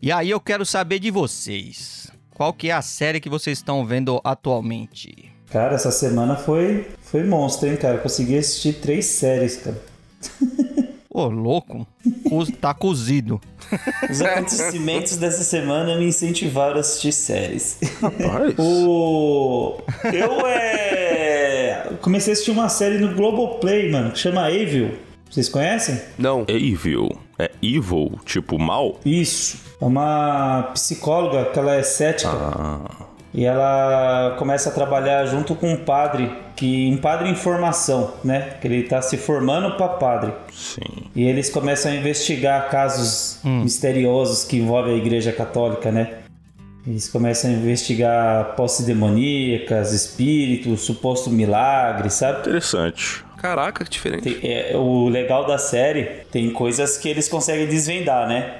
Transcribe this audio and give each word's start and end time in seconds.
E 0.00 0.12
aí 0.12 0.30
eu 0.30 0.40
quero 0.40 0.64
saber 0.64 0.98
de 0.98 1.10
vocês. 1.10 2.08
Qual 2.34 2.52
que 2.52 2.68
é 2.70 2.72
a 2.72 2.82
série 2.82 3.20
que 3.20 3.28
vocês 3.28 3.58
estão 3.58 3.84
vendo 3.84 4.20
atualmente? 4.22 5.32
Cara, 5.50 5.74
essa 5.74 5.90
semana 5.90 6.36
foi, 6.36 6.86
foi 7.02 7.24
monstro, 7.24 7.68
hein, 7.68 7.76
cara? 7.76 7.98
Consegui 7.98 8.38
assistir 8.38 8.74
três 8.74 9.06
séries, 9.06 9.56
cara. 9.56 9.80
Ô, 11.10 11.24
louco. 11.26 11.84
Co- 12.28 12.46
Tá 12.60 12.72
cozido. 12.72 13.40
Os 14.08 14.20
acontecimentos 14.20 15.16
dessa 15.16 15.42
semana 15.42 15.96
me 15.96 16.04
incentivaram 16.06 16.76
a 16.76 16.80
assistir 16.80 17.12
séries. 17.12 17.78
Rapaz. 18.00 18.54
O... 18.58 19.78
Eu 20.04 20.46
é... 20.46 21.88
comecei 22.00 22.32
a 22.32 22.34
assistir 22.34 22.52
uma 22.52 22.68
série 22.68 22.98
no 22.98 23.14
Globoplay, 23.16 23.90
mano, 23.90 24.12
que 24.12 24.18
chama 24.18 24.48
Evil. 24.52 24.96
Vocês 25.28 25.48
conhecem? 25.48 26.00
Não. 26.16 26.44
Evil. 26.46 27.08
É 27.38 27.50
evil, 27.62 28.18
tipo 28.24 28.58
mal? 28.58 28.98
Isso. 29.04 29.58
É 29.80 29.84
uma 29.84 30.70
psicóloga 30.74 31.44
que 31.46 31.58
ela 31.58 31.74
é 31.74 31.82
cética. 31.82 32.30
Ah, 32.32 32.80
E 33.32 33.44
ela 33.44 34.34
começa 34.38 34.70
a 34.70 34.72
trabalhar 34.72 35.24
junto 35.26 35.54
com 35.54 35.70
um 35.72 35.76
padre, 35.76 36.32
que 36.56 36.90
um 36.92 36.96
padre 36.96 37.28
em 37.28 37.34
formação, 37.36 38.14
né? 38.24 38.54
Que 38.60 38.66
ele 38.66 38.82
tá 38.84 39.00
se 39.00 39.16
formando 39.16 39.76
para 39.76 39.88
padre. 39.88 40.32
sim. 40.52 40.80
E 41.14 41.24
eles 41.24 41.48
começam 41.50 41.92
a 41.92 41.94
investigar 41.94 42.68
casos 42.70 43.38
misteriosos 43.44 44.44
que 44.44 44.56
envolvem 44.58 44.94
a 44.94 44.96
Igreja 44.96 45.30
Católica, 45.32 45.92
né? 45.92 46.14
Eles 46.86 47.06
começam 47.08 47.50
a 47.50 47.54
investigar 47.54 48.56
posse 48.56 48.82
demoníacas, 48.84 49.92
espíritos, 49.92 50.80
suposto 50.80 51.28
milagre, 51.30 52.08
sabe? 52.10 52.40
Interessante. 52.40 53.24
Caraca, 53.40 53.84
que 53.84 53.90
diferente. 53.90 54.34
Tem- 54.34 54.50
é, 54.50 54.76
o 54.76 55.08
legal 55.08 55.46
da 55.46 55.58
série 55.58 56.04
tem 56.30 56.50
coisas 56.50 56.96
que 56.96 57.08
eles 57.08 57.28
conseguem 57.28 57.66
desvendar, 57.66 58.28
né? 58.28 58.54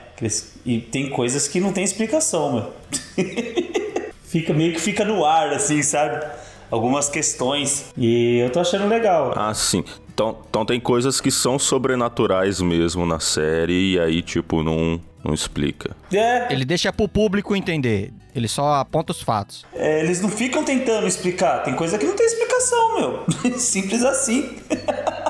E 0.65 0.79
tem 0.81 1.09
coisas 1.11 1.47
que 1.47 1.61
não 1.61 1.73
tem 1.73 1.85
explicação, 1.85 2.53
mano. 2.53 2.71
fica 4.25 4.53
meio 4.53 4.73
que 4.73 4.81
fica 4.81 5.05
no 5.05 5.25
ar, 5.25 5.53
assim, 5.53 5.83
sabe? 5.83 6.25
Algumas 6.71 7.09
questões. 7.09 7.93
E 7.97 8.39
eu 8.39 8.51
tô 8.51 8.61
achando 8.61 8.87
legal. 8.89 9.33
Ah, 9.37 9.55
sim. 9.55 9.85
Então, 10.13 10.37
então 10.49 10.65
tem 10.67 10.81
coisas 10.81 11.21
que 11.21 11.31
são 11.31 11.59
sobrenaturais 11.59 12.61
mesmo 12.61 13.07
na 13.07 13.21
série 13.21 13.93
e 13.95 14.01
aí, 14.01 14.21
tipo, 14.21 14.63
não, 14.63 15.01
não 15.29 15.35
explica. 15.35 15.95
É, 16.13 16.51
Ele 16.51 16.65
deixa 16.65 16.91
pro 16.93 17.07
público 17.07 17.55
entender. 17.55 18.11
Ele 18.35 18.49
só 18.49 18.75
aponta 18.77 19.13
os 19.13 19.21
fatos. 19.21 19.65
é, 19.75 20.01
eles 20.01 20.21
não 20.23 20.29
ficam 20.31 20.65
tentando 20.65 21.07
explicar. 21.07 21.63
Tem 21.63 21.75
coisa 21.75 21.99
que 21.99 22.07
não 22.07 22.17
tem 22.17 22.25
explicação, 22.27 22.95
meu. 22.99 23.25
Simples 23.61 24.03
assim. 24.03 24.57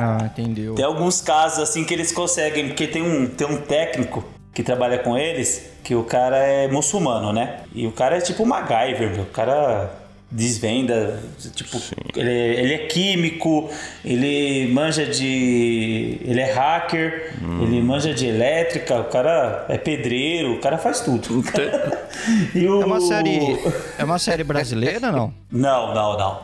Ah, 0.00 0.18
entendeu. 0.26 0.74
Tem 0.74 0.84
alguns 0.84 1.20
casos 1.20 1.58
assim 1.60 1.82
que 1.82 1.92
eles 1.92 2.12
conseguem, 2.12 2.68
porque 2.68 2.86
tem 2.86 3.02
um, 3.02 3.26
tem 3.26 3.46
um 3.46 3.56
técnico 3.56 4.22
que 4.52 4.62
trabalha 4.62 4.98
com 4.98 5.16
eles, 5.16 5.70
que 5.82 5.94
o 5.94 6.04
cara 6.04 6.36
é 6.36 6.68
muçulmano, 6.68 7.32
né? 7.32 7.60
E 7.74 7.86
o 7.86 7.90
cara 7.90 8.18
é 8.18 8.20
tipo 8.20 8.44
MacGyver, 8.44 9.10
meu. 9.12 9.22
O 9.22 9.26
cara 9.26 9.90
desvenda, 10.30 11.18
tipo, 11.54 11.78
ele, 12.16 12.30
é- 12.30 12.60
ele 12.62 12.74
é 12.74 12.78
químico, 12.86 13.70
ele 14.04 14.68
manja 14.72 15.06
de. 15.06 16.18
ele 16.24 16.40
é 16.40 16.52
hacker, 16.52 17.34
ele 17.62 17.80
manja 17.82 18.12
de 18.12 18.26
elétrica, 18.26 19.00
o 19.00 19.04
cara 19.04 19.64
é 19.68 19.78
pedreiro, 19.78 20.54
o 20.54 20.60
cara 20.60 20.76
faz 20.78 21.00
tudo. 21.00 21.42
E 22.54 22.66
o- 22.68 22.82
É 22.82 22.84
uma 22.84 23.00
série. 23.00 23.58
É 23.98 24.04
uma 24.04 24.18
série 24.18 24.44
brasileira, 24.44 25.10
não? 25.12 25.32
Não, 25.50 25.94
não, 25.94 26.18
não. 26.18 26.40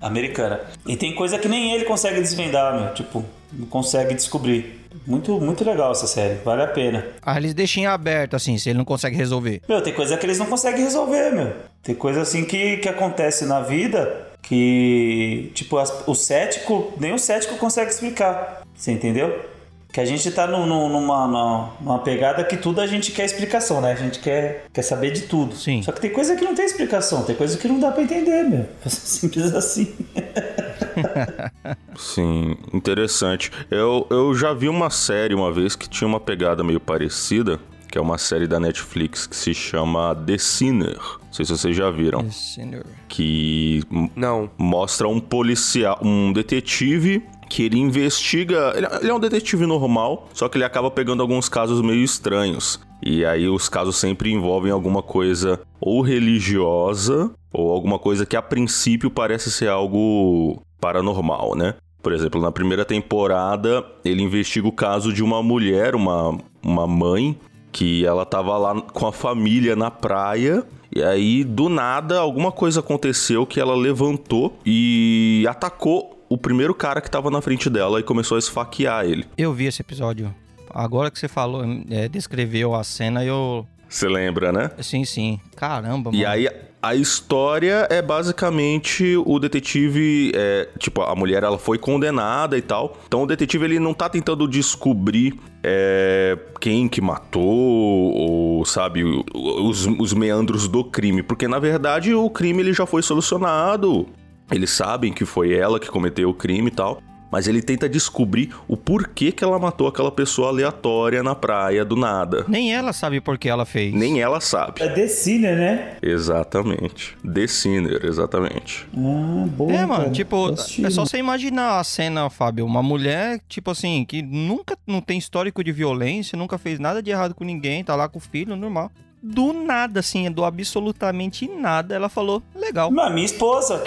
Americana. 0.00 0.60
E 0.86 0.96
tem 0.96 1.14
coisa 1.14 1.38
que 1.38 1.46
nem 1.48 1.74
ele 1.74 1.84
consegue 1.84 2.20
desvendar, 2.20 2.74
meu. 2.80 2.92
Tipo, 2.94 3.24
consegue 3.70 4.14
descobrir. 4.14 4.80
Muito, 5.06 5.40
muito 5.40 5.64
legal 5.64 5.92
essa 5.92 6.06
série. 6.06 6.34
Vale 6.44 6.62
a 6.62 6.66
pena. 6.66 7.04
Ah, 7.22 7.36
eles 7.38 7.54
deixam 7.54 7.82
em 7.82 7.86
aberto, 7.86 8.36
assim, 8.36 8.58
se 8.58 8.68
ele 8.68 8.78
não 8.78 8.84
consegue 8.84 9.16
resolver. 9.16 9.62
Meu, 9.68 9.80
tem 9.80 9.92
coisa 9.94 10.16
que 10.16 10.26
eles 10.26 10.38
não 10.38 10.46
conseguem 10.46 10.82
resolver, 10.84 11.30
meu. 11.30 11.50
Tem 11.82 11.94
coisa 11.94 12.20
assim 12.22 12.44
que, 12.44 12.76
que 12.76 12.88
acontece 12.88 13.46
na 13.46 13.60
vida 13.60 14.28
que, 14.42 15.50
tipo, 15.54 15.78
as- 15.78 16.06
o 16.06 16.14
cético, 16.14 16.92
nem 17.00 17.12
o 17.14 17.18
cético 17.18 17.56
consegue 17.56 17.90
explicar. 17.90 18.62
Você 18.76 18.92
entendeu? 18.92 19.44
Que 19.92 20.00
a 20.00 20.04
gente 20.04 20.30
tá 20.30 20.46
num- 20.46 20.66
num- 20.66 20.88
numa, 20.88 21.74
numa, 21.80 21.98
pegada 22.00 22.42
que 22.44 22.56
tudo 22.56 22.80
a 22.80 22.86
gente 22.86 23.12
quer 23.12 23.24
explicação, 23.24 23.80
né? 23.80 23.92
A 23.92 23.96
gente 23.96 24.20
quer, 24.20 24.64
quer 24.72 24.82
saber 24.82 25.10
de 25.10 25.22
tudo. 25.22 25.54
Sim. 25.56 25.82
Só 25.82 25.92
que 25.92 26.00
tem 26.00 26.10
coisa 26.10 26.34
que 26.36 26.44
não 26.44 26.54
tem 26.54 26.64
explicação, 26.64 27.22
tem 27.24 27.34
coisa 27.36 27.58
que 27.58 27.68
não 27.68 27.78
dá 27.78 27.90
pra 27.90 28.02
entender, 28.02 28.42
meu. 28.44 28.66
Simples 28.88 29.54
assim. 29.54 29.92
Sim, 31.96 32.56
interessante. 32.72 33.50
Eu, 33.70 34.06
eu 34.10 34.34
já 34.34 34.52
vi 34.52 34.68
uma 34.68 34.90
série 34.90 35.34
uma 35.34 35.52
vez 35.52 35.74
que 35.76 35.88
tinha 35.88 36.06
uma 36.08 36.20
pegada 36.20 36.62
meio 36.64 36.80
parecida, 36.80 37.58
que 37.90 37.98
é 37.98 38.00
uma 38.00 38.16
série 38.18 38.46
da 38.46 38.58
Netflix 38.58 39.26
que 39.26 39.36
se 39.36 39.52
chama 39.52 40.14
The 40.14 40.38
Sinner. 40.38 40.96
Não 40.98 41.32
sei 41.32 41.44
se 41.44 41.52
vocês 41.52 41.76
já 41.76 41.90
viram. 41.90 42.30
Senhor. 42.30 42.84
Que 43.08 43.82
m- 43.90 44.10
Não. 44.16 44.50
mostra 44.58 45.08
um 45.08 45.20
policial, 45.20 45.98
um 46.02 46.32
detetive 46.32 47.22
que 47.50 47.64
ele 47.64 47.78
investiga. 47.78 48.72
Ele, 48.74 48.86
ele 49.00 49.10
é 49.10 49.14
um 49.14 49.20
detetive 49.20 49.66
normal, 49.66 50.28
só 50.32 50.48
que 50.48 50.56
ele 50.56 50.64
acaba 50.64 50.90
pegando 50.90 51.22
alguns 51.22 51.48
casos 51.48 51.80
meio 51.82 52.02
estranhos. 52.02 52.80
E 53.04 53.24
aí 53.24 53.48
os 53.48 53.68
casos 53.68 53.96
sempre 53.96 54.30
envolvem 54.32 54.70
alguma 54.72 55.02
coisa 55.02 55.60
ou 55.80 56.00
religiosa 56.02 57.30
ou 57.52 57.72
alguma 57.72 57.98
coisa 57.98 58.24
que 58.24 58.36
a 58.36 58.42
princípio 58.42 59.10
parece 59.10 59.50
ser 59.50 59.68
algo 59.68 60.62
paranormal, 60.80 61.54
né? 61.54 61.74
Por 62.02 62.12
exemplo, 62.12 62.40
na 62.40 62.50
primeira 62.50 62.84
temporada, 62.84 63.84
ele 64.04 64.22
investiga 64.22 64.66
o 64.66 64.72
caso 64.72 65.12
de 65.12 65.22
uma 65.22 65.42
mulher, 65.42 65.94
uma, 65.94 66.36
uma 66.62 66.86
mãe, 66.86 67.38
que 67.70 68.04
ela 68.04 68.26
tava 68.26 68.58
lá 68.58 68.80
com 68.80 69.06
a 69.06 69.12
família 69.12 69.76
na 69.76 69.90
praia. 69.90 70.64
E 70.94 71.02
aí, 71.02 71.44
do 71.44 71.68
nada, 71.68 72.18
alguma 72.18 72.50
coisa 72.52 72.80
aconteceu 72.80 73.46
que 73.46 73.60
ela 73.60 73.74
levantou 73.74 74.58
e 74.66 75.46
atacou 75.48 76.26
o 76.28 76.36
primeiro 76.36 76.74
cara 76.74 77.00
que 77.00 77.10
tava 77.10 77.30
na 77.30 77.40
frente 77.40 77.70
dela 77.70 78.00
e 78.00 78.02
começou 78.02 78.36
a 78.36 78.38
esfaquear 78.38 79.04
ele. 79.04 79.26
Eu 79.38 79.52
vi 79.52 79.66
esse 79.66 79.80
episódio. 79.80 80.34
Agora 80.70 81.10
que 81.10 81.18
você 81.18 81.28
falou, 81.28 81.62
é, 81.90 82.08
descreveu 82.08 82.74
a 82.74 82.82
cena, 82.82 83.24
eu. 83.24 83.66
Você 83.92 84.08
lembra, 84.08 84.50
né? 84.52 84.70
Sim, 84.80 85.04
sim. 85.04 85.38
Caramba, 85.54 86.10
E 86.12 86.22
mano. 86.22 86.28
aí 86.28 86.48
a 86.82 86.96
história 86.96 87.86
é 87.90 88.02
basicamente 88.02 89.16
o 89.24 89.38
detetive, 89.38 90.32
é, 90.34 90.68
tipo, 90.78 91.02
a 91.02 91.14
mulher 91.14 91.42
ela 91.44 91.58
foi 91.58 91.78
condenada 91.78 92.56
e 92.58 92.62
tal. 92.62 92.96
Então 93.06 93.22
o 93.22 93.26
detetive 93.26 93.64
ele 93.66 93.78
não 93.78 93.94
tá 93.94 94.08
tentando 94.08 94.48
descobrir 94.48 95.38
é, 95.62 96.36
quem 96.60 96.88
que 96.88 97.00
matou 97.00 97.44
ou 97.44 98.64
sabe 98.64 99.04
os, 99.04 99.86
os 99.86 100.12
meandros 100.12 100.66
do 100.66 100.82
crime, 100.82 101.22
porque 101.22 101.46
na 101.46 101.58
verdade 101.58 102.14
o 102.14 102.28
crime 102.30 102.62
ele 102.62 102.72
já 102.72 102.86
foi 102.86 103.02
solucionado. 103.02 104.06
Eles 104.50 104.70
sabem 104.70 105.12
que 105.12 105.24
foi 105.24 105.52
ela 105.54 105.78
que 105.78 105.88
cometeu 105.88 106.30
o 106.30 106.34
crime 106.34 106.68
e 106.68 106.72
tal. 106.72 107.00
Mas 107.32 107.48
ele 107.48 107.62
tenta 107.62 107.88
descobrir 107.88 108.54
o 108.68 108.76
porquê 108.76 109.32
que 109.32 109.42
ela 109.42 109.58
matou 109.58 109.88
aquela 109.88 110.12
pessoa 110.12 110.48
aleatória 110.48 111.22
na 111.22 111.34
praia 111.34 111.82
do 111.82 111.96
nada. 111.96 112.44
Nem 112.46 112.74
ela 112.74 112.92
sabe 112.92 113.22
por 113.22 113.38
que 113.38 113.48
ela 113.48 113.64
fez. 113.64 113.94
Nem 113.94 114.20
ela 114.20 114.38
sabe. 114.38 114.82
É 114.82 114.88
The 114.90 115.08
Sinner, 115.08 115.56
né? 115.56 115.96
Exatamente. 116.02 117.16
The 117.24 117.46
Sinner, 117.46 118.04
exatamente. 118.04 118.86
Ah, 118.94 119.46
boa. 119.46 119.72
É, 119.72 119.86
mano, 119.86 120.04
cara. 120.04 120.10
tipo, 120.10 120.52
assistindo. 120.52 120.86
é 120.86 120.90
só 120.90 121.06
você 121.06 121.16
imaginar 121.16 121.80
a 121.80 121.84
cena, 121.84 122.28
Fábio. 122.28 122.66
Uma 122.66 122.82
mulher, 122.82 123.40
tipo 123.48 123.70
assim, 123.70 124.04
que 124.04 124.20
nunca 124.20 124.76
não 124.86 125.00
tem 125.00 125.16
histórico 125.16 125.64
de 125.64 125.72
violência, 125.72 126.36
nunca 126.36 126.58
fez 126.58 126.78
nada 126.78 127.02
de 127.02 127.10
errado 127.10 127.34
com 127.34 127.44
ninguém, 127.44 127.82
tá 127.82 127.96
lá 127.96 128.10
com 128.10 128.18
o 128.18 128.20
filho, 128.20 128.54
normal. 128.54 128.92
Do 129.22 129.54
nada, 129.54 130.00
assim, 130.00 130.30
do 130.30 130.44
absolutamente 130.44 131.48
nada, 131.48 131.94
ela 131.94 132.10
falou, 132.10 132.42
legal. 132.54 132.90
Mas 132.90 133.14
minha 133.14 133.24
esposa. 133.24 133.82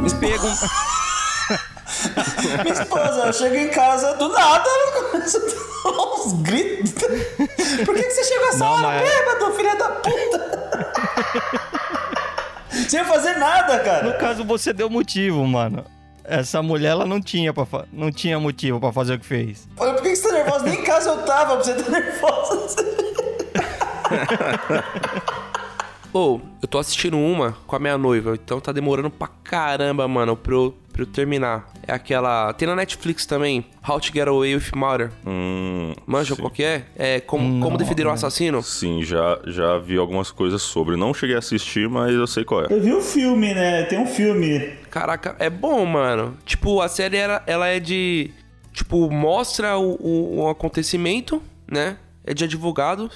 Minha 0.00 0.06
esposa. 0.06 0.68
Minha 2.62 2.72
esposa, 2.82 3.26
eu 3.26 3.32
chego 3.32 3.54
em 3.56 3.68
casa 3.68 4.14
do 4.14 4.28
nada, 4.28 4.64
ela 4.68 4.92
começa 5.10 5.38
a 5.38 5.90
dar 5.90 5.96
uns 6.14 6.32
gritos. 6.42 6.92
Por 7.84 7.94
que, 7.94 8.02
que 8.02 8.10
você 8.10 8.24
chegou 8.24 8.48
essa 8.48 8.58
Não, 8.58 8.72
hora 8.72 8.82
mas- 8.82 9.08
bêbado, 9.08 9.52
filha 9.54 9.74
da 9.76 9.88
puta? 9.88 10.58
Sem 12.88 13.04
fazer 13.04 13.36
nada, 13.38 13.76
No 13.78 13.84
cara. 13.84 14.12
caso, 14.14 14.44
você 14.44 14.72
deu 14.72 14.88
motivo, 14.88 15.44
mano. 15.46 15.84
Essa 16.24 16.62
mulher, 16.62 16.90
ela 16.90 17.06
não 17.06 17.20
tinha, 17.22 17.52
pra 17.54 17.64
fa- 17.64 17.86
não 17.92 18.12
tinha 18.12 18.38
motivo 18.38 18.78
pra 18.78 18.92
fazer 18.92 19.14
o 19.14 19.18
que 19.18 19.24
fez. 19.26 19.66
Por 19.76 19.94
que, 19.96 20.10
que 20.10 20.16
você 20.16 20.28
tá 20.28 20.34
nervosa? 20.34 20.64
Nem 20.64 20.74
em 20.80 20.84
casa 20.84 21.10
eu 21.10 21.22
tava 21.22 21.56
pra 21.56 21.64
você 21.64 21.74
tá 21.74 21.90
nervosa. 21.90 22.76
Ô, 26.12 26.40
eu 26.62 26.68
tô 26.68 26.78
assistindo 26.78 27.18
uma 27.18 27.52
com 27.66 27.76
a 27.76 27.78
minha 27.78 27.98
noiva, 27.98 28.34
então 28.34 28.60
tá 28.60 28.72
demorando 28.72 29.10
pra 29.10 29.28
caramba, 29.44 30.08
mano, 30.08 30.36
pra 30.36 30.54
eu, 30.54 30.74
pra 30.98 31.02
eu 31.04 31.06
terminar. 31.06 31.72
É 31.86 31.92
aquela. 31.92 32.52
Tem 32.52 32.66
na 32.66 32.74
Netflix 32.74 33.24
também, 33.24 33.64
How 33.88 34.00
to 34.00 34.12
Get 34.12 34.26
Away 34.26 34.56
with 34.56 34.70
Murder. 34.74 35.12
Hum, 35.24 35.94
Manja 36.04 36.34
sim. 36.34 36.40
qual 36.40 36.50
que 36.50 36.64
é? 36.64 36.84
É 36.96 37.20
como, 37.20 37.62
como 37.62 37.78
defender 37.78 38.06
um 38.06 38.10
assassino? 38.10 38.62
Sim, 38.62 39.04
já, 39.04 39.38
já 39.46 39.78
vi 39.78 39.96
algumas 39.96 40.32
coisas 40.32 40.60
sobre. 40.60 40.96
Não 40.96 41.14
cheguei 41.14 41.36
a 41.36 41.38
assistir, 41.38 41.88
mas 41.88 42.12
eu 42.12 42.26
sei 42.26 42.44
qual 42.44 42.64
é. 42.64 42.66
Eu 42.70 42.80
vi 42.82 42.92
o 42.92 43.00
filme, 43.00 43.54
né? 43.54 43.84
Tem 43.84 43.98
um 43.98 44.06
filme. 44.06 44.72
Caraca, 44.90 45.36
é 45.38 45.48
bom, 45.48 45.84
mano. 45.86 46.36
Tipo, 46.44 46.80
a 46.80 46.88
série 46.88 47.16
era, 47.16 47.42
ela 47.46 47.68
é 47.68 47.78
de. 47.78 48.32
Tipo, 48.72 49.10
mostra 49.10 49.76
o, 49.76 49.96
o, 50.00 50.40
o 50.40 50.48
acontecimento, 50.48 51.40
né? 51.70 51.96
É 52.24 52.34
de 52.34 52.44
advogado. 52.44 53.08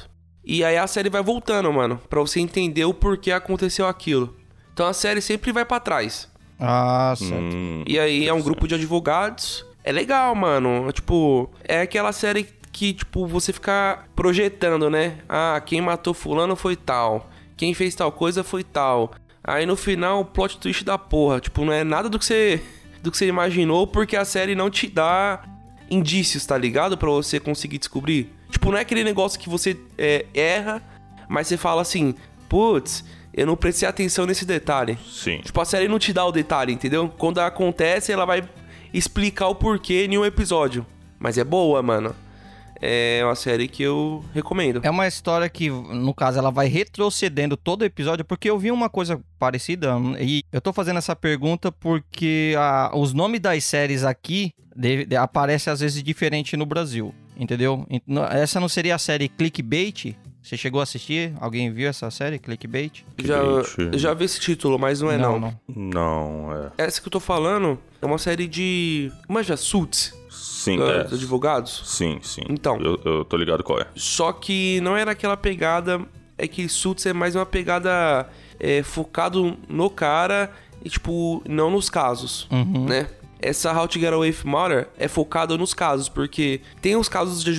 E 0.44 0.64
aí 0.64 0.76
a 0.76 0.86
série 0.86 1.08
vai 1.08 1.22
voltando, 1.22 1.72
mano, 1.72 2.00
pra 2.08 2.20
você 2.20 2.40
entender 2.40 2.84
o 2.84 2.94
porquê 2.94 3.30
aconteceu 3.30 3.86
aquilo. 3.86 4.36
Então 4.72 4.86
a 4.86 4.92
série 4.92 5.20
sempre 5.20 5.52
vai 5.52 5.64
pra 5.64 5.78
trás. 5.78 6.31
Ah, 6.58 7.14
certo. 7.16 7.34
Hum, 7.56 7.84
E 7.86 7.98
aí 7.98 8.28
é 8.28 8.32
um 8.32 8.40
grupo 8.42 8.66
de 8.68 8.74
advogados. 8.74 9.64
É 9.84 9.90
legal, 9.90 10.34
mano. 10.34 10.90
Tipo, 10.92 11.50
é 11.64 11.80
aquela 11.80 12.12
série 12.12 12.46
que, 12.70 12.92
tipo, 12.92 13.26
você 13.26 13.52
fica 13.52 14.04
projetando, 14.14 14.88
né? 14.88 15.18
Ah, 15.28 15.60
quem 15.64 15.80
matou 15.80 16.14
fulano 16.14 16.54
foi 16.56 16.76
tal. 16.76 17.28
Quem 17.56 17.74
fez 17.74 17.94
tal 17.94 18.12
coisa 18.12 18.42
foi 18.44 18.62
tal. 18.62 19.12
Aí 19.44 19.66
no 19.66 19.76
final, 19.76 20.20
o 20.20 20.24
plot 20.24 20.58
twist 20.58 20.84
da 20.84 20.96
porra. 20.96 21.40
Tipo, 21.40 21.64
não 21.64 21.72
é 21.72 21.82
nada 21.82 22.08
do 22.08 22.18
que 22.18 22.24
você, 22.24 22.62
do 23.02 23.10
que 23.10 23.16
você 23.18 23.26
imaginou, 23.26 23.86
porque 23.86 24.16
a 24.16 24.24
série 24.24 24.54
não 24.54 24.70
te 24.70 24.86
dá 24.88 25.42
indícios, 25.90 26.46
tá 26.46 26.56
ligado? 26.56 26.96
Pra 26.96 27.10
você 27.10 27.40
conseguir 27.40 27.78
descobrir. 27.78 28.32
Tipo, 28.50 28.70
não 28.70 28.78
é 28.78 28.82
aquele 28.82 29.02
negócio 29.02 29.38
que 29.40 29.48
você 29.48 29.76
é, 29.98 30.24
erra, 30.32 30.80
mas 31.28 31.48
você 31.48 31.56
fala 31.56 31.82
assim, 31.82 32.14
putz, 32.48 33.04
eu 33.34 33.46
não 33.46 33.56
prestei 33.56 33.88
atenção 33.88 34.26
nesse 34.26 34.44
detalhe. 34.44 34.98
sim. 35.10 35.38
Tipo, 35.42 35.60
a 35.60 35.64
série 35.64 35.88
não 35.88 35.98
te 35.98 36.12
dá 36.12 36.24
o 36.24 36.32
detalhe, 36.32 36.72
entendeu? 36.72 37.08
Quando 37.18 37.38
acontece, 37.40 38.12
ela 38.12 38.24
vai 38.24 38.42
explicar 38.92 39.48
o 39.48 39.54
porquê 39.54 40.06
em 40.06 40.18
um 40.18 40.24
episódio. 40.24 40.84
Mas 41.18 41.38
é 41.38 41.44
boa, 41.44 41.82
mano. 41.82 42.14
É 42.84 43.22
uma 43.24 43.36
série 43.36 43.68
que 43.68 43.80
eu 43.82 44.24
recomendo. 44.34 44.80
É 44.82 44.90
uma 44.90 45.06
história 45.06 45.48
que, 45.48 45.70
no 45.70 46.12
caso, 46.12 46.38
ela 46.40 46.50
vai 46.50 46.66
retrocedendo 46.66 47.56
todo 47.56 47.82
o 47.82 47.84
episódio, 47.84 48.24
porque 48.24 48.50
eu 48.50 48.58
vi 48.58 48.72
uma 48.72 48.90
coisa 48.90 49.20
parecida, 49.38 49.94
e 50.20 50.42
eu 50.52 50.60
tô 50.60 50.72
fazendo 50.72 50.96
essa 50.98 51.14
pergunta 51.14 51.70
porque 51.70 52.54
a- 52.58 52.90
os 52.92 53.12
nomes 53.14 53.40
das 53.40 53.62
séries 53.62 54.02
aqui 54.02 54.52
de- 54.74 55.04
de- 55.04 55.14
aparecem 55.16 55.72
às 55.72 55.78
vezes 55.78 56.02
diferente 56.02 56.56
no 56.56 56.66
Brasil, 56.66 57.14
entendeu? 57.36 57.86
Essa 58.30 58.60
não 58.60 58.68
seria 58.68 58.94
a 58.94 58.98
série 58.98 59.28
Clickbait? 59.28 60.16
Você 60.42 60.56
chegou 60.56 60.80
a 60.80 60.82
assistir? 60.82 61.32
Alguém 61.40 61.70
viu 61.70 61.88
essa 61.88 62.10
série, 62.10 62.38
Clickbait? 62.38 63.04
Já, 63.22 63.40
já 63.92 64.12
vi 64.12 64.24
esse 64.24 64.40
título, 64.40 64.76
mas 64.76 65.00
não 65.00 65.10
é 65.10 65.16
não. 65.16 65.56
Não, 65.68 66.72
é. 66.76 66.84
Essa 66.84 67.00
que 67.00 67.06
eu 67.06 67.12
tô 67.12 67.20
falando 67.20 67.78
é 68.00 68.06
uma 68.06 68.18
série 68.18 68.48
de. 68.48 69.12
Manja 69.28 69.56
Suits, 69.56 70.12
Sim, 70.28 70.78
uh, 70.78 70.90
é. 70.90 71.04
dos 71.04 71.14
advogados. 71.14 71.82
Sim, 71.84 72.18
sim. 72.22 72.42
Então. 72.48 72.76
Eu, 72.80 73.00
eu 73.04 73.24
tô 73.24 73.36
ligado 73.36 73.62
qual 73.62 73.80
é. 73.80 73.86
Só 73.94 74.32
que 74.32 74.80
não 74.80 74.96
era 74.96 75.12
aquela 75.12 75.36
pegada. 75.36 76.00
É 76.36 76.48
que 76.48 76.68
Suits 76.68 77.06
é 77.06 77.12
mais 77.12 77.36
uma 77.36 77.46
pegada 77.46 78.28
é, 78.58 78.82
focado 78.82 79.56
no 79.68 79.88
cara 79.88 80.50
e, 80.84 80.88
tipo, 80.88 81.40
não 81.48 81.70
nos 81.70 81.88
casos, 81.88 82.48
né? 82.88 83.06
Essa 83.42 83.76
How 83.76 83.88
to 83.88 83.98
Get 83.98 84.12
Away 84.12 84.30
with 84.30 84.44
Murder 84.44 84.88
é 84.96 85.08
focada 85.08 85.58
nos 85.58 85.74
casos, 85.74 86.08
porque 86.08 86.60
tem 86.80 86.96
os 86.96 87.08
casos 87.08 87.42
de 87.42 87.50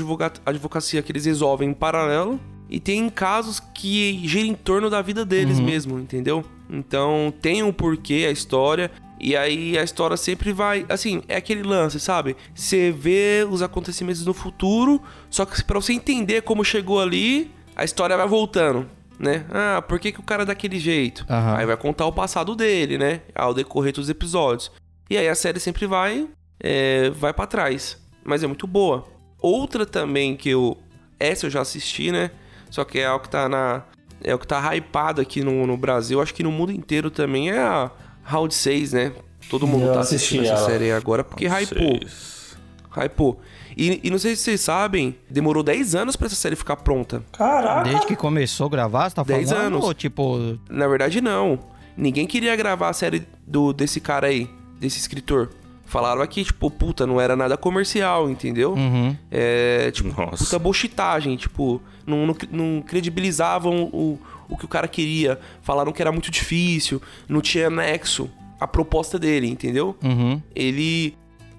advocacia 0.45 1.01
que 1.01 1.11
eles 1.11 1.25
resolvem 1.25 1.69
em 1.69 1.73
paralelo 1.73 2.39
e 2.69 2.79
tem 2.79 3.07
casos 3.09 3.59
que 3.59 4.21
giram 4.25 4.47
em 4.47 4.55
torno 4.55 4.89
da 4.89 5.01
vida 5.01 5.23
deles 5.23 5.59
mesmo, 5.59 5.99
entendeu? 5.99 6.43
Então 6.69 7.31
tem 7.41 7.61
um 7.61 7.71
porquê 7.71 8.25
a 8.27 8.31
história. 8.31 8.89
E 9.19 9.37
aí 9.37 9.77
a 9.77 9.83
história 9.83 10.17
sempre 10.17 10.51
vai. 10.51 10.85
Assim, 10.89 11.21
é 11.27 11.35
aquele 11.35 11.63
lance, 11.63 11.99
sabe? 11.99 12.35
Você 12.53 12.91
vê 12.91 13.47
os 13.49 13.61
acontecimentos 13.61 14.25
no 14.25 14.33
futuro, 14.33 15.01
só 15.29 15.45
que 15.45 15.63
pra 15.63 15.79
você 15.79 15.93
entender 15.93 16.41
como 16.41 16.63
chegou 16.65 16.99
ali, 16.99 17.51
a 17.75 17.83
história 17.83 18.17
vai 18.17 18.27
voltando, 18.27 18.89
né? 19.19 19.45
Ah, 19.51 19.81
por 19.81 19.99
que, 19.99 20.11
que 20.11 20.19
o 20.19 20.23
cara 20.23 20.43
é 20.43 20.45
daquele 20.45 20.79
jeito? 20.79 21.25
Aham. 21.29 21.57
Aí 21.57 21.65
vai 21.65 21.77
contar 21.77 22.05
o 22.05 22.11
passado 22.11 22.55
dele, 22.55 22.97
né? 22.97 23.21
Ao 23.35 23.53
decorrer 23.53 23.93
dos 23.93 24.09
episódios. 24.09 24.71
E 25.13 25.17
aí 25.17 25.29
a 25.29 25.35
série 25.35 25.59
sempre 25.59 25.85
vai. 25.85 26.27
É, 26.59 27.11
vai 27.11 27.31
para 27.31 27.45
trás. 27.45 27.99
Mas 28.23 28.41
é 28.41 28.47
muito 28.47 28.65
boa. 28.65 29.05
Outra 29.39 29.85
também 29.85 30.35
que 30.35 30.49
eu. 30.49 30.75
Essa 31.19 31.45
eu 31.45 31.51
já 31.51 31.61
assisti, 31.61 32.11
né? 32.11 32.31
Só 32.71 32.83
que 32.83 32.97
é 32.97 33.11
o 33.11 33.19
que 33.19 33.29
tá 33.29 33.47
na. 33.47 33.83
É 34.23 34.33
o 34.33 34.39
que 34.39 34.47
tá 34.47 34.75
hypado 34.75 35.21
aqui 35.21 35.43
no, 35.43 35.67
no 35.67 35.77
Brasil, 35.77 36.19
acho 36.19 36.33
que 36.33 36.41
no 36.41 36.51
mundo 36.51 36.71
inteiro 36.71 37.11
também 37.11 37.51
é 37.51 37.59
a 37.59 37.91
Round 38.23 38.55
6, 38.55 38.93
né? 38.93 39.11
Todo 39.51 39.67
mundo 39.67 39.85
Eu 39.85 39.93
tá 39.93 39.99
assisti 39.99 40.39
assistindo 40.39 40.45
essa 40.45 40.65
série 40.65 40.91
agora 40.91 41.23
porque 41.23 41.45
hypou. 41.45 41.99
Hypou. 42.89 43.41
E, 43.77 43.99
e 44.03 44.09
não 44.09 44.17
sei 44.17 44.35
se 44.35 44.41
vocês 44.41 44.61
sabem, 44.61 45.15
demorou 45.29 45.61
10 45.61 45.93
anos 45.93 46.15
pra 46.15 46.25
essa 46.25 46.35
série 46.35 46.55
ficar 46.55 46.77
pronta. 46.77 47.21
Caraca! 47.33 47.83
Desde 47.83 48.07
que 48.07 48.15
começou 48.15 48.65
a 48.65 48.69
gravar, 48.69 49.09
você 49.09 49.15
tá 49.15 49.23
falando? 49.23 49.39
Dez 49.41 49.51
anos. 49.51 49.83
Ou, 49.83 49.93
tipo, 49.93 50.57
Na 50.69 50.87
verdade, 50.87 51.21
não. 51.21 51.59
Ninguém 51.95 52.25
queria 52.25 52.55
gravar 52.55 52.89
a 52.89 52.93
série 52.93 53.27
do, 53.45 53.73
desse 53.73 53.99
cara 53.99 54.27
aí, 54.27 54.49
desse 54.83 54.99
escritor. 54.99 55.49
Falaram 55.85 56.21
aqui, 56.21 56.43
tipo, 56.43 56.69
puta, 56.71 57.05
não 57.05 57.19
era 57.21 57.35
nada 57.35 57.55
comercial, 57.55 58.29
entendeu? 58.29 58.73
uhum. 58.73 59.15
É, 59.31 59.91
tipo, 59.91 60.09
Nossa. 60.19 60.43
puta 60.43 60.57
buchitagem, 60.59 61.35
tipo, 61.35 61.81
não, 62.05 62.25
não, 62.27 62.35
não 62.51 62.81
credibilizavam 62.81 63.83
o, 63.93 64.19
o 64.49 64.57
que 64.57 64.65
o 64.65 64.67
cara 64.67 64.87
queria. 64.87 65.39
Falaram 65.61 65.91
que 65.91 66.01
era 66.01 66.11
muito 66.11 66.31
difícil, 66.31 67.01
não 67.29 67.41
tinha 67.41 67.69
nexo 67.69 68.29
a 68.59 68.67
proposta 68.67 69.19
dele, 69.19 69.47
entendeu? 69.47 69.95
Uhum. 70.03 70.41
Ele. 70.55 71.15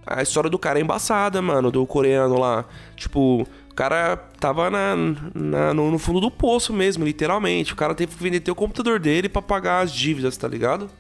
A 0.07 0.23
história 0.23 0.51
do 0.51 0.59
cara 0.59 0.79
é 0.79 0.83
embaçada, 0.83 1.41
mano, 1.41 1.71
do 1.71 1.87
coreano 1.87 2.39
lá. 2.39 2.65
Tipo, 2.97 3.43
o 3.71 3.75
cara 3.75 4.17
tava 4.39 4.69
na, 4.69 4.95
na- 5.35 5.73
no, 5.73 5.91
no 5.91 5.99
fundo 5.99 6.21
do 6.21 6.31
poço 6.31 6.73
mesmo, 6.73 7.05
literalmente. 7.05 7.73
O 7.73 7.77
cara 7.77 7.95
teve 7.95 8.15
que 8.17 8.23
vender 8.23 8.51
o 8.51 8.55
computador 8.55 8.99
dele 9.01 9.29
pra 9.31 9.41
pagar 9.41 9.81
as 9.83 9.93
dívidas, 9.93 10.37
tá 10.37 10.47
ligado? 10.49 10.91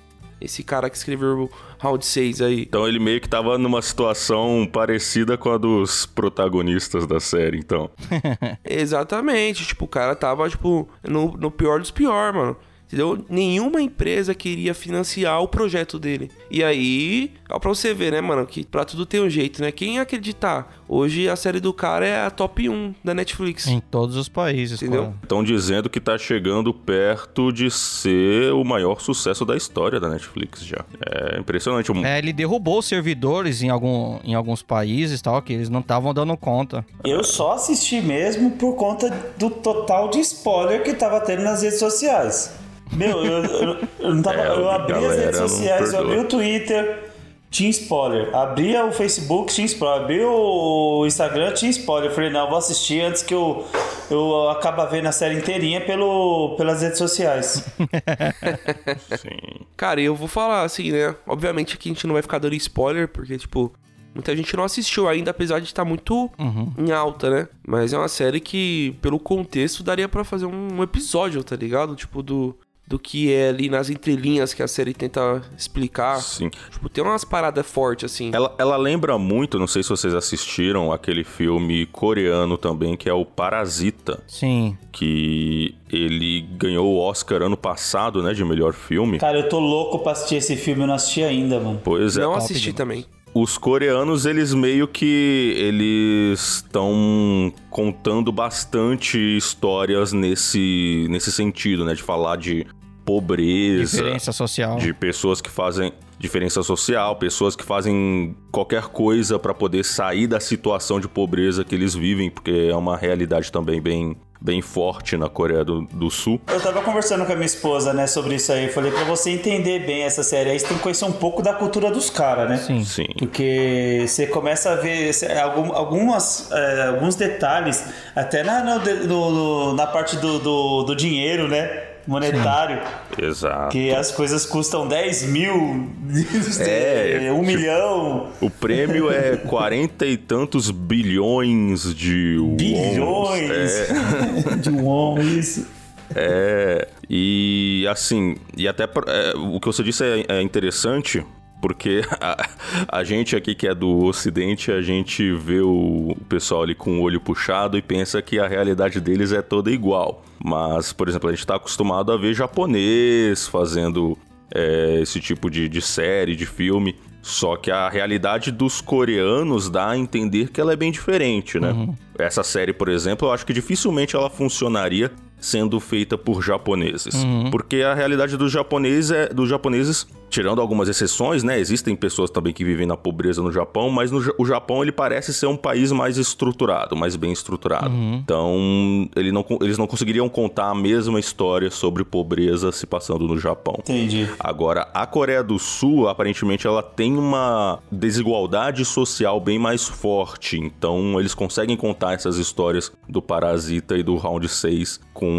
Esse 0.40 0.62
cara 0.62 0.90
que 0.90 0.96
escreveu 0.96 1.50
Round 1.78 2.04
6 2.04 2.40
aí. 2.42 2.62
Então 2.62 2.86
ele 2.86 2.98
meio 2.98 3.20
que 3.20 3.28
tava 3.28 3.56
numa 3.58 3.80
situação 3.80 4.68
parecida 4.70 5.36
com 5.36 5.50
a 5.50 5.58
dos 5.58 6.06
protagonistas 6.06 7.06
da 7.06 7.20
série, 7.20 7.58
então. 7.58 7.90
Exatamente, 8.64 9.66
tipo, 9.66 9.84
o 9.84 9.88
cara 9.88 10.14
tava, 10.14 10.48
tipo, 10.48 10.88
no, 11.02 11.32
no 11.36 11.50
pior 11.50 11.80
dos 11.80 11.90
pior, 11.90 12.32
mano. 12.32 12.56
Entendeu? 12.94 13.24
Nenhuma 13.28 13.80
empresa 13.82 14.34
queria 14.34 14.72
financiar 14.74 15.42
o 15.42 15.48
projeto 15.48 15.98
dele. 15.98 16.30
E 16.50 16.62
aí, 16.62 17.32
ó, 17.50 17.58
pra 17.58 17.68
você 17.68 17.92
ver, 17.92 18.12
né, 18.12 18.20
mano, 18.20 18.46
que 18.46 18.64
pra 18.64 18.84
tudo 18.84 19.04
tem 19.04 19.20
um 19.20 19.28
jeito, 19.28 19.60
né? 19.60 19.72
Quem 19.72 19.98
acreditar? 19.98 20.72
Hoje 20.88 21.28
a 21.28 21.34
série 21.36 21.60
do 21.60 21.72
cara 21.72 22.06
é 22.06 22.24
a 22.26 22.30
top 22.30 22.68
1 22.68 22.94
da 23.02 23.12
Netflix. 23.14 23.66
Em 23.66 23.80
todos 23.80 24.16
os 24.16 24.28
países, 24.28 24.80
Entendeu? 24.80 25.14
Estão 25.22 25.42
dizendo 25.42 25.88
que 25.90 25.98
tá 26.00 26.16
chegando 26.18 26.72
perto 26.72 27.50
de 27.52 27.70
ser 27.70 28.52
o 28.52 28.62
maior 28.64 29.00
sucesso 29.00 29.44
da 29.44 29.56
história 29.56 29.98
da 29.98 30.08
Netflix 30.08 30.64
já. 30.64 30.84
É 31.06 31.38
impressionante. 31.40 31.90
Um- 31.90 32.04
É, 32.04 32.18
ele 32.18 32.32
derrubou 32.32 32.78
os 32.78 32.86
servidores 32.86 33.62
em, 33.62 33.70
algum, 33.70 34.18
em 34.22 34.34
alguns 34.34 34.62
países 34.62 35.20
tal, 35.22 35.40
que 35.42 35.52
eles 35.52 35.68
não 35.68 35.80
estavam 35.80 36.12
dando 36.14 36.36
conta. 36.36 36.84
Eu 37.04 37.24
só 37.24 37.52
assisti 37.54 38.00
mesmo 38.00 38.52
por 38.52 38.74
conta 38.76 39.10
do 39.38 39.50
total 39.50 40.08
de 40.10 40.20
spoiler 40.20 40.82
que 40.82 40.92
tava 40.94 41.20
tendo 41.20 41.42
nas 41.42 41.62
redes 41.62 41.78
sociais. 41.78 42.54
Meu, 42.92 43.24
eu, 43.24 43.44
eu, 43.44 43.88
eu 43.98 44.14
não 44.14 44.22
tava. 44.22 44.38
É, 44.38 44.48
eu 44.48 44.70
abri 44.70 44.94
as 44.94 45.16
redes 45.16 45.38
sociais, 45.38 45.92
eu 45.92 46.00
abri 46.00 46.18
o 46.18 46.28
Twitter, 46.28 47.12
tinha 47.54 47.70
spoiler. 47.70 48.34
Abria 48.34 48.84
o 48.84 48.90
Facebook, 48.90 49.54
tinha 49.54 49.64
spoiler. 49.64 50.02
Abri 50.02 50.24
o 50.24 51.06
Instagram, 51.06 51.52
tinha 51.52 51.70
spoiler. 51.70 52.10
Eu 52.10 52.14
falei, 52.14 52.30
não, 52.30 52.40
eu 52.40 52.48
vou 52.48 52.58
assistir 52.58 53.00
antes 53.00 53.22
que 53.22 53.32
eu, 53.32 53.64
eu 54.10 54.50
acaba 54.50 54.84
vendo 54.86 55.06
a 55.06 55.12
série 55.12 55.36
inteirinha 55.36 55.80
pelo, 55.80 56.56
pelas 56.56 56.82
redes 56.82 56.98
sociais. 56.98 57.64
Sim. 59.16 59.64
Cara, 59.76 60.00
eu 60.00 60.16
vou 60.16 60.26
falar 60.26 60.64
assim, 60.64 60.90
né? 60.90 61.14
Obviamente 61.26 61.78
que 61.78 61.88
a 61.88 61.92
gente 61.92 62.08
não 62.08 62.14
vai 62.14 62.22
ficar 62.22 62.40
dando 62.40 62.56
spoiler, 62.56 63.06
porque, 63.06 63.38
tipo, 63.38 63.72
muita 64.12 64.36
gente 64.36 64.56
não 64.56 64.64
assistiu 64.64 65.08
ainda, 65.08 65.30
apesar 65.30 65.60
de 65.60 65.66
estar 65.66 65.84
muito 65.84 66.28
em 66.76 66.90
alta, 66.90 67.30
né? 67.30 67.48
Mas 67.64 67.92
é 67.92 67.98
uma 67.98 68.08
série 68.08 68.40
que, 68.40 68.96
pelo 69.00 69.20
contexto, 69.20 69.84
daria 69.84 70.08
pra 70.08 70.24
fazer 70.24 70.46
um 70.46 70.82
episódio, 70.82 71.44
tá 71.44 71.54
ligado? 71.54 71.94
Tipo, 71.94 72.20
do, 72.20 72.56
do 72.86 72.98
que 72.98 73.32
é 73.32 73.48
ali 73.48 73.68
nas 73.68 73.88
entrelinhas 73.88 74.52
que 74.52 74.62
a 74.62 74.68
série 74.68 74.92
tenta 74.92 75.42
explicar. 75.56 76.20
Sim. 76.20 76.50
Tipo, 76.70 76.88
tem 76.88 77.02
umas 77.02 77.24
paradas 77.24 77.66
fortes, 77.66 78.12
assim. 78.12 78.30
Ela, 78.34 78.54
ela 78.58 78.76
lembra 78.76 79.16
muito, 79.16 79.58
não 79.58 79.66
sei 79.66 79.82
se 79.82 79.88
vocês 79.88 80.14
assistiram, 80.14 80.92
aquele 80.92 81.24
filme 81.24 81.86
coreano 81.86 82.58
também, 82.58 82.96
que 82.96 83.08
é 83.08 83.12
o 83.12 83.24
Parasita, 83.24 84.22
Sim. 84.26 84.76
que 84.92 85.74
ele 85.90 86.42
ganhou 86.56 86.86
o 86.86 86.98
Oscar 86.98 87.42
ano 87.42 87.56
passado, 87.56 88.22
né, 88.22 88.34
de 88.34 88.44
melhor 88.44 88.74
filme. 88.74 89.18
Cara, 89.18 89.38
eu 89.38 89.48
tô 89.48 89.58
louco 89.58 90.00
pra 90.00 90.12
assistir 90.12 90.36
esse 90.36 90.56
filme, 90.56 90.82
eu 90.82 90.86
não 90.86 90.94
assisti 90.94 91.22
ainda, 91.22 91.58
mano. 91.58 91.80
Pois 91.82 92.16
é. 92.18 92.20
não 92.20 92.34
assisti 92.34 92.72
também. 92.72 93.06
Os 93.34 93.58
coreanos, 93.58 94.26
eles 94.26 94.54
meio 94.54 94.86
que 94.86 95.54
eles 95.58 96.38
estão 96.38 97.52
contando 97.68 98.30
bastante 98.30 99.18
histórias 99.36 100.12
nesse, 100.12 101.06
nesse 101.10 101.32
sentido, 101.32 101.84
né? 101.84 101.94
De 101.94 102.02
falar 102.02 102.36
de 102.36 102.64
pobreza, 103.04 103.96
Diferença 103.96 104.32
social. 104.32 104.78
de 104.78 104.94
pessoas 104.94 105.40
que 105.40 105.50
fazem 105.50 105.92
diferença 106.16 106.62
social, 106.62 107.16
pessoas 107.16 107.54
que 107.56 107.64
fazem 107.64 108.36
qualquer 108.50 108.84
coisa 108.84 109.38
pra 109.38 109.52
poder 109.52 109.84
sair 109.84 110.26
da 110.26 110.40
situação 110.40 111.00
de 111.00 111.08
pobreza 111.08 111.64
que 111.64 111.74
eles 111.74 111.94
vivem, 111.94 112.30
porque 112.30 112.68
é 112.70 112.76
uma 112.76 112.96
realidade 112.96 113.50
também 113.50 113.80
bem, 113.80 114.16
bem 114.44 114.60
forte 114.60 115.16
na 115.16 115.26
Coreia 115.26 115.64
do, 115.64 115.82
do 115.90 116.10
Sul. 116.10 116.38
Eu 116.52 116.60
tava 116.60 116.82
conversando 116.82 117.24
com 117.24 117.32
a 117.32 117.34
minha 117.34 117.46
esposa, 117.46 117.94
né, 117.94 118.06
sobre 118.06 118.34
isso 118.34 118.52
aí. 118.52 118.66
Eu 118.66 118.72
falei, 118.74 118.92
pra 118.92 119.02
você 119.04 119.30
entender 119.30 119.78
bem 119.86 120.02
essa 120.02 120.22
série 120.22 120.50
aí, 120.50 120.60
você 120.60 120.66
tem 120.66 120.76
que 120.76 120.82
conhecer 120.82 121.06
um 121.06 121.12
pouco 121.12 121.40
da 121.40 121.54
cultura 121.54 121.90
dos 121.90 122.10
caras, 122.10 122.50
né? 122.50 122.56
Sim. 122.58 122.84
Sim. 122.84 123.06
Porque 123.18 124.04
você 124.06 124.26
começa 124.26 124.72
a 124.72 124.76
ver 124.76 125.14
cê- 125.14 125.32
algum- 125.32 125.72
algumas, 125.72 126.50
é, 126.52 126.88
alguns 126.88 127.14
detalhes, 127.16 127.82
até 128.14 128.42
na, 128.42 128.62
no- 128.62 129.30
no- 129.30 129.74
na 129.74 129.86
parte 129.86 130.16
do, 130.16 130.38
do, 130.38 130.82
do 130.82 130.94
dinheiro, 130.94 131.48
né? 131.48 131.93
Monetário. 132.06 132.80
Exato. 133.20 133.70
Que 133.70 133.90
as 133.94 134.10
coisas 134.12 134.44
custam 134.44 134.86
10 134.86 135.24
mil, 135.28 135.88
É, 136.60 137.30
um 137.32 137.40
tipo- 137.40 137.46
milhão, 137.46 138.28
O 138.40 138.50
prêmio 138.50 139.10
é 139.10 139.36
quarenta 139.36 140.04
e 140.06 140.16
tantos 140.16 140.70
bilhões 140.70 141.94
de 141.94 142.36
bilhões 142.56 143.50
É, 143.50 144.56
de 144.60 144.70
won, 144.70 145.18
isso. 145.20 145.66
é, 146.14 146.88
e 147.08 147.86
assim, 147.90 148.36
e 148.56 148.66
até 148.68 148.84
é, 148.84 149.32
o 149.36 149.58
que 149.60 149.66
você 149.66 149.82
disse 149.82 150.04
é, 150.04 150.24
é 150.28 150.42
interessante, 150.42 151.24
porque 151.60 152.02
a, 152.20 152.46
a 152.88 153.04
gente 153.04 153.34
aqui 153.34 153.54
que 153.54 153.66
é 153.66 153.74
do 153.74 154.04
ocidente, 154.04 154.70
a 154.70 154.82
gente 154.82 155.32
vê 155.32 155.60
o 155.60 156.14
pessoal 156.28 156.62
ali 156.62 156.74
com 156.74 156.98
o 156.98 157.02
olho 157.02 157.20
puxado 157.20 157.78
e 157.78 157.82
pensa 157.82 158.20
que 158.20 158.38
a 158.38 158.46
realidade 158.46 159.00
deles 159.00 159.32
é 159.32 159.40
toda 159.40 159.70
igual. 159.70 160.22
Mas, 160.46 160.92
por 160.92 161.08
exemplo, 161.08 161.30
a 161.30 161.32
gente 161.32 161.40
está 161.40 161.56
acostumado 161.56 162.12
a 162.12 162.18
ver 162.18 162.34
japonês 162.34 163.48
fazendo 163.48 164.14
é, 164.54 164.98
esse 165.00 165.18
tipo 165.18 165.48
de, 165.48 165.70
de 165.70 165.80
série, 165.80 166.36
de 166.36 166.44
filme. 166.44 166.94
Só 167.22 167.56
que 167.56 167.70
a 167.70 167.88
realidade 167.88 168.52
dos 168.52 168.82
coreanos 168.82 169.70
dá 169.70 169.88
a 169.88 169.96
entender 169.96 170.50
que 170.50 170.60
ela 170.60 170.74
é 170.74 170.76
bem 170.76 170.92
diferente, 170.92 171.58
né? 171.58 171.72
Essa 172.18 172.42
série, 172.42 172.74
por 172.74 172.90
exemplo, 172.90 173.26
eu 173.26 173.32
acho 173.32 173.46
que 173.46 173.54
dificilmente 173.54 174.14
ela 174.14 174.28
funcionaria 174.28 175.10
sendo 175.44 175.78
feita 175.78 176.16
por 176.16 176.42
japoneses. 176.42 177.14
Porque 177.50 177.76
a 177.82 177.92
realidade 177.92 178.36
dos 178.36 178.50
japoneses 178.50 179.10
é 179.10 179.28
dos 179.28 179.48
japoneses, 179.48 180.06
tirando 180.30 180.60
algumas 180.60 180.88
exceções, 180.88 181.42
né? 181.42 181.60
Existem 181.60 181.94
pessoas 181.94 182.30
também 182.30 182.52
que 182.52 182.64
vivem 182.64 182.86
na 182.86 182.96
pobreza 182.96 183.42
no 183.42 183.52
Japão, 183.52 183.90
mas 183.90 184.10
no, 184.10 184.22
o 184.38 184.46
Japão 184.46 184.82
ele 184.82 184.90
parece 184.90 185.34
ser 185.34 185.46
um 185.46 185.56
país 185.56 185.92
mais 185.92 186.16
estruturado, 186.16 186.96
mais 186.96 187.14
bem 187.14 187.30
estruturado. 187.30 187.94
Então, 187.94 189.08
ele 189.14 189.30
não, 189.30 189.44
eles 189.60 189.76
não 189.76 189.86
conseguiriam 189.86 190.28
contar 190.28 190.70
a 190.70 190.74
mesma 190.74 191.20
história 191.20 191.70
sobre 191.70 192.04
pobreza 192.04 192.72
se 192.72 192.86
passando 192.86 193.28
no 193.28 193.38
Japão. 193.38 193.76
Entendi. 193.80 194.28
Agora, 194.40 194.88
a 194.94 195.06
Coreia 195.06 195.42
do 195.42 195.58
Sul, 195.58 196.08
aparentemente, 196.08 196.66
ela 196.66 196.82
tem 196.82 197.16
uma 197.16 197.80
desigualdade 197.92 198.84
social 198.84 199.38
bem 199.38 199.58
mais 199.58 199.86
forte. 199.86 200.58
Então, 200.58 201.20
eles 201.20 201.34
conseguem 201.34 201.76
contar 201.76 202.14
essas 202.14 202.38
histórias 202.38 202.90
do 203.06 203.20
Parasita 203.20 203.96
e 203.96 204.02
do 204.02 204.16
Round 204.16 204.48
6 204.48 205.00
com, 205.12 205.33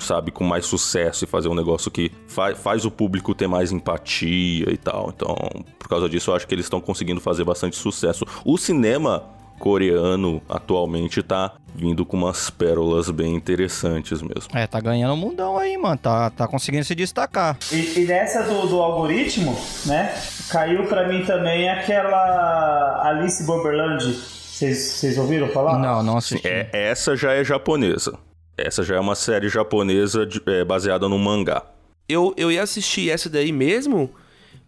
sabe, 0.00 0.30
com 0.30 0.44
mais 0.44 0.66
sucesso 0.66 1.24
e 1.24 1.26
fazer 1.26 1.48
um 1.48 1.54
negócio 1.54 1.90
que 1.90 2.10
fa 2.26 2.54
faz 2.54 2.84
o 2.84 2.90
público 2.90 3.34
ter 3.34 3.46
mais 3.46 3.72
empatia 3.72 4.70
e 4.70 4.76
tal. 4.76 5.12
Então, 5.14 5.36
por 5.78 5.88
causa 5.88 6.08
disso, 6.08 6.30
eu 6.30 6.34
acho 6.34 6.46
que 6.46 6.54
eles 6.54 6.66
estão 6.66 6.80
conseguindo 6.80 7.20
fazer 7.20 7.44
bastante 7.44 7.76
sucesso. 7.76 8.24
O 8.44 8.56
cinema 8.56 9.24
coreano 9.58 10.40
atualmente 10.48 11.22
tá 11.22 11.54
vindo 11.74 12.06
com 12.06 12.16
umas 12.16 12.48
pérolas 12.48 13.10
bem 13.10 13.34
interessantes 13.34 14.22
mesmo. 14.22 14.48
É, 14.54 14.66
tá 14.66 14.80
ganhando 14.80 15.14
o 15.14 15.16
mundão 15.16 15.58
aí, 15.58 15.76
mano. 15.76 15.98
Tá, 15.98 16.30
tá 16.30 16.46
conseguindo 16.48 16.84
se 16.84 16.94
destacar. 16.94 17.58
E, 17.70 18.00
e 18.00 18.04
nessa 18.04 18.42
do, 18.42 18.66
do 18.66 18.80
algoritmo, 18.80 19.56
né? 19.86 20.14
Caiu 20.50 20.86
pra 20.86 21.08
mim 21.08 21.24
também 21.24 21.68
aquela 21.68 23.02
Alice 23.04 23.44
Borderland. 23.44 24.04
Vocês 24.04 24.78
vocês 24.78 25.18
ouviram 25.18 25.48
falar? 25.48 25.78
Não, 25.78 26.02
não 26.02 26.16
assisti. 26.16 26.46
É, 26.46 26.68
essa 26.72 27.16
já 27.16 27.32
é 27.32 27.44
japonesa. 27.44 28.18
Essa 28.58 28.82
já 28.82 28.96
é 28.96 29.00
uma 29.00 29.14
série 29.14 29.48
japonesa 29.48 30.26
de- 30.26 30.42
é, 30.46 30.64
baseada 30.64 31.08
num 31.08 31.18
mangá. 31.18 31.62
Eu, 32.08 32.34
eu 32.36 32.50
ia 32.50 32.62
assistir 32.62 33.10
essa 33.10 33.28
daí 33.30 33.52
mesmo, 33.52 34.10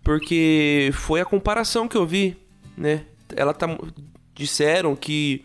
porque 0.05 0.91
foi 0.95 1.21
a 1.21 1.25
comparação 1.25 1.89
que 1.89 1.97
eu 1.97 2.07
vi, 2.07 2.37
né? 2.77 3.03
Ela 3.37 3.53
tá. 3.55 3.67
Disseram 4.35 4.97
que 4.97 5.45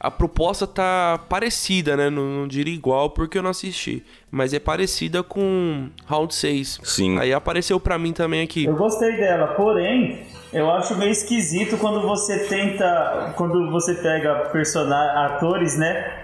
a 0.00 0.10
proposta 0.10 0.66
tá 0.66 1.20
parecida, 1.28 1.96
né? 1.96 2.08
Não, 2.10 2.22
não 2.22 2.48
diria 2.48 2.74
igual 2.74 3.10
porque 3.10 3.38
eu 3.38 3.42
não 3.42 3.50
assisti. 3.50 4.02
Mas 4.30 4.52
é 4.54 4.58
parecida 4.58 5.22
com 5.22 5.88
Round 6.06 6.34
6. 6.34 6.80
Sim. 6.82 7.18
Aí 7.18 7.32
apareceu 7.32 7.78
pra 7.78 7.98
mim 7.98 8.12
também 8.12 8.42
aqui. 8.42 8.64
Eu 8.64 8.74
gostei 8.74 9.16
dela, 9.16 9.48
porém, 9.48 10.26
eu 10.52 10.70
acho 10.70 10.96
meio 10.96 11.10
esquisito 11.12 11.76
quando 11.78 12.00
você 12.02 12.40
tenta. 12.48 13.32
Quando 13.36 13.70
você 13.70 13.94
pega 13.94 14.34
persona 14.50 15.26
atores, 15.26 15.76
né? 15.78 16.18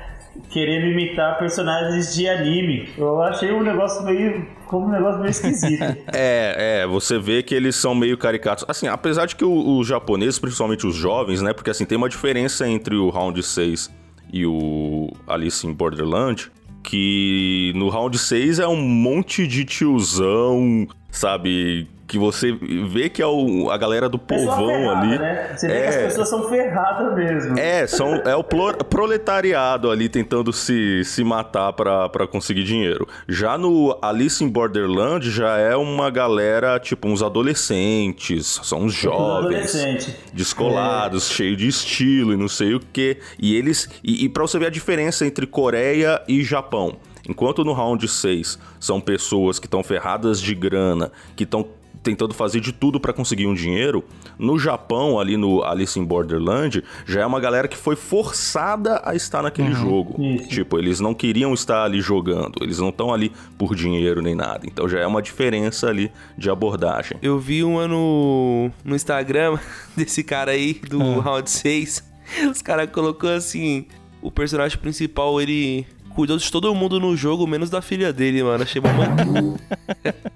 Querendo 0.51 0.87
imitar 0.87 1.39
personagens 1.39 2.15
de 2.15 2.29
anime. 2.29 2.89
Eu 2.97 3.21
achei 3.23 3.53
um 3.53 3.63
negócio 3.63 4.05
meio. 4.05 4.47
como 4.67 4.87
um 4.87 4.91
negócio 4.91 5.21
meio 5.21 5.31
esquisito. 5.31 5.79
É, 6.13 6.83
é, 6.83 6.87
você 6.87 7.19
vê 7.19 7.43
que 7.43 7.55
eles 7.55 7.77
são 7.77 7.95
meio 7.95 8.17
caricatos. 8.17 8.65
Assim, 8.69 8.87
apesar 8.89 9.27
de 9.27 9.37
que 9.37 9.45
os 9.45 9.87
japoneses, 9.87 10.39
principalmente 10.39 10.87
os 10.87 10.95
jovens, 10.95 11.43
né? 11.43 11.53
Porque 11.53 11.71
assim, 11.71 11.85
tem 11.85 11.99
uma 11.99 12.09
diferença 12.09 12.69
entre 12.69 12.97
o 12.97 13.11
Round 13.11 13.43
6 13.43 13.91
e 14.33 14.47
o 14.47 15.11
Alice 15.27 15.67
in 15.67 15.73
Borderland. 15.73 16.51
Que 16.83 17.73
no 17.75 17.89
Round 17.89 18.17
6 18.17 18.61
é 18.61 18.67
um 18.67 18.81
monte 18.81 19.47
de 19.47 19.65
tiozão, 19.65 20.87
sabe? 21.11 21.87
Que 22.09 22.19
você 22.19 22.51
vê 22.53 23.09
que 23.11 23.21
é 23.21 23.27
o- 23.27 23.71
a 23.71 23.77
galera 23.77 24.09
do 24.09 24.19
povão 24.19 24.67
ferrada, 24.67 24.99
ali. 25.01 25.19
Né? 25.19 25.55
Você 25.55 25.67
vê 25.69 25.73
É. 25.75 25.81
que 25.83 25.89
as 25.89 25.97
pessoas 26.07 26.29
são 26.31 26.49
ferradas 26.49 27.15
mesmo. 27.15 27.59
É, 27.59 27.87
são, 27.87 28.15
é 28.25 28.35
o 28.35 28.43
proletariado 28.43 29.91
ali 29.91 30.09
tentando 30.09 30.53
se, 30.53 31.05
se 31.05 31.23
matar 31.23 31.73
pra 31.75 32.27
conseguir 32.31 32.65
dinheiro. 32.65 33.07
Já 33.29 33.59
no 33.59 33.97
Alice 34.03 34.43
in 34.43 34.49
Borderland 34.49 35.31
já 35.31 35.59
é 35.59 35.77
uma 35.77 36.09
galera, 36.11 36.79
tipo, 36.81 37.07
uns 37.09 37.23
adolescentes, 37.23 38.59
são 38.63 38.81
uns 38.85 38.95
jovens, 38.95 39.75
adolescente. 39.77 40.17
descolados, 40.33 41.29
cheio 41.29 41.57
de 41.57 41.69
estilo 41.69 42.33
e 42.33 42.37
não 42.37 42.49
sei 42.49 42.75
o 42.75 42.81
que. 42.81 43.19
E 43.39 43.55
eles. 43.55 43.89
E, 44.03 44.25
e 44.25 44.29
pra 44.29 44.43
você 44.43 44.59
ver 44.59 44.67
a 44.67 44.71
diferença 44.71 45.27
entre 45.27 45.47
Coreia 45.47 46.23
e 46.27 46.43
Japão. 46.43 46.97
Enquanto 47.29 47.63
no 47.63 47.75
round 47.75 48.09
6 48.09 48.59
são 48.81 49.01
pessoas 49.03 49.59
que 49.59 49.67
estão 49.67 49.83
ferradas 49.85 50.41
de 50.41 50.55
grana, 50.55 51.13
que 51.37 51.45
estão 51.45 51.67
tentando 52.03 52.33
fazer 52.35 52.61
de 52.61 52.73
tudo 52.73 52.99
pra 53.01 53.13
conseguir 53.13 53.47
um 53.47 53.55
dinheiro, 53.55 54.05
no 54.39 54.59
Japão, 54.59 55.19
ali 55.19 55.37
no 55.37 55.63
Alice 55.65 55.99
in 55.99 56.05
Borderland, 56.05 56.83
já 57.07 57.21
é 57.23 57.27
uma 57.27 57.41
galera 57.41 57.69
que 57.69 57.77
foi 57.77 57.97
forçada 57.97 59.01
a 59.05 59.15
estar 59.15 59.43
naquele 59.43 59.73
jogo. 59.75 60.21
Isso. 60.23 60.49
Tipo, 60.49 60.79
eles 60.79 61.01
não 61.01 61.13
queriam 61.15 61.53
estar 61.53 61.85
ali 61.85 62.01
jogando, 62.01 62.63
eles 62.63 62.79
não 62.79 62.89
estão 62.91 63.13
ali 63.13 63.33
por 63.57 63.75
dinheiro 63.75 64.23
nem 64.23 64.35
nada. 64.35 64.67
Então 64.67 64.89
já 64.89 65.01
é 65.01 65.07
uma 65.07 65.21
diferença 65.23 65.89
ali 65.89 66.11
de 66.37 66.49
abordagem. 66.51 67.19
Eu 67.23 67.39
vi 67.39 67.63
uma 67.65 67.87
no, 67.89 68.71
no 68.85 68.95
Instagram 68.97 69.59
desse 69.97 70.23
cara 70.23 70.53
aí, 70.53 70.75
do 70.75 71.01
Ah. 71.03 71.21
Round 71.23 71.51
6. 71.51 72.05
Os 72.51 72.63
caras 72.63 72.91
colocou 72.91 73.31
assim: 73.31 73.87
o 74.23 74.31
personagem 74.31 74.79
principal, 74.79 75.41
ele 75.41 75.87
cuidou 76.15 76.37
de 76.37 76.51
todo 76.51 76.75
mundo 76.75 76.99
no 76.99 77.17
jogo, 77.17 77.47
menos 77.47 77.71
da 77.71 77.81
filha 77.81 78.13
dele, 78.13 78.43
mano. 78.43 78.63
Achei 78.65 78.81
uma 78.81 78.91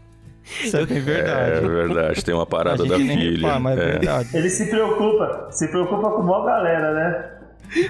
Isso 0.63 0.77
é 0.77 0.87
bem 0.87 0.99
É 0.99 1.01
verdade. 1.01 1.67
verdade, 1.67 2.25
tem 2.25 2.35
uma 2.35 2.47
parada 2.47 2.85
da 2.85 2.97
filha. 2.97 3.31
repara, 3.37 3.61
mas 3.61 3.79
é 3.79 3.83
é. 3.83 3.85
verdade. 3.93 4.29
Ele 4.37 4.51
se 4.51 4.67
preocupa, 4.71 5.49
se 5.51 5.69
preocupa 5.69 6.11
com 6.11 6.23
uma 6.23 6.45
galera, 6.45 6.93
né? 6.95 7.29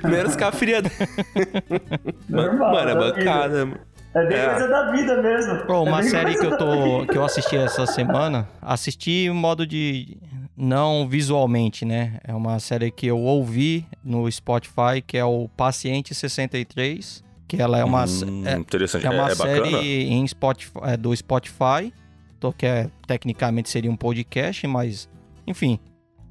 menos 0.05 0.37
com 0.37 0.45
a 0.45 0.53
filha 0.53 0.81
dele. 0.83 0.95
Normal, 2.29 2.73
mano, 2.73 2.91
é 2.91 2.95
da 2.95 3.01
bancada, 3.01 3.67
mano. 3.67 3.79
É 4.15 4.27
bem 4.27 4.37
É. 4.39 4.51
coisa 4.51 4.69
da 4.69 4.93
vida 4.93 5.23
mesmo. 5.23 5.57
Pô, 5.67 5.73
É 5.73 5.89
uma 5.89 6.01
bem 6.01 6.11
série 6.11 6.37
que 6.37 6.45
eu 6.45 6.57
tô 6.59 7.07
que 7.07 7.17
eu 7.17 7.25
assisti 7.25 7.57
essa 7.57 7.87
semana, 7.87 8.47
assisti 8.61 9.27
em 9.27 9.31
modo 9.31 9.67
de 9.67 10.19
não 10.55 11.09
visualmente, 11.09 11.85
né? 11.87 12.19
É 12.23 12.35
uma 12.35 12.59
série 12.61 12.91
que 12.91 13.07
eu 13.07 13.19
ouvi 13.19 13.87
no 14.05 14.31
Spotify, 14.31 15.01
que 15.05 15.17
é 15.17 15.25
o 15.25 15.49
Paciente 15.57 16.15
63, 16.15 17.25
que 17.49 17.61
ela 17.61 17.79
é 17.79 17.85
uma 17.85 18.05
Hum, 18.05 18.43
é, 18.47 18.57
interessante. 18.59 19.07
é 19.07 19.11
uma 19.11 19.31
é, 19.31 19.33
é 19.33 19.35
bacana? 19.35 19.65
série 19.67 20.05
em 20.13 20.27
Spotify, 20.29 20.79
é, 20.83 20.97
do 20.99 21.17
Spotify, 21.17 21.93
que 22.51 22.65
é, 22.65 22.89
tecnicamente 23.07 23.69
seria 23.69 23.91
um 23.91 23.97
podcast, 23.97 24.67
mas 24.67 25.07
enfim, 25.47 25.79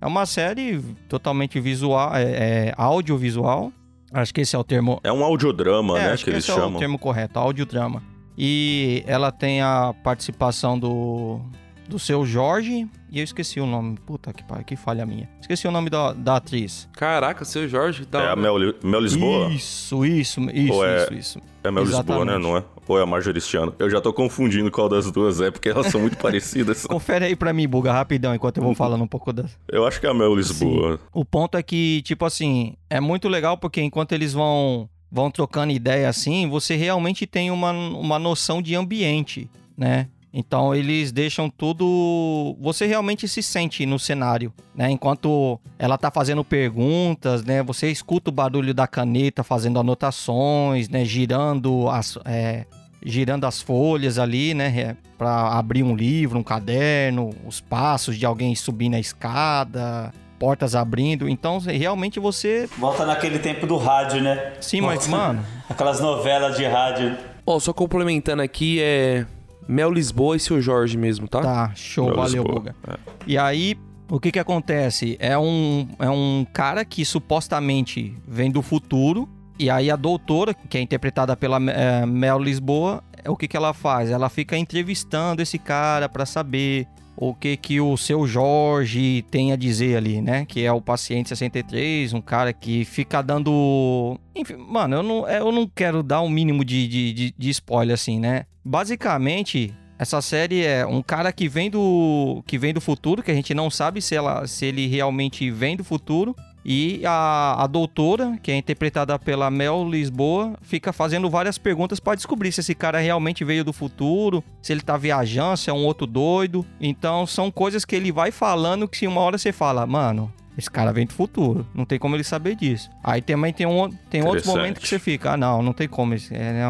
é 0.01 0.07
uma 0.07 0.25
série 0.25 0.81
totalmente 1.07 1.59
visual, 1.59 2.15
é, 2.15 2.23
é 2.69 2.73
audiovisual. 2.75 3.71
Acho 4.11 4.33
que 4.33 4.41
esse 4.41 4.55
é 4.55 4.59
o 4.59 4.63
termo 4.63 4.99
É 5.03 5.11
um 5.13 5.23
audiodrama, 5.23 5.97
é, 5.99 6.07
né? 6.07 6.11
acho 6.13 6.23
Que, 6.25 6.31
eles 6.31 6.43
esse 6.43 6.51
é 6.51 6.55
chamam. 6.55 6.75
o 6.75 6.79
termo 6.79 6.97
correto, 6.97 7.37
audiodrama. 7.39 8.01
E 8.37 9.03
ela 9.05 9.31
tem 9.31 9.61
a 9.61 9.93
participação 10.03 10.77
do, 10.79 11.39
do 11.87 11.99
seu 11.99 12.25
Jorge, 12.25 12.89
e 13.11 13.19
eu 13.19 13.23
esqueci 13.23 13.59
o 13.59 13.65
nome. 13.65 13.97
Puta 14.05 14.33
que 14.33 14.43
pariu, 14.43 14.63
que 14.65 14.75
falha 14.75 15.05
minha. 15.05 15.29
Esqueci 15.39 15.67
o 15.67 15.71
nome 15.71 15.89
da, 15.89 16.13
da 16.13 16.37
atriz. 16.37 16.89
Caraca, 16.93 17.45
seu 17.45 17.67
Jorge. 17.67 18.05
Da 18.05 18.21
É 18.23 18.29
a. 18.31 18.35
Mel, 18.35 18.55
Mel 18.83 18.99
Lisboa? 19.01 19.49
Isso, 19.49 20.05
isso, 20.05 20.41
isso, 20.51 20.73
Ou 20.73 20.85
é- 20.85 21.03
isso, 21.03 21.13
isso. 21.13 21.41
É 21.63 21.69
Mel 21.69 21.83
Lisboa, 21.83 22.25
né? 22.25 22.31
Exatamente. 22.33 22.41
Não 22.43 22.57
é? 22.57 22.63
Ou 22.88 23.00
é 23.00 23.03
a 23.03 23.05
Marjoristiano? 23.05 23.73
Eu 23.79 23.89
já 23.89 24.01
tô 24.01 24.11
confundindo 24.11 24.69
qual 24.71 24.89
das 24.89 25.09
duas 25.11 25.39
é, 25.39 25.50
porque 25.50 25.69
elas 25.69 25.88
são 25.88 26.01
muito 26.01 26.17
parecidas. 26.21 26.85
Confere 26.85 27.25
aí 27.25 27.35
pra 27.35 27.53
mim, 27.53 27.67
Buga, 27.67 27.91
rapidão, 27.93 28.35
enquanto 28.35 28.57
eu 28.57 28.63
vou 28.63 28.75
falando 28.75 29.03
um 29.03 29.07
pouco 29.07 29.31
da... 29.31 29.45
Eu 29.67 29.85
acho 29.85 30.00
que 30.00 30.05
é 30.05 30.09
a 30.09 30.13
Mel 30.13 30.35
Lisboa. 30.35 31.00
O 31.13 31.23
ponto 31.23 31.57
é 31.57 31.63
que, 31.63 32.01
tipo 32.01 32.25
assim, 32.25 32.75
é 32.89 33.00
muito 33.00 33.29
legal 33.29 33.57
porque 33.57 33.81
enquanto 33.81 34.11
eles 34.11 34.33
vão 34.33 34.89
vão 35.11 35.29
trocando 35.29 35.73
ideia 35.73 36.07
assim, 36.07 36.47
você 36.47 36.75
realmente 36.77 37.27
tem 37.27 37.51
uma, 37.51 37.71
uma 37.71 38.17
noção 38.17 38.61
de 38.61 38.75
ambiente, 38.75 39.50
né? 39.77 40.07
Então 40.33 40.73
eles 40.73 41.11
deixam 41.11 41.50
tudo. 41.50 42.55
Você 42.59 42.85
realmente 42.85 43.27
se 43.27 43.43
sente 43.43 43.85
no 43.85 44.00
cenário, 44.00 44.53
né? 44.73 44.89
Enquanto 44.89 45.59
ela 45.77 45.97
tá 45.97 46.09
fazendo 46.09 46.43
perguntas, 46.43 47.43
né? 47.43 47.61
Você 47.63 47.91
escuta 47.91 48.29
o 48.29 48.33
barulho 48.33 48.73
da 48.73 48.88
caneta 48.88 49.43
fazendo 49.43 49.79
anotações, 49.79 50.88
né? 50.88 51.03
Girando 51.03 51.89
as, 51.89 52.17
é, 52.23 52.65
girando 53.03 53.45
as 53.45 53.61
folhas 53.61 54.17
ali, 54.17 54.53
né? 54.53 54.67
É, 54.67 54.95
para 55.17 55.50
abrir 55.57 55.83
um 55.83 55.95
livro, 55.95 56.39
um 56.39 56.43
caderno, 56.43 57.31
os 57.45 57.59
passos 57.59 58.17
de 58.17 58.25
alguém 58.25 58.55
subindo 58.55 58.95
a 58.95 59.00
escada, 59.00 60.13
portas 60.39 60.75
abrindo. 60.75 61.27
Então, 61.27 61.59
realmente 61.59 62.19
você. 62.19 62.69
Volta 62.77 63.05
naquele 63.05 63.38
tempo 63.38 63.67
do 63.67 63.77
rádio, 63.77 64.21
né? 64.21 64.53
Sim, 64.61 64.81
Volta... 64.81 64.95
mas, 64.95 65.07
mano. 65.07 65.45
Aquelas 65.69 66.00
novelas 66.00 66.57
de 66.57 66.65
rádio. 66.65 67.17
Ó, 67.45 67.57
oh, 67.57 67.59
só 67.59 67.73
complementando 67.73 68.41
aqui, 68.41 68.79
é. 68.81 69.25
Mel 69.71 69.89
Lisboa 69.89 70.35
e 70.35 70.39
seu 70.39 70.61
Jorge 70.61 70.97
mesmo, 70.97 71.29
tá? 71.29 71.41
Tá, 71.41 71.71
show, 71.75 72.07
Mel 72.07 72.15
valeu, 72.15 72.43
Lisboa. 72.43 72.59
Buga. 72.59 72.75
É. 72.87 72.97
E 73.25 73.37
aí, 73.37 73.77
o 74.09 74.19
que 74.19 74.29
que 74.29 74.39
acontece? 74.39 75.15
É 75.17 75.37
um, 75.37 75.87
é 75.97 76.09
um 76.09 76.45
cara 76.51 76.83
que 76.83 77.05
supostamente 77.05 78.13
vem 78.27 78.51
do 78.51 78.61
futuro, 78.61 79.29
e 79.57 79.69
aí 79.69 79.89
a 79.89 79.95
doutora, 79.95 80.53
que 80.53 80.77
é 80.77 80.81
interpretada 80.81 81.37
pela 81.37 81.57
é, 81.71 82.05
Mel 82.05 82.37
Lisboa, 82.37 83.01
o 83.25 83.37
que 83.37 83.47
que 83.47 83.55
ela 83.55 83.73
faz? 83.73 84.11
Ela 84.11 84.27
fica 84.27 84.57
entrevistando 84.57 85.41
esse 85.41 85.57
cara 85.57 86.09
para 86.09 86.25
saber 86.25 86.85
o 87.15 87.33
que 87.33 87.57
que 87.57 87.79
o 87.79 87.95
seu 87.97 88.25
Jorge 88.25 89.23
tem 89.29 89.51
a 89.51 89.55
dizer 89.55 89.97
ali, 89.97 90.21
né? 90.21 90.45
Que 90.45 90.65
é 90.65 90.71
o 90.71 90.81
paciente 90.81 91.29
63, 91.29 92.13
um 92.13 92.21
cara 92.21 92.53
que 92.53 92.85
fica 92.85 93.21
dando... 93.21 94.19
Enfim, 94.35 94.55
mano, 94.55 94.97
eu 94.97 95.03
não, 95.03 95.27
eu 95.27 95.51
não 95.51 95.67
quero 95.67 96.01
dar 96.01 96.21
um 96.21 96.29
mínimo 96.29 96.65
de, 96.65 96.87
de, 96.87 97.13
de, 97.13 97.35
de 97.37 97.49
spoiler 97.49 97.93
assim, 97.93 98.19
né? 98.19 98.45
Basicamente, 98.63 99.73
essa 100.01 100.19
série 100.19 100.65
é 100.65 100.83
um 100.83 101.01
cara 101.03 101.31
que 101.31 101.47
vem 101.47 101.69
do 101.69 102.41
que 102.47 102.57
vem 102.57 102.73
do 102.73 102.81
futuro, 102.81 103.21
que 103.21 103.29
a 103.29 103.35
gente 103.35 103.53
não 103.53 103.69
sabe 103.69 104.01
se 104.01 104.15
ela 104.15 104.47
se 104.47 104.65
ele 104.65 104.87
realmente 104.87 105.51
vem 105.51 105.77
do 105.77 105.83
futuro. 105.83 106.35
E 106.63 107.01
a, 107.05 107.63
a 107.63 107.67
doutora, 107.67 108.37
que 108.41 108.51
é 108.51 108.55
interpretada 108.55 109.17
pela 109.17 109.49
Mel 109.49 109.87
Lisboa, 109.89 110.53
fica 110.61 110.93
fazendo 110.93 111.29
várias 111.29 111.57
perguntas 111.57 111.99
para 111.99 112.15
descobrir 112.15 112.51
se 112.51 112.61
esse 112.61 112.75
cara 112.75 112.99
realmente 112.99 113.43
veio 113.43 113.63
do 113.63 113.73
futuro, 113.73 114.43
se 114.61 114.71
ele 114.71 114.81
tá 114.81 114.95
viajando, 114.95 115.57
se 115.57 115.69
é 115.69 115.73
um 115.73 115.85
outro 115.85 116.05
doido. 116.05 116.65
Então 116.79 117.25
são 117.25 117.49
coisas 117.49 117.83
que 117.83 117.95
ele 117.95 118.11
vai 118.11 118.31
falando 118.31 118.87
que 118.87 118.97
se 118.97 119.07
uma 119.07 119.21
hora 119.21 119.37
você 119.37 119.51
fala, 119.51 119.85
mano, 119.87 120.31
esse 120.57 120.69
cara 120.69 120.91
vem 120.91 121.05
do 121.05 121.13
futuro, 121.13 121.65
não 121.73 121.85
tem 121.85 121.97
como 121.97 122.15
ele 122.15 122.23
saber 122.23 122.55
disso. 122.55 122.89
Aí 123.03 123.21
também 123.21 123.51
tem, 123.51 123.65
um, 123.65 123.89
tem 124.09 124.23
outros 124.23 124.45
momentos 124.45 124.83
que 124.83 124.87
você 124.87 124.99
fica, 124.99 125.31
ah, 125.31 125.37
não, 125.37 125.61
não 125.61 125.73
tem 125.73 125.87
como, 125.87 126.13
é, 126.13 126.19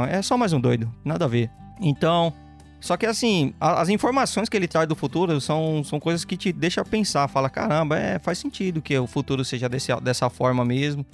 é 0.10 0.22
só 0.22 0.38
mais 0.38 0.54
um 0.54 0.60
doido, 0.60 0.92
nada 1.04 1.26
a 1.26 1.28
ver. 1.28 1.50
Então, 1.82 2.32
só 2.82 2.98
que 2.98 3.06
assim, 3.06 3.54
as 3.60 3.90
informações 3.90 4.50
que 4.50 4.58
ele 4.58 4.68
traz 4.68 4.88
do 4.88 4.96
futuro 4.96 5.40
são, 5.40 5.84
são 5.84 6.00
coisas 6.00 6.26
que 6.26 6.36
te 6.36 6.52
deixam 6.52 6.84
pensar. 6.84 7.28
Fala, 7.28 7.48
caramba, 7.48 7.98
é, 7.98 8.18
faz 8.18 8.40
sentido 8.40 8.82
que 8.82 8.98
o 8.98 9.06
futuro 9.06 9.46
seja 9.46 9.70
desse, 9.70 9.96
dessa 10.02 10.32
forma 10.32 10.66
mesmo. 10.66 11.06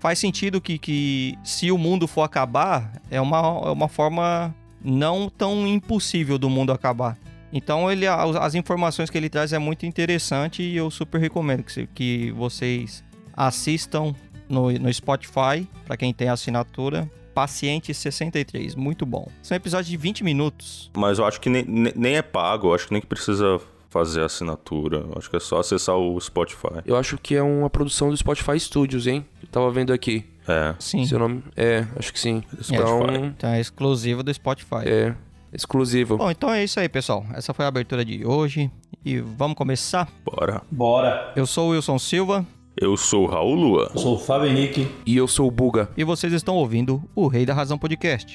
Faz 0.00 0.18
sentido 0.18 0.60
que, 0.60 0.78
que 0.78 1.38
se 1.44 1.70
o 1.70 1.78
mundo 1.78 2.08
for 2.08 2.22
acabar, 2.22 3.00
é 3.08 3.20
uma, 3.20 3.38
é 3.38 3.70
uma 3.70 3.86
forma 3.86 4.52
não 4.84 5.30
tão 5.30 5.64
impossível 5.64 6.36
do 6.38 6.50
mundo 6.50 6.72
acabar. 6.72 7.16
Então 7.52 7.90
ele, 7.90 8.04
as 8.06 8.56
informações 8.56 9.08
que 9.08 9.16
ele 9.16 9.28
traz 9.28 9.52
é 9.52 9.58
muito 9.60 9.86
interessante 9.86 10.60
e 10.60 10.76
eu 10.76 10.90
super 10.90 11.20
recomendo 11.20 11.62
que, 11.62 11.86
que 11.86 12.32
vocês 12.32 13.04
assistam 13.32 14.12
no, 14.48 14.72
no 14.72 14.92
Spotify, 14.92 15.68
para 15.86 15.96
quem 15.96 16.12
tem 16.12 16.28
assinatura, 16.28 17.08
Paciente 17.32 17.92
63, 17.92 18.74
muito 18.74 19.04
bom. 19.06 19.28
São 19.42 19.56
episódios 19.56 19.88
de 19.88 19.96
20 19.96 20.24
minutos. 20.24 20.90
Mas 20.96 21.18
eu 21.18 21.24
acho 21.24 21.40
que 21.40 21.48
nem, 21.48 21.64
nem 21.64 22.16
é 22.16 22.22
pago, 22.22 22.68
eu 22.68 22.74
acho 22.74 22.86
que 22.86 22.92
nem 22.92 23.00
que 23.00 23.06
precisa 23.06 23.60
fazer 23.88 24.22
assinatura. 24.22 24.98
Eu 24.98 25.14
acho 25.18 25.28
que 25.28 25.36
é 25.36 25.40
só 25.40 25.60
acessar 25.60 25.96
o 25.96 26.18
Spotify. 26.20 26.80
Eu 26.86 26.96
acho 26.96 27.18
que 27.18 27.34
é 27.34 27.42
uma 27.42 27.68
produção 27.68 28.10
do 28.10 28.16
Spotify 28.16 28.58
Studios, 28.58 29.06
hein? 29.06 29.24
Eu 29.42 29.48
tava 29.48 29.70
vendo 29.70 29.92
aqui. 29.92 30.24
É. 30.48 30.74
Sim. 30.78 31.04
Seu 31.06 31.18
nome? 31.18 31.44
É, 31.56 31.86
acho 31.96 32.12
que 32.12 32.18
sim. 32.18 32.42
Então, 32.70 33.02
então 33.26 33.50
é 33.50 33.60
exclusivo 33.60 34.22
do 34.22 34.32
Spotify. 34.32 34.86
É, 34.86 35.14
exclusivo. 35.52 36.16
Bom, 36.16 36.30
então 36.30 36.50
é 36.50 36.64
isso 36.64 36.80
aí, 36.80 36.88
pessoal. 36.88 37.24
Essa 37.34 37.52
foi 37.52 37.64
a 37.64 37.68
abertura 37.68 38.04
de 38.04 38.26
hoje. 38.26 38.70
E 39.04 39.18
vamos 39.18 39.56
começar? 39.56 40.08
Bora. 40.24 40.62
Bora. 40.70 41.32
Eu 41.36 41.46
sou 41.46 41.68
o 41.68 41.70
Wilson 41.72 41.98
Silva. 41.98 42.46
Eu 42.74 42.96
sou 42.96 43.24
o 43.24 43.26
Raul 43.26 43.54
Lua. 43.54 43.90
Eu 43.94 44.00
sou 44.00 44.14
o 44.14 44.18
Fábio 44.18 44.48
Henrique. 44.48 44.88
E 45.04 45.14
eu 45.16 45.28
sou 45.28 45.46
o 45.46 45.50
Buga. 45.50 45.90
E 45.96 46.04
vocês 46.04 46.32
estão 46.32 46.54
ouvindo 46.56 47.02
o 47.14 47.26
Rei 47.26 47.44
da 47.44 47.52
Razão 47.52 47.78
Podcast. 47.78 48.34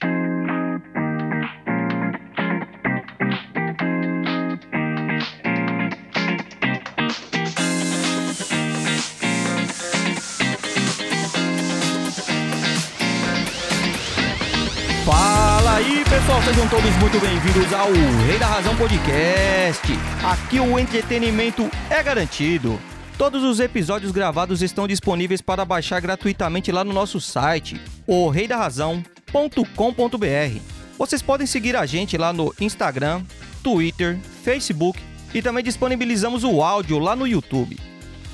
Fala 15.04 15.78
aí, 15.78 16.04
pessoal, 16.04 16.42
sejam 16.44 16.68
todos 16.68 16.96
muito 16.98 17.20
bem-vindos 17.20 17.74
ao 17.74 17.92
Rei 18.28 18.38
da 18.38 18.46
Razão 18.46 18.76
Podcast. 18.76 19.88
Aqui 20.24 20.60
o 20.60 20.78
entretenimento 20.78 21.68
é 21.90 22.04
garantido. 22.04 22.80
Todos 23.18 23.44
os 23.44 23.60
episódios 23.60 24.12
gravados 24.12 24.62
estão 24.62 24.88
disponíveis 24.88 25.42
para 25.42 25.66
baixar 25.66 26.00
gratuitamente 26.00 26.72
lá 26.72 26.84
no 26.84 26.94
nosso 26.94 27.20
site, 27.20 27.82
oreidarrazão.com.br. 28.06 30.62
Vocês 31.00 31.24
podem 31.24 31.48
seguir 31.48 31.76
a 31.76 31.84
gente 31.88 32.16
lá 32.16 32.32
no 32.32 32.54
Instagram, 32.62 33.24
Twitter, 33.64 34.20
Facebook 34.44 35.02
e 35.34 35.42
também 35.42 35.64
disponibilizamos 35.64 36.44
o 36.44 36.62
áudio 36.62 37.00
lá 37.00 37.16
no 37.16 37.26
YouTube. 37.26 37.80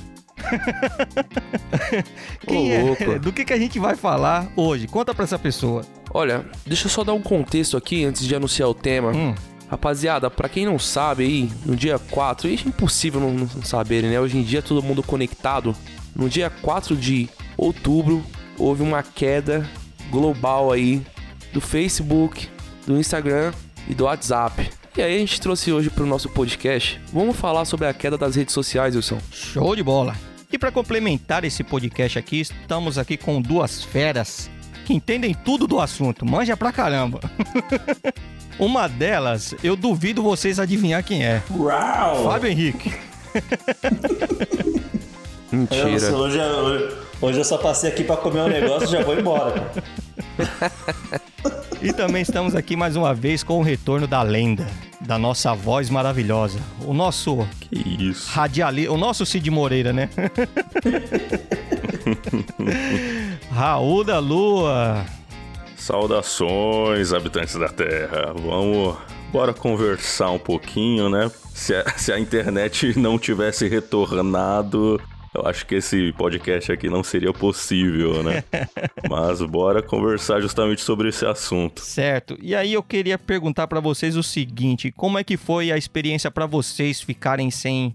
Quem 2.47 2.73
é? 2.73 2.95
Do 3.21 3.33
que, 3.33 3.45
que 3.45 3.53
a 3.53 3.59
gente 3.59 3.79
vai 3.79 3.97
falar 3.97 4.51
hoje? 4.57 4.87
Conta 4.87 5.15
pra 5.15 5.25
essa 5.25 5.39
pessoa. 5.39 5.83
Olha, 6.13 6.45
deixa 6.67 6.87
eu 6.87 6.91
só 6.91 7.05
dar 7.05 7.13
um 7.13 7.23
contexto 7.23 7.77
aqui 7.77 8.05
antes 8.05 8.27
de 8.27 8.35
anunciar 8.35 8.69
o 8.69 8.75
tema. 8.75 9.13
Hum. 9.13 9.35
Rapaziada, 9.71 10.29
para 10.29 10.49
quem 10.49 10.67
não 10.67 10.81
sabe 10.81 11.25
aí, 11.25 11.51
no 11.65 11.77
dia 11.77 11.97
4, 11.97 12.49
é 12.49 12.55
impossível 12.55 13.21
não, 13.21 13.33
não 13.33 13.63
saberem, 13.63 14.11
né? 14.11 14.21
Hoje 14.21 14.37
em 14.37 14.43
dia 14.43 14.61
todo 14.61 14.83
mundo 14.83 15.03
conectado. 15.03 15.77
No 16.15 16.29
dia 16.29 16.51
4 16.51 16.97
de 16.97 17.29
outubro, 17.57 18.25
houve 18.59 18.83
uma 18.83 19.03
queda 19.03 19.65
global 20.11 20.73
aí 20.73 21.01
do 21.53 21.61
Facebook, 21.61 22.49
do 22.85 22.99
Instagram 22.99 23.53
e 23.89 23.95
do 23.95 24.05
WhatsApp. 24.05 24.69
E 24.97 25.03
aí 25.03 25.15
a 25.15 25.19
gente 25.19 25.41
trouxe 25.41 25.73
hoje 25.73 25.89
para 25.89 26.03
o 26.03 26.07
nosso 26.07 26.29
podcast. 26.29 27.01
Vamos 27.13 27.37
falar 27.37 27.65
sobre 27.65 27.87
a 27.87 27.95
queda 27.95 28.19
das 28.19 28.35
redes 28.35 28.53
sociais, 28.53 28.97
Wilson. 28.97 29.19
Show 29.31 29.77
de 29.77 29.85
bola! 29.85 30.30
E 30.53 30.59
para 30.59 30.73
complementar 30.73 31.45
esse 31.45 31.63
podcast 31.63 32.19
aqui, 32.19 32.41
estamos 32.41 32.99
aqui 32.99 33.17
com 33.17 33.41
duas 33.41 33.85
feras 33.85 34.51
que 34.85 34.93
entendem 34.93 35.33
tudo 35.33 35.67
do 35.67 35.79
assunto, 35.79 36.27
manja 36.27 36.57
pra 36.57 36.73
caramba. 36.73 37.21
Uma 38.59 38.89
delas, 38.89 39.55
eu 39.63 39.77
duvido 39.77 40.23
vocês 40.23 40.59
adivinhar 40.59 41.05
quem 41.05 41.25
é. 41.25 41.41
Uau! 41.51 42.25
Fábio 42.25 42.51
Henrique. 42.51 42.93
Mentira. 45.53 45.83
Eu, 45.83 46.17
hoje, 46.17 46.41
hoje, 46.41 46.97
hoje, 47.21 47.39
eu 47.39 47.45
só 47.45 47.57
passei 47.57 47.91
aqui 47.91 48.03
pra 48.03 48.17
comer 48.17 48.41
um 48.41 48.49
negócio 48.49 48.89
e 48.89 48.91
já 48.91 49.03
vou 49.03 49.19
embora. 49.19 49.71
E 51.83 51.93
também 51.95 52.21
estamos 52.23 52.55
aqui 52.55 52.77
mais 52.77 52.95
uma 52.95 53.15
vez 53.15 53.43
com 53.43 53.59
o 53.59 53.63
retorno 53.63 54.07
da 54.07 54.23
lenda, 54.23 54.67
da 55.01 55.19
nossa 55.19 55.55
voz 55.55 55.89
maravilhosa. 55.89 56.59
O 56.85 56.93
nosso 56.93 57.47
Que 57.59 58.05
isso. 58.11 58.29
radialista, 58.31 58.93
o 58.93 58.99
nosso 58.99 59.25
Cid 59.25 59.51
Moreira, 59.51 59.93
né? 59.93 60.11
Raul 63.51 64.05
da 64.05 64.19
Lua. 64.19 65.05
Saudações, 65.77 67.13
habitantes 67.15 67.55
da 67.57 67.69
Terra. 67.69 68.35
Vamos. 68.37 68.97
Bora 69.33 69.55
conversar 69.55 70.31
um 70.33 70.39
pouquinho, 70.39 71.09
né? 71.09 71.31
Se 71.55 71.75
a, 71.75 71.89
se 71.97 72.13
a 72.13 72.19
internet 72.19 72.99
não 72.99 73.19
tivesse 73.19 73.69
retornado, 73.69 75.01
eu 75.33 75.47
acho 75.47 75.65
que 75.65 75.77
esse 75.77 76.13
podcast 76.15 76.73
aqui 76.73 76.89
não 76.89 77.05
seria 77.05 77.33
possível, 77.33 78.23
né? 78.23 78.43
Mas 79.09 79.41
bora 79.43 79.81
conversar 79.81 80.41
justamente 80.41 80.81
sobre 80.81 81.09
esse 81.09 81.25
assunto. 81.25 81.81
Certo. 81.83 82.37
E 82.43 82.55
aí 82.55 82.73
eu 82.73 82.83
queria 82.83 83.17
perguntar 83.17 83.69
pra 83.69 83.79
vocês 83.79 84.17
o 84.17 84.23
seguinte: 84.23 84.91
como 84.91 85.19
é 85.19 85.25
que 85.25 85.37
foi 85.37 85.71
a 85.71 85.77
experiência 85.77 86.31
pra 86.31 86.47
vocês 86.47 87.01
ficarem 87.01 87.51
sem 87.51 87.95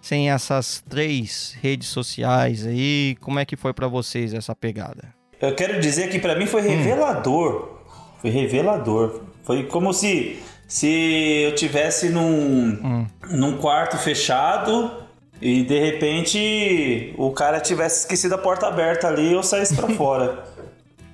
sem 0.00 0.30
essas 0.30 0.84
três 0.88 1.56
redes 1.60 1.88
sociais 1.88 2.64
aí? 2.64 3.16
Como 3.20 3.40
é 3.40 3.44
que 3.44 3.56
foi 3.56 3.72
pra 3.72 3.88
vocês 3.88 4.32
essa 4.32 4.54
pegada? 4.54 5.12
Eu 5.40 5.54
quero 5.56 5.80
dizer 5.80 6.08
que 6.08 6.20
pra 6.20 6.36
mim 6.36 6.46
foi 6.46 6.62
revelador. 6.62 7.80
Foi 8.22 8.30
revelador. 8.30 9.22
Foi 9.42 9.64
como 9.64 9.92
se 9.92 10.38
se 10.68 11.42
eu 11.42 11.54
tivesse 11.56 12.10
num 12.10 13.06
num 13.28 13.56
quarto 13.56 13.96
fechado 13.98 15.05
e 15.40 15.62
de 15.62 15.78
repente 15.78 17.14
o 17.16 17.30
cara 17.30 17.60
tivesse 17.60 18.00
esquecido 18.00 18.34
a 18.34 18.38
porta 18.38 18.66
aberta 18.66 19.08
ali 19.08 19.28
e 19.28 19.32
eu 19.32 19.42
saísse 19.42 19.74
pra 19.74 19.88
fora. 19.94 20.44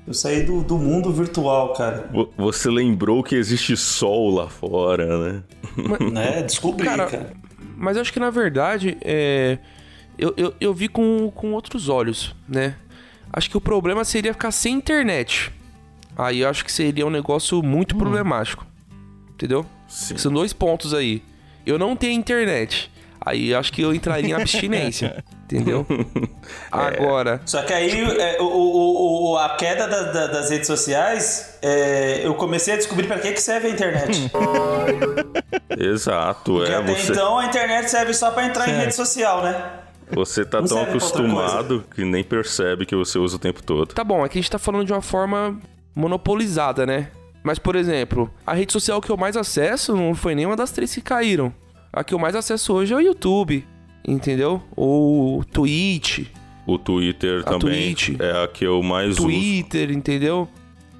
Eu 0.06 0.14
saí 0.14 0.42
do, 0.42 0.62
do 0.62 0.76
mundo 0.78 1.12
virtual, 1.12 1.74
cara. 1.74 2.08
Vo- 2.12 2.28
Você 2.36 2.68
lembrou 2.68 3.22
que 3.22 3.36
existe 3.36 3.76
sol 3.76 4.30
lá 4.34 4.48
fora, 4.48 5.06
né? 5.18 5.42
Né? 6.12 6.42
Descobri, 6.42 6.84
Cara, 6.86 7.06
cara. 7.06 7.32
Mas 7.76 7.96
eu 7.96 8.02
acho 8.02 8.12
que 8.12 8.20
na 8.20 8.30
verdade 8.30 8.96
é, 9.00 9.58
eu, 10.18 10.34
eu, 10.36 10.54
eu 10.60 10.74
vi 10.74 10.88
com, 10.88 11.30
com 11.34 11.52
outros 11.52 11.88
olhos, 11.88 12.34
né? 12.48 12.74
Acho 13.32 13.48
que 13.48 13.56
o 13.56 13.60
problema 13.60 14.04
seria 14.04 14.32
ficar 14.34 14.50
sem 14.50 14.74
internet. 14.74 15.50
Aí 16.16 16.40
eu 16.40 16.48
acho 16.50 16.64
que 16.64 16.70
seria 16.70 17.06
um 17.06 17.10
negócio 17.10 17.62
muito 17.62 17.96
problemático. 17.96 18.66
Entendeu? 19.32 19.64
Sim. 19.88 20.18
São 20.18 20.30
dois 20.32 20.52
pontos 20.52 20.92
aí. 20.92 21.22
Eu 21.64 21.78
não 21.78 21.96
tenho 21.96 22.12
internet. 22.12 22.91
Aí 23.24 23.50
eu 23.50 23.58
acho 23.58 23.72
que 23.72 23.82
eu 23.82 23.94
entraria 23.94 24.30
em 24.30 24.32
abstinência. 24.32 25.24
entendeu? 25.44 25.86
Agora. 26.70 27.40
Só 27.46 27.62
que 27.62 27.72
aí 27.72 28.00
é, 28.20 28.40
o, 28.40 28.44
o- 28.44 29.32
o- 29.32 29.38
a 29.38 29.50
queda 29.50 29.86
da- 29.86 30.02
da- 30.12 30.26
das 30.28 30.50
redes 30.50 30.66
sociais, 30.66 31.58
é, 31.62 32.20
eu 32.24 32.34
comecei 32.34 32.74
a 32.74 32.76
descobrir 32.76 33.06
pra 33.06 33.18
que, 33.18 33.32
que 33.32 33.40
serve 33.40 33.68
a 33.68 33.70
internet. 33.70 34.30
Exato, 35.78 36.52
Porque 36.54 36.72
é. 36.72 36.76
até 36.76 36.94
Você, 36.94 37.12
então 37.12 37.38
a 37.38 37.46
internet 37.46 37.90
serve 37.90 38.14
só 38.14 38.30
pra 38.30 38.44
entrar 38.46 38.68
em 38.68 38.76
rede 38.78 38.94
social, 38.94 39.42
né? 39.42 39.70
você 40.14 40.44
tá 40.44 40.60
não 40.60 40.68
tão 40.68 40.82
acostumado 40.82 41.84
que 41.94 42.04
nem 42.04 42.22
percebe 42.22 42.84
que 42.84 42.94
você 42.94 43.18
usa 43.18 43.36
o 43.36 43.38
tempo 43.38 43.62
todo. 43.62 43.94
Tá 43.94 44.04
bom, 44.04 44.22
aqui 44.22 44.38
a 44.38 44.42
gente 44.42 44.50
tá 44.50 44.58
falando 44.58 44.84
de 44.84 44.92
uma 44.92 45.00
forma 45.00 45.58
monopolizada, 45.94 46.84
né? 46.84 47.08
Mas, 47.42 47.58
por 47.58 47.74
exemplo, 47.76 48.30
a 48.46 48.52
rede 48.52 48.72
social 48.72 49.00
que 49.00 49.10
eu 49.10 49.16
mais 49.16 49.36
acesso 49.38 49.96
não 49.96 50.14
foi 50.14 50.34
nenhuma 50.34 50.54
das 50.54 50.70
três 50.70 50.94
que 50.94 51.00
caíram. 51.00 51.52
A 51.92 52.02
que 52.02 52.14
eu 52.14 52.18
mais 52.18 52.34
acesso 52.34 52.72
hoje 52.72 52.92
é 52.94 52.96
o 52.96 53.00
YouTube, 53.00 53.66
entendeu? 54.06 54.62
Ou 54.74 55.44
Twitch, 55.44 56.26
O 56.66 56.78
Twitter 56.78 57.40
A 57.44 57.58
também 57.58 57.94
Twitch. 57.94 58.20
é 58.20 58.44
a 58.44 58.48
que 58.48 58.64
eu 58.64 58.82
mais 58.82 59.10
uso. 59.10 59.24
Twitter, 59.24 59.90
entendeu? 59.90 60.48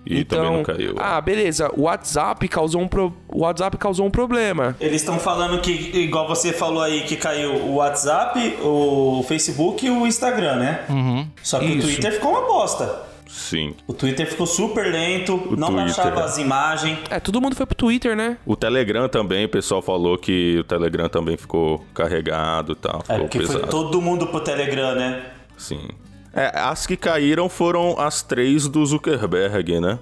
E 0.04 0.18
então, 0.18 0.38
também 0.42 0.56
não 0.56 0.62
caiu. 0.64 0.94
Ah, 0.98 1.20
beleza. 1.20 1.70
O 1.76 1.82
WhatsApp 1.82 2.46
causou 2.48 2.82
um, 2.82 2.88
pro... 2.88 3.14
o 3.28 3.42
WhatsApp 3.42 3.76
causou 3.78 4.04
um 4.04 4.10
problema. 4.10 4.76
Eles 4.80 5.00
estão 5.00 5.18
falando 5.18 5.60
que, 5.60 5.70
igual 5.70 6.26
você 6.26 6.52
falou 6.52 6.82
aí, 6.82 7.02
que 7.02 7.14
caiu 7.16 7.54
o 7.54 7.76
WhatsApp, 7.76 8.56
o 8.60 9.24
Facebook 9.28 9.86
e 9.86 9.90
o 9.90 10.04
Instagram, 10.04 10.56
né? 10.56 10.84
Uhum. 10.90 11.26
Só 11.42 11.60
que 11.60 11.66
Isso. 11.66 11.78
o 11.78 11.82
Twitter 11.82 12.12
ficou 12.14 12.32
uma 12.32 12.42
bosta. 12.42 13.11
Sim. 13.32 13.74
O 13.86 13.94
Twitter 13.94 14.28
ficou 14.28 14.46
super 14.46 14.92
lento, 14.92 15.34
O 15.36 15.56
não 15.56 15.68
Twitter, 15.68 15.86
baixava 15.86 16.20
é. 16.20 16.24
as 16.24 16.36
imagens. 16.36 16.98
É, 17.08 17.18
todo 17.18 17.40
mundo 17.40 17.56
foi 17.56 17.64
pro 17.64 17.74
Twitter, 17.74 18.14
né? 18.14 18.36
O 18.44 18.54
Telegram 18.54 19.08
também, 19.08 19.46
o 19.46 19.48
pessoal 19.48 19.80
falou 19.80 20.18
que 20.18 20.58
o 20.58 20.64
Telegram 20.64 21.08
também 21.08 21.38
ficou 21.38 21.82
carregado 21.94 22.72
e 22.72 22.76
tal. 22.76 22.98
É, 23.08 23.14
Ficou 23.14 23.18
porque 23.20 23.38
pesado. 23.38 23.60
foi 23.60 23.68
todo 23.70 24.02
mundo 24.02 24.26
pro 24.26 24.40
Telegram, 24.40 24.94
né? 24.94 25.30
Sim. 25.56 25.88
É, 26.34 26.52
as 26.54 26.86
que 26.86 26.94
caíram 26.94 27.48
foram 27.48 27.98
as 27.98 28.22
três 28.22 28.68
do 28.68 28.84
Zuckerberg, 28.84 29.80
né? 29.80 29.98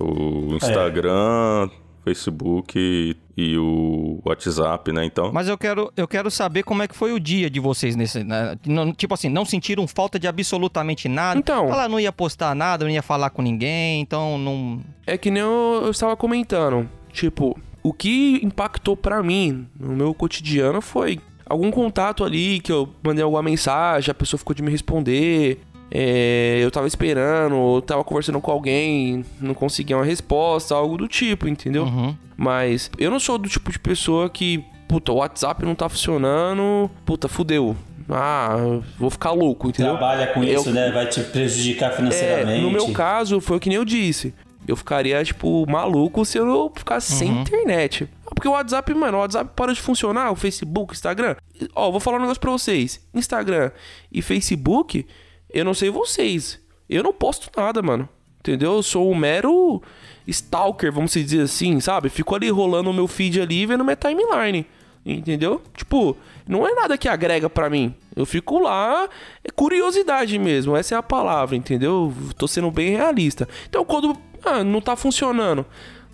O 0.00 0.54
Instagram, 0.56 1.70
Facebook 2.04 2.74
e, 2.78 3.16
e 3.36 3.56
o 3.56 4.20
WhatsApp, 4.24 4.92
né? 4.92 5.04
Então. 5.04 5.30
Mas 5.32 5.48
eu 5.48 5.56
quero, 5.56 5.92
eu 5.96 6.06
quero 6.08 6.30
saber 6.30 6.62
como 6.62 6.82
é 6.82 6.88
que 6.88 6.96
foi 6.96 7.12
o 7.12 7.20
dia 7.20 7.48
de 7.48 7.60
vocês 7.60 7.94
nesse. 7.96 8.24
né? 8.24 8.56
Não- 8.66 8.92
tipo 8.92 9.14
assim, 9.14 9.28
não 9.28 9.44
sentiram 9.44 9.86
falta 9.86 10.18
de 10.18 10.26
absolutamente 10.26 11.08
nada. 11.08 11.38
Então. 11.38 11.68
Falar, 11.68 11.88
não 11.88 12.00
ia 12.00 12.12
postar 12.12 12.54
nada, 12.54 12.84
não 12.84 12.90
ia 12.92 13.02
falar 13.02 13.30
com 13.30 13.42
ninguém, 13.42 14.00
então 14.00 14.36
não. 14.38 14.80
É 15.06 15.16
que 15.16 15.30
nem 15.30 15.42
eu, 15.42 15.80
eu 15.84 15.90
estava 15.90 16.16
comentando. 16.16 16.88
Tipo, 17.12 17.58
o 17.82 17.92
que 17.92 18.40
impactou 18.42 18.96
pra 18.96 19.22
mim 19.22 19.66
no 19.78 19.94
meu 19.94 20.14
cotidiano 20.14 20.80
foi 20.80 21.18
algum 21.44 21.70
contato 21.70 22.24
ali 22.24 22.60
que 22.60 22.72
eu 22.72 22.88
mandei 23.04 23.22
alguma 23.22 23.42
mensagem, 23.42 24.10
a 24.10 24.14
pessoa 24.14 24.38
ficou 24.38 24.54
de 24.54 24.62
me 24.62 24.70
responder. 24.70 25.60
É, 25.94 26.58
eu 26.62 26.70
tava 26.70 26.86
esperando, 26.86 27.54
ou 27.56 27.82
tava 27.82 28.02
conversando 28.02 28.40
com 28.40 28.50
alguém, 28.50 29.22
não 29.38 29.52
conseguia 29.52 29.94
uma 29.96 30.04
resposta, 30.06 30.74
algo 30.74 30.96
do 30.96 31.06
tipo, 31.06 31.46
entendeu? 31.46 31.84
Uhum. 31.84 32.16
Mas 32.34 32.90
eu 32.98 33.10
não 33.10 33.20
sou 33.20 33.36
do 33.36 33.46
tipo 33.48 33.70
de 33.70 33.78
pessoa 33.78 34.30
que, 34.30 34.64
puta, 34.88 35.12
o 35.12 35.16
WhatsApp 35.16 35.64
não 35.66 35.74
tá 35.74 35.88
funcionando, 35.90 36.90
puta, 37.04 37.28
fudeu. 37.28 37.76
Ah, 38.08 38.56
vou 38.98 39.10
ficar 39.10 39.32
louco, 39.32 39.68
entendeu? 39.68 39.92
Trabalha 39.92 40.26
com 40.28 40.42
Eu- 40.42 40.60
isso, 40.60 40.70
né? 40.72 40.90
Vai 40.90 41.06
te 41.06 41.20
prejudicar 41.20 41.92
É, 41.92 41.96
financeiramente. 41.96 42.62
no 42.62 42.70
meu 42.70 42.90
caso, 42.92 43.38
foi 43.40 43.58
o 43.58 43.60
que 43.60 43.68
nem 43.68 43.76
eu 43.76 43.84
disse. 43.84 44.34
Eu 44.66 44.76
ficaria, 44.76 45.22
tipo, 45.24 45.68
maluco 45.70 46.24
se 46.24 46.38
eu 46.38 46.46
não 46.46 46.70
ficasse 46.74 47.12
sem 47.12 47.28
internet. 47.42 48.08
Porque 48.26 48.46
o 48.48 48.52
WhatsApp, 48.52 48.94
mano, 48.94 49.18
o 49.18 49.20
WhatsApp 49.20 49.50
para 49.54 49.74
de 49.74 49.80
funcionar, 49.80 50.30
o 50.30 50.36
Facebook, 50.36 50.92
o 50.92 50.94
Instagram. 50.94 51.36
Ó, 51.74 51.90
vou 51.90 52.00
falar 52.00 52.16
um 52.18 52.20
negócio 52.20 52.40
pra 52.40 52.50
vocês. 52.50 53.00
Instagram 53.12 53.70
e 54.10 54.22
Facebook, 54.22 55.04
eu 55.52 55.64
não 55.64 55.74
sei 55.74 55.90
vocês. 55.90 56.60
Eu 56.88 57.02
não 57.02 57.12
posto 57.12 57.50
nada, 57.56 57.82
mano. 57.82 58.08
Entendeu? 58.40 58.72
Eu 58.72 58.82
sou 58.82 59.10
um 59.10 59.14
mero 59.14 59.80
stalker, 60.26 60.92
vamos 60.92 61.12
dizer 61.12 61.42
assim, 61.42 61.78
sabe? 61.80 62.08
Fico 62.08 62.34
ali 62.34 62.50
rolando 62.50 62.90
o 62.90 62.92
meu 62.92 63.06
feed 63.06 63.40
ali, 63.40 63.64
vendo 63.66 63.84
minha 63.84 63.96
timeline. 63.96 64.66
Entendeu? 65.04 65.60
Tipo, 65.76 66.16
não 66.46 66.66
é 66.66 66.74
nada 66.74 66.96
que 66.96 67.08
agrega 67.08 67.48
pra 67.50 67.70
mim. 67.70 67.94
Eu 68.14 68.26
fico 68.26 68.58
lá, 68.58 69.08
é 69.44 69.50
curiosidade 69.50 70.38
mesmo, 70.38 70.76
essa 70.76 70.94
é 70.94 70.98
a 70.98 71.02
palavra, 71.02 71.56
entendeu? 71.56 72.12
Tô 72.36 72.46
sendo 72.46 72.70
bem 72.70 72.90
realista. 72.90 73.48
Então, 73.68 73.84
quando 73.84 74.16
ah, 74.44 74.62
não 74.62 74.80
tá 74.80 74.94
funcionando, 74.94 75.64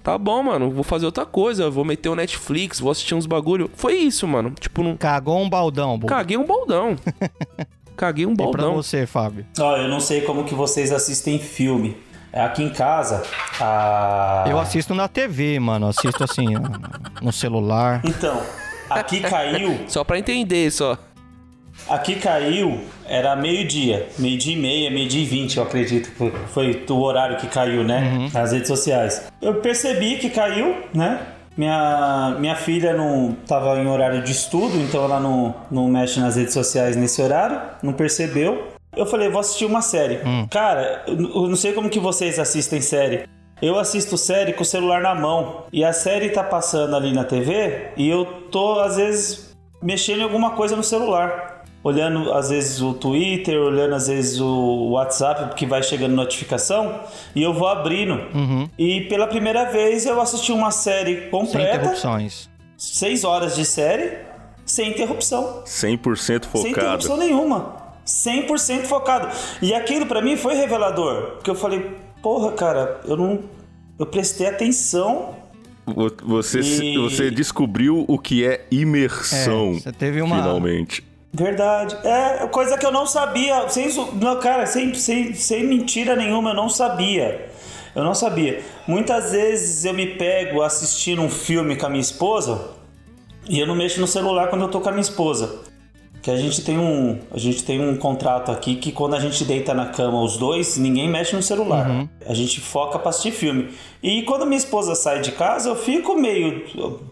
tá 0.02 0.16
bom, 0.16 0.42
mano, 0.42 0.70
vou 0.70 0.84
fazer 0.84 1.06
outra 1.06 1.26
coisa, 1.26 1.68
vou 1.68 1.84
meter 1.84 2.08
o 2.08 2.14
Netflix, 2.14 2.80
vou 2.80 2.90
assistir 2.90 3.14
uns 3.14 3.26
bagulho. 3.26 3.70
Foi 3.74 3.94
isso, 3.94 4.26
mano. 4.26 4.54
Tipo, 4.58 4.82
não 4.82 4.96
Cagou 4.96 5.38
um 5.38 5.48
baldão, 5.48 5.98
Bubu. 5.98 6.06
caguei 6.06 6.36
um 6.36 6.46
baldão. 6.46 6.96
caguei 7.98 8.24
um 8.24 8.32
E 8.32 8.36
pra 8.36 8.44
baldão. 8.46 8.74
você, 8.74 9.06
Fábio? 9.06 9.44
Ó, 9.58 9.76
eu 9.76 9.88
não 9.88 10.00
sei 10.00 10.22
como 10.22 10.44
que 10.44 10.54
vocês 10.54 10.90
assistem 10.92 11.38
filme. 11.38 11.96
Aqui 12.32 12.62
em 12.62 12.68
casa, 12.70 13.22
a... 13.60 14.44
Eu 14.48 14.58
assisto 14.58 14.94
na 14.94 15.08
TV, 15.08 15.58
mano. 15.58 15.88
Assisto 15.88 16.22
assim, 16.22 16.46
no 17.22 17.32
celular. 17.32 18.02
Então, 18.04 18.40
aqui 18.88 19.20
caiu, 19.20 19.80
Só 19.88 20.04
pra 20.04 20.18
entender, 20.18 20.70
só. 20.70 20.98
aqui 21.88 22.16
caiu, 22.16 22.80
era 23.06 23.34
meio-dia, 23.34 24.08
meio-dia 24.18 24.54
e 24.54 24.58
meia, 24.58 24.90
meio-dia 24.90 25.22
e 25.22 25.24
vinte, 25.24 25.56
eu 25.56 25.62
acredito. 25.62 26.10
que 26.10 26.16
Foi, 26.16 26.32
foi 26.52 26.84
o 26.90 27.00
horário 27.00 27.38
que 27.38 27.46
caiu, 27.46 27.82
né? 27.82 28.28
Nas 28.32 28.52
redes 28.52 28.68
sociais. 28.68 29.22
Eu 29.40 29.54
percebi 29.62 30.18
que 30.18 30.28
caiu, 30.28 30.76
né? 30.92 31.20
Minha, 31.58 32.36
minha 32.38 32.54
filha 32.54 32.92
não 32.92 33.36
tava 33.44 33.76
em 33.80 33.88
horário 33.88 34.22
de 34.22 34.30
estudo, 34.30 34.78
então 34.78 35.02
ela 35.02 35.18
não, 35.18 35.52
não 35.68 35.88
mexe 35.88 36.20
nas 36.20 36.36
redes 36.36 36.54
sociais 36.54 36.94
nesse 36.94 37.20
horário, 37.20 37.60
não 37.82 37.92
percebeu. 37.92 38.68
Eu 38.96 39.04
falei, 39.04 39.28
vou 39.28 39.40
assistir 39.40 39.64
uma 39.64 39.82
série. 39.82 40.20
Cara, 40.48 41.02
eu 41.08 41.18
eu 41.18 41.48
não 41.48 41.56
sei 41.56 41.72
como 41.72 41.90
que 41.90 41.98
vocês 41.98 42.38
assistem 42.38 42.80
série. 42.80 43.28
Eu 43.60 43.76
assisto 43.76 44.16
série 44.16 44.52
com 44.52 44.62
o 44.62 44.64
celular 44.64 45.00
na 45.00 45.16
mão. 45.16 45.64
E 45.72 45.84
a 45.84 45.92
série 45.92 46.30
tá 46.30 46.44
passando 46.44 46.94
ali 46.94 47.12
na 47.12 47.24
TV 47.24 47.88
e 47.96 48.08
eu 48.08 48.24
tô, 48.52 48.78
às 48.78 48.96
vezes, 48.96 49.56
mexendo 49.82 50.20
em 50.20 50.22
alguma 50.22 50.52
coisa 50.52 50.76
no 50.76 50.84
celular. 50.84 51.57
Olhando, 51.88 52.32
às 52.32 52.50
vezes, 52.50 52.80
o 52.82 52.92
Twitter, 52.92 53.58
olhando, 53.58 53.94
às 53.94 54.08
vezes, 54.08 54.38
o 54.40 54.90
WhatsApp, 54.90 55.54
que 55.54 55.64
vai 55.64 55.82
chegando 55.82 56.14
notificação, 56.14 57.00
e 57.34 57.42
eu 57.42 57.54
vou 57.54 57.66
abrindo. 57.66 58.20
E 58.78 59.02
pela 59.02 59.26
primeira 59.26 59.64
vez 59.70 60.04
eu 60.04 60.20
assisti 60.20 60.52
uma 60.52 60.70
série 60.70 61.20
Sem 61.20 61.30
completa, 61.30 61.76
interrupções. 61.76 62.50
seis 62.76 63.24
horas 63.24 63.56
de 63.56 63.64
série, 63.64 64.18
sem 64.66 64.90
interrupção. 64.90 65.62
100% 65.64 66.16
Sem 66.16 66.38
focado. 66.40 66.68
interrupção 66.68 67.16
nenhuma. 67.16 67.76
100% 68.06 68.84
focado. 68.84 69.28
E 69.62 69.72
aquilo 69.72 70.04
pra 70.06 70.20
mim 70.20 70.36
foi 70.36 70.54
revelador. 70.54 71.32
Porque 71.36 71.50
eu 71.50 71.54
falei, 71.54 71.90
porra, 72.22 72.52
cara, 72.52 73.00
eu 73.06 73.16
não, 73.16 73.40
eu 73.98 74.06
prestei 74.06 74.46
atenção. 74.46 75.34
Você, 76.22 76.60
e... 76.60 76.98
você 76.98 77.30
descobriu 77.30 78.04
o 78.06 78.18
que 78.18 78.44
é 78.44 78.66
imersão. 78.70 79.70
É, 79.76 79.80
você 79.80 79.92
teve 79.92 80.20
uma. 80.20 80.36
Finalmente. 80.36 81.07
Verdade. 81.32 81.96
É, 82.04 82.46
coisa 82.48 82.78
que 82.78 82.86
eu 82.86 82.92
não 82.92 83.06
sabia. 83.06 83.68
Sem, 83.68 83.88
não, 84.14 84.38
cara, 84.38 84.66
sem, 84.66 84.94
sem, 84.94 85.34
sem 85.34 85.64
mentira 85.64 86.16
nenhuma, 86.16 86.50
eu 86.50 86.56
não 86.56 86.68
sabia. 86.68 87.48
Eu 87.94 88.04
não 88.04 88.14
sabia. 88.14 88.62
Muitas 88.86 89.32
vezes 89.32 89.84
eu 89.84 89.92
me 89.92 90.06
pego 90.06 90.62
assistindo 90.62 91.20
um 91.22 91.28
filme 91.28 91.76
com 91.76 91.86
a 91.86 91.88
minha 91.88 92.00
esposa 92.00 92.70
e 93.48 93.58
eu 93.58 93.66
não 93.66 93.74
mexo 93.74 94.00
no 94.00 94.06
celular 94.06 94.48
quando 94.48 94.62
eu 94.62 94.68
tô 94.68 94.80
com 94.80 94.88
a 94.88 94.92
minha 94.92 95.02
esposa. 95.02 95.66
Que 96.20 96.30
a 96.30 96.36
gente 96.36 96.62
tem 96.62 96.76
um, 96.76 97.20
a 97.30 97.38
gente 97.38 97.64
tem 97.64 97.80
um 97.80 97.96
contrato 97.96 98.50
aqui 98.50 98.74
que 98.74 98.90
quando 98.90 99.14
a 99.14 99.20
gente 99.20 99.44
deita 99.44 99.72
na 99.72 99.86
cama 99.86 100.20
os 100.20 100.36
dois, 100.36 100.76
ninguém 100.76 101.08
mexe 101.08 101.34
no 101.34 101.42
celular. 101.42 101.88
Uhum. 101.88 102.08
A 102.26 102.34
gente 102.34 102.60
foca 102.60 102.98
para 102.98 103.10
assistir 103.10 103.30
filme. 103.30 103.70
E 104.02 104.22
quando 104.22 104.44
minha 104.44 104.58
esposa 104.58 104.94
sai 104.94 105.20
de 105.20 105.32
casa, 105.32 105.68
eu 105.68 105.76
fico 105.76 106.16
meio 106.16 106.64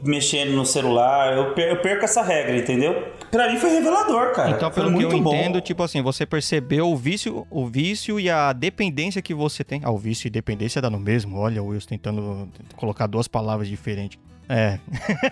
mexendo 0.02 0.52
no 0.52 0.66
celular, 0.66 1.36
eu, 1.36 1.54
per 1.54 1.68
eu 1.70 1.76
perco 1.80 2.04
essa 2.04 2.20
regra, 2.20 2.56
entendeu? 2.56 3.00
Pra 3.36 3.52
mim 3.52 3.58
foi 3.58 3.70
revelador, 3.70 4.32
cara. 4.32 4.50
Então, 4.50 4.70
pelo 4.70 4.96
que 4.96 5.04
eu 5.04 5.20
bom. 5.20 5.34
entendo, 5.34 5.60
tipo 5.60 5.82
assim, 5.82 6.00
você 6.00 6.24
percebeu 6.24 6.90
o 6.90 6.96
vício, 6.96 7.46
o 7.50 7.66
vício 7.66 8.18
e 8.18 8.30
a 8.30 8.52
dependência 8.52 9.20
que 9.20 9.34
você 9.34 9.62
tem. 9.62 9.82
Ah, 9.84 9.90
o 9.90 9.98
vício 9.98 10.26
e 10.26 10.30
dependência 10.30 10.80
dá 10.80 10.88
no 10.88 10.98
mesmo. 10.98 11.36
Olha, 11.38 11.62
o 11.62 11.66
Wilson 11.66 11.88
tentando 11.90 12.48
colocar 12.76 13.06
duas 13.06 13.28
palavras 13.28 13.68
diferentes. 13.68 14.18
É. 14.48 14.78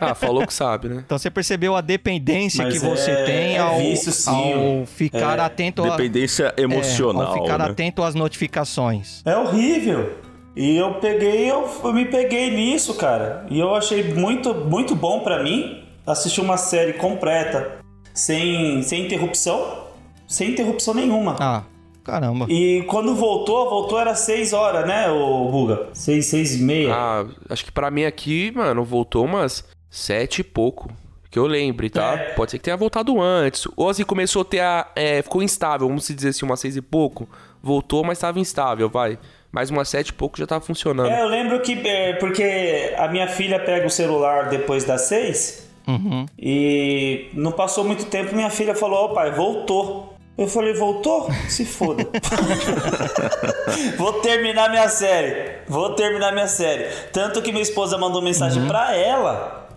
Ah, 0.01 0.15
falou 0.15 0.47
que 0.47 0.53
sabe, 0.53 0.89
né? 0.89 1.03
Então 1.07 1.17
você 1.17 1.31
percebeu 1.31 1.77
a 1.77 1.81
dependência 1.81 2.65
Mas 2.65 2.75
que 2.75 2.81
você 2.85 3.11
é, 3.11 3.25
tem 3.25 3.59
ao, 3.59 3.75
é 3.75 3.79
vício, 3.79 4.31
ao 4.31 4.85
ficar 4.87 5.39
é. 5.39 5.43
atento 5.43 5.83
Dependência 5.83 6.53
a, 6.57 6.61
emocional. 6.61 7.29
ao 7.29 7.35
ficar 7.35 7.59
né? 7.59 7.67
atento 7.67 8.03
às 8.03 8.15
notificações. 8.15 9.23
É 9.25 9.37
horrível. 9.37 10.19
E 10.57 10.77
eu 10.77 10.95
peguei, 10.95 11.51
eu, 11.51 11.69
eu 11.83 11.93
me 11.93 12.05
peguei 12.05 12.51
nisso, 12.51 12.95
cara. 12.95 13.47
E 13.49 13.59
eu 13.59 13.75
achei 13.75 14.15
muito, 14.15 14.55
muito 14.55 14.95
bom 14.95 15.21
para 15.21 15.43
mim 15.43 15.85
assistir 16.07 16.41
uma 16.41 16.57
série 16.57 16.95
completa, 16.95 17.84
sem, 18.15 18.81
sem 18.83 19.05
interrupção, 19.05 19.85
sem 20.27 20.53
interrupção 20.53 20.95
nenhuma. 20.95 21.37
Ah, 21.39 21.65
Caramba. 22.05 22.47
E 22.51 22.85
quando 22.87 23.15
voltou, 23.15 23.69
voltou 23.69 23.99
era 23.99 24.15
6 24.15 24.53
horas, 24.53 24.87
né, 24.87 25.09
o 25.09 25.49
Buga? 25.51 25.89
6, 25.95 26.27
6 26.27 26.55
e 26.57 26.63
meia. 26.63 26.95
Ah, 26.95 27.25
acho 27.49 27.65
que 27.65 27.73
para 27.73 27.91
mim 27.91 28.05
aqui, 28.05 28.53
mano, 28.55 28.85
voltou 28.85 29.25
umas 29.25 29.65
7 29.89 30.41
e 30.41 30.45
pouco. 30.45 30.91
Que 31.31 31.39
eu 31.39 31.47
lembre, 31.47 31.91
tá? 31.91 32.13
É. 32.15 32.17
Pode 32.35 32.53
ser 32.53 32.59
que 32.59 32.65
tenha 32.65 32.77
voltado 32.77 33.21
antes. 33.21 33.67
Ou 33.75 33.89
assim, 33.89 34.05
começou 34.05 34.43
a 34.43 34.45
ter 34.45 34.61
a. 34.61 34.87
É, 34.95 35.21
ficou 35.21 35.43
instável, 35.43 35.89
vamos 35.89 36.07
dizer 36.07 36.29
assim, 36.29 36.45
umas 36.45 36.61
6 36.61 36.77
e 36.77 36.83
pouco. 36.83 37.29
Voltou, 37.61 38.05
mas 38.05 38.19
estava 38.19 38.39
instável, 38.39 38.89
vai. 38.89 39.19
Mais 39.51 39.69
umas 39.69 39.89
7 39.89 40.11
e 40.11 40.13
pouco 40.13 40.39
já 40.39 40.47
tava 40.47 40.65
funcionando. 40.65 41.09
É, 41.09 41.23
eu 41.23 41.27
lembro 41.27 41.61
que. 41.61 41.73
É, 41.89 42.13
porque 42.15 42.95
a 42.97 43.09
minha 43.09 43.27
filha 43.27 43.59
pega 43.59 43.85
o 43.85 43.91
celular 43.91 44.49
depois 44.49 44.85
das 44.85 45.03
6. 45.03 45.69
Uhum. 45.87 46.27
E 46.39 47.31
não 47.35 47.53
passou 47.53 47.85
muito 47.85 48.07
tempo, 48.07 48.35
minha 48.35 48.51
filha 48.51 48.75
falou: 48.75 49.07
Ô 49.07 49.09
pai, 49.15 49.31
voltou. 49.33 50.15
Eu 50.37 50.49
falei, 50.49 50.75
voltou? 50.75 51.31
Se 51.49 51.65
foda. 51.65 52.09
Vou 53.97 54.15
terminar 54.15 54.69
minha 54.69 54.89
série. 54.89 55.59
Vou 55.69 55.95
terminar 55.95 56.33
minha 56.33 56.49
série. 56.49 56.89
Tanto 57.13 57.41
que 57.41 57.53
minha 57.53 57.63
esposa 57.63 57.97
mandou 57.97 58.21
mensagem 58.21 58.63
uhum. 58.63 58.69
pra 58.69 58.97
ela 58.97 59.69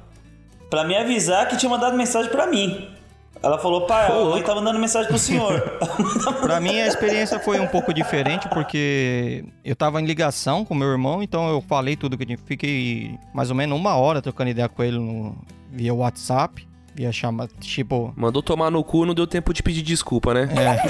pra 0.67 0.83
me 0.83 0.97
avisar 0.97 1.47
que 1.47 1.57
tinha 1.57 1.69
mandado 1.69 1.95
mensagem 1.95 2.31
pra 2.31 2.47
mim. 2.47 2.89
Ela 3.47 3.57
falou, 3.57 3.87
pai, 3.87 4.11
a 4.11 4.25
mãe 4.25 4.43
tá 4.43 4.53
mandando 4.53 4.77
mensagem 4.77 5.07
pro 5.07 5.17
senhor. 5.17 5.61
pra 6.41 6.59
mim 6.59 6.79
a 6.81 6.87
experiência 6.87 7.39
foi 7.39 7.59
um 7.59 7.67
pouco 7.67 7.93
diferente, 7.93 8.47
porque 8.49 9.45
eu 9.63 9.75
tava 9.75 10.01
em 10.01 10.05
ligação 10.05 10.65
com 10.65 10.75
meu 10.75 10.89
irmão, 10.89 11.23
então 11.23 11.49
eu 11.49 11.61
falei 11.61 11.95
tudo 11.95 12.17
que 12.17 12.23
eu 12.23 12.27
tinha. 12.27 12.37
Fiquei 12.37 13.17
mais 13.33 13.49
ou 13.49 13.55
menos 13.55 13.79
uma 13.79 13.95
hora 13.95 14.21
trocando 14.21 14.49
ideia 14.49 14.67
com 14.67 14.83
ele 14.83 14.99
no, 14.99 15.35
via 15.71 15.93
WhatsApp 15.93 16.67
ia 16.99 17.11
chamar, 17.11 17.47
tipo... 17.59 18.11
Mandou 18.17 18.41
tomar 18.41 18.71
no 18.71 18.83
cu, 18.83 19.05
não 19.05 19.13
deu 19.13 19.27
tempo 19.27 19.53
de 19.53 19.61
pedir 19.61 19.83
desculpa, 19.83 20.33
né? 20.33 20.49
É. 20.51 20.81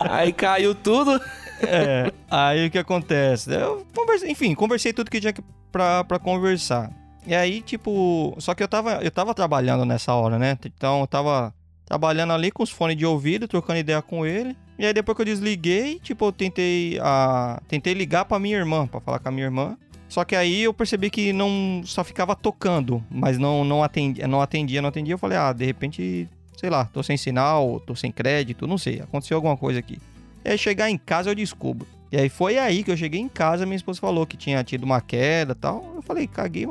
aí 0.08 0.32
caiu 0.32 0.74
tudo. 0.74 1.20
É, 1.62 2.10
aí 2.30 2.66
o 2.66 2.70
que 2.70 2.78
acontece? 2.78 3.52
Eu 3.52 3.86
conversei, 3.94 4.30
enfim, 4.30 4.54
conversei 4.54 4.94
tudo 4.94 5.10
que 5.10 5.20
tinha 5.20 5.34
pra, 5.70 6.02
pra 6.04 6.18
conversar. 6.18 6.90
E 7.26 7.34
aí, 7.34 7.60
tipo, 7.60 8.34
só 8.38 8.54
que 8.54 8.62
eu 8.62 8.68
tava, 8.68 8.94
eu 9.02 9.10
tava 9.10 9.34
trabalhando 9.34 9.84
nessa 9.84 10.14
hora, 10.14 10.38
né? 10.38 10.56
Então 10.64 11.00
eu 11.00 11.06
tava 11.06 11.54
trabalhando 11.84 12.32
ali 12.32 12.50
com 12.50 12.62
os 12.62 12.70
fones 12.70 12.96
de 12.96 13.04
ouvido, 13.04 13.48
trocando 13.48 13.78
ideia 13.80 14.00
com 14.00 14.24
ele. 14.24 14.56
E 14.78 14.86
aí 14.86 14.92
depois 14.92 15.14
que 15.16 15.22
eu 15.22 15.26
desliguei, 15.26 15.98
tipo, 15.98 16.24
eu 16.24 16.32
tentei, 16.32 16.98
a, 17.02 17.60
tentei 17.68 17.92
ligar 17.92 18.24
pra 18.24 18.38
minha 18.38 18.56
irmã, 18.56 18.86
pra 18.86 19.00
falar 19.00 19.18
com 19.18 19.28
a 19.28 19.32
minha 19.32 19.44
irmã. 19.46 19.76
Só 20.08 20.24
que 20.24 20.34
aí 20.34 20.62
eu 20.62 20.72
percebi 20.74 21.10
que 21.10 21.32
não 21.32 21.82
só 21.84 22.02
ficava 22.02 22.34
tocando, 22.34 23.04
mas 23.10 23.38
não 23.38 23.64
não 23.64 23.82
atendia, 23.82 24.26
não 24.26 24.40
atendia, 24.40 24.80
não 24.82 24.88
atendia. 24.88 25.14
Eu 25.14 25.18
falei: 25.18 25.38
"Ah, 25.38 25.52
de 25.52 25.64
repente, 25.64 26.28
sei 26.56 26.70
lá, 26.70 26.84
tô 26.86 27.02
sem 27.02 27.16
sinal, 27.16 27.80
tô 27.80 27.94
sem 27.94 28.10
crédito, 28.10 28.66
não 28.66 28.78
sei, 28.78 29.00
aconteceu 29.00 29.36
alguma 29.36 29.56
coisa 29.56 29.78
aqui". 29.78 29.98
E 30.44 30.50
aí 30.50 30.58
chegar 30.58 30.90
em 30.90 30.98
casa 30.98 31.30
eu 31.30 31.34
descubro. 31.34 31.86
E 32.10 32.16
aí 32.16 32.28
foi 32.28 32.58
aí 32.58 32.82
que 32.82 32.90
eu 32.90 32.96
cheguei 32.96 33.20
em 33.20 33.28
casa, 33.28 33.64
minha 33.64 33.76
esposa 33.76 34.00
falou 34.00 34.26
que 34.26 34.36
tinha 34.36 34.64
tido 34.64 34.82
uma 34.82 35.00
queda, 35.00 35.54
tal. 35.54 35.92
Eu 35.94 36.02
falei: 36.02 36.26
"Caguei, 36.26 36.66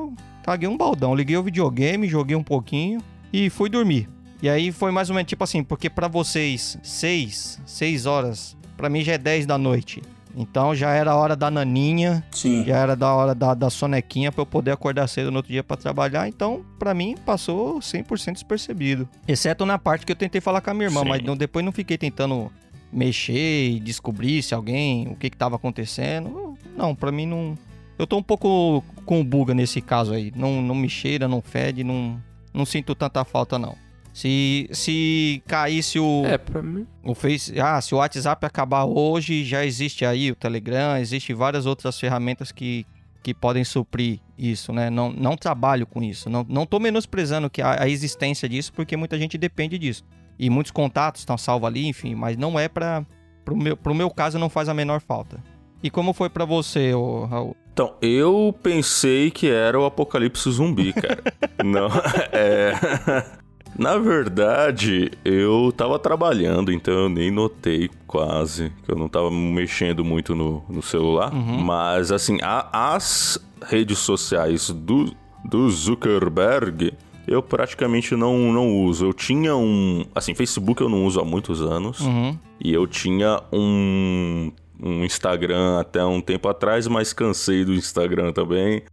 caguei 0.49 0.67
um 0.67 0.77
baldão". 0.77 1.13
Liguei 1.13 1.37
o 1.37 1.43
videogame, 1.43 2.07
joguei 2.07 2.35
um 2.35 2.43
pouquinho 2.43 3.01
e 3.31 3.49
fui 3.49 3.69
dormir. 3.69 4.09
E 4.41 4.49
aí 4.49 4.71
foi 4.71 4.91
mais 4.91 5.09
ou 5.09 5.15
menos 5.15 5.29
tipo 5.29 5.43
assim, 5.43 5.63
porque 5.63 5.89
para 5.89 6.07
vocês, 6.07 6.77
seis, 6.81 7.59
seis 7.65 8.05
horas, 8.05 8.55
para 8.77 8.89
mim 8.89 9.01
já 9.01 9.13
é 9.13 9.17
10 9.17 9.45
da 9.45 9.57
noite. 9.57 10.01
Então 10.35 10.73
já 10.73 10.91
era 10.91 11.11
a 11.11 11.15
hora 11.15 11.35
da 11.35 11.51
naninha, 11.51 12.23
Sim. 12.31 12.63
já 12.65 12.77
era 12.77 12.95
da 12.95 13.13
hora 13.13 13.35
da, 13.35 13.53
da 13.53 13.69
sonequinha 13.69 14.31
para 14.31 14.41
eu 14.41 14.45
poder 14.45 14.71
acordar 14.71 15.07
cedo 15.07 15.29
no 15.31 15.37
outro 15.37 15.51
dia 15.51 15.63
para 15.63 15.75
trabalhar. 15.75 16.27
Então, 16.27 16.63
para 16.77 16.93
mim, 16.93 17.15
passou 17.25 17.79
100% 17.79 18.33
despercebido. 18.33 19.09
Exceto 19.27 19.65
na 19.65 19.77
parte 19.77 20.05
que 20.05 20.11
eu 20.11 20.15
tentei 20.15 20.39
falar 20.39 20.61
com 20.61 20.69
a 20.69 20.73
minha 20.73 20.87
irmã, 20.87 21.01
Sim. 21.01 21.09
mas 21.09 21.23
não, 21.23 21.35
depois 21.35 21.65
não 21.65 21.71
fiquei 21.71 21.97
tentando 21.97 22.51
mexer 22.91 23.69
e 23.71 23.79
descobrir 23.79 24.41
se 24.41 24.53
alguém, 24.53 25.07
o 25.09 25.15
que 25.15 25.29
que 25.29 25.37
tava 25.37 25.57
acontecendo. 25.57 26.57
Não, 26.77 26.95
para 26.95 27.11
mim 27.11 27.25
não... 27.25 27.57
Eu 27.99 28.07
tô 28.07 28.17
um 28.17 28.23
pouco 28.23 28.81
com 29.05 29.21
buga 29.23 29.53
nesse 29.53 29.81
caso 29.81 30.13
aí. 30.13 30.31
Não, 30.33 30.61
não 30.61 30.73
me 30.73 30.87
cheira, 30.87 31.27
não 31.27 31.41
fede, 31.41 31.83
não, 31.83 32.17
não 32.53 32.65
sinto 32.65 32.95
tanta 32.95 33.25
falta 33.25 33.59
não. 33.59 33.75
Se, 34.13 34.69
se 34.71 35.43
caísse 35.45 35.99
o. 35.99 36.23
É, 36.25 36.37
pra 36.37 36.61
mim. 36.63 36.87
O 37.03 37.13
Face. 37.13 37.59
Ah, 37.59 37.79
se 37.81 37.93
o 37.93 37.97
WhatsApp 37.97 38.45
acabar 38.45 38.85
hoje, 38.85 39.43
já 39.43 39.65
existe 39.65 40.05
aí 40.05 40.31
o 40.31 40.35
Telegram, 40.35 40.97
existe 40.97 41.33
várias 41.33 41.65
outras 41.65 41.99
ferramentas 41.99 42.53
que, 42.53 42.85
que 43.21 43.33
podem 43.33 43.65
suprir 43.65 44.19
isso, 44.37 44.71
né? 44.71 44.89
Não, 44.89 45.11
não 45.11 45.35
trabalho 45.35 45.85
com 45.85 46.01
isso. 46.01 46.29
Não, 46.29 46.45
não 46.47 46.65
tô 46.65 46.79
menosprezando 46.79 47.49
que 47.49 47.61
a, 47.61 47.83
a 47.83 47.89
existência 47.89 48.47
disso, 48.47 48.71
porque 48.71 48.95
muita 48.95 49.17
gente 49.17 49.37
depende 49.37 49.77
disso. 49.77 50.05
E 50.39 50.49
muitos 50.49 50.71
contatos 50.71 51.21
estão 51.21 51.37
salvos 51.37 51.67
ali, 51.67 51.85
enfim, 51.85 52.15
mas 52.15 52.37
não 52.37 52.57
é 52.57 52.69
para 52.69 53.05
pro 53.43 53.57
meu, 53.57 53.75
pro 53.75 53.93
meu 53.93 54.09
caso 54.09 54.39
não 54.39 54.49
faz 54.49 54.69
a 54.69 54.73
menor 54.73 55.01
falta. 55.01 55.43
E 55.83 55.89
como 55.89 56.13
foi 56.13 56.29
para 56.29 56.45
você, 56.45 56.91
Raul? 56.91 57.55
Então, 57.79 57.93
eu 58.01 58.53
pensei 58.61 59.31
que 59.31 59.49
era 59.49 59.79
o 59.79 59.85
apocalipse 59.85 60.51
zumbi, 60.51 60.91
cara. 60.91 61.23
não, 61.63 61.87
é 62.33 63.39
na 63.77 63.97
verdade, 63.97 65.09
eu 65.23 65.71
tava 65.71 65.97
trabalhando, 65.97 66.73
então 66.73 66.93
eu 66.93 67.07
nem 67.07 67.31
notei 67.31 67.89
quase 68.05 68.73
que 68.83 68.91
eu 68.91 68.97
não 68.97 69.07
tava 69.07 69.31
mexendo 69.31 70.03
muito 70.03 70.35
no, 70.35 70.61
no 70.67 70.81
celular. 70.81 71.33
Uhum. 71.33 71.59
Mas, 71.63 72.11
assim, 72.11 72.37
a, 72.41 72.95
as 72.95 73.39
redes 73.65 73.99
sociais 73.99 74.69
do, 74.69 75.15
do 75.45 75.69
Zuckerberg 75.69 76.91
eu 77.25 77.41
praticamente 77.41 78.13
não, 78.13 78.51
não 78.51 78.75
uso. 78.75 79.05
Eu 79.05 79.13
tinha 79.13 79.55
um. 79.55 80.03
Assim, 80.13 80.33
Facebook 80.33 80.81
eu 80.81 80.89
não 80.89 81.05
uso 81.05 81.21
há 81.21 81.23
muitos 81.23 81.61
anos. 81.61 82.01
Uhum. 82.01 82.37
E 82.59 82.73
eu 82.73 82.85
tinha 82.87 83.41
um, 83.53 84.51
um 84.81 85.03
Instagram 85.03 85.79
até 85.79 86.03
um 86.03 86.21
tempo 86.21 86.47
atrás, 86.47 86.87
mas 86.87 87.13
cansei 87.13 87.65
do 87.65 87.73
Instagram 87.73 88.31
também. 88.31 88.83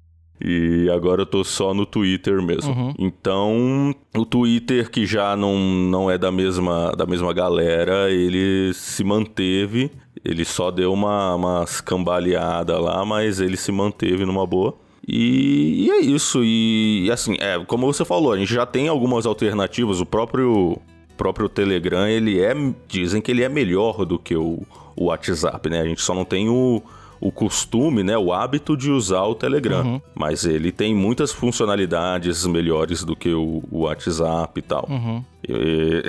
E 0.45 0.91
agora 0.91 1.23
eu 1.23 1.27
tô 1.27 1.43
só 1.43 1.73
no 1.73 1.87
Twitter 1.87 2.43
mesmo. 2.43 2.73
Uhum. 2.73 2.95
Então, 2.99 3.95
o 4.15 4.27
Twitter, 4.27 4.91
que 4.91 5.07
já 5.07 5.35
não, 5.35 5.59
não 5.59 6.11
é 6.11 6.19
da 6.19 6.31
mesma, 6.31 6.93
da 6.93 7.07
mesma 7.07 7.33
galera, 7.33 8.11
ele 8.11 8.73
se 8.75 9.03
manteve. 9.03 9.91
Ele 10.25 10.45
só 10.45 10.71
deu 10.71 10.93
uma, 10.93 11.35
uma 11.35 11.65
cambaleada 11.85 12.79
lá, 12.79 13.05
mas 13.05 13.41
ele 13.41 13.57
se 13.57 13.73
manteve 13.73 14.25
numa 14.27 14.47
boa. 14.47 14.75
E, 15.07 15.87
e 15.87 15.91
é 15.91 16.01
isso. 16.01 16.43
E, 16.45 17.07
e, 17.07 17.11
assim, 17.11 17.37
é, 17.39 17.59
como 17.65 17.87
você 17.87 18.05
falou, 18.05 18.33
a 18.33 18.39
gente 18.39 18.53
já 18.53 18.67
tem 18.67 18.89
algumas 18.89 19.25
alternativas. 19.25 20.01
O 20.01 20.07
próprio, 20.07 20.79
próprio 21.17 21.49
Telegram, 21.49 22.07
ele 22.07 22.41
é. 22.41 22.55
Dizem 22.89 23.23
que 23.23 23.31
ele 23.31 23.43
é 23.43 23.49
melhor 23.49 24.05
do 24.05 24.19
que 24.19 24.37
o, 24.37 24.63
o 24.97 25.07
WhatsApp, 25.07 25.69
né? 25.69 25.81
A 25.81 25.85
gente 25.85 26.01
só 26.01 26.15
não 26.15 26.25
tem 26.25 26.49
o 26.49 26.83
o 27.21 27.33
costume, 27.33 28.03
né, 28.03 28.17
o 28.17 28.33
hábito 28.33 28.77
de 28.77 28.91
usar 28.91 29.23
o 29.23 29.35
Telegram. 29.35 29.83
Uhum. 29.83 30.01
Mas 30.15 30.45
ele 30.45 30.71
tem 30.71 30.95
muitas 30.95 31.33
funcionalidades 31.33 32.47
melhores 32.47 33.05
do 33.05 33.17
que 33.17 33.33
o, 33.33 33.63
o 33.71 33.81
WhatsApp 33.81 34.59
e 34.59 34.63
tal. 34.63 34.87
Uhum. 34.89 35.25
E, 35.49 36.03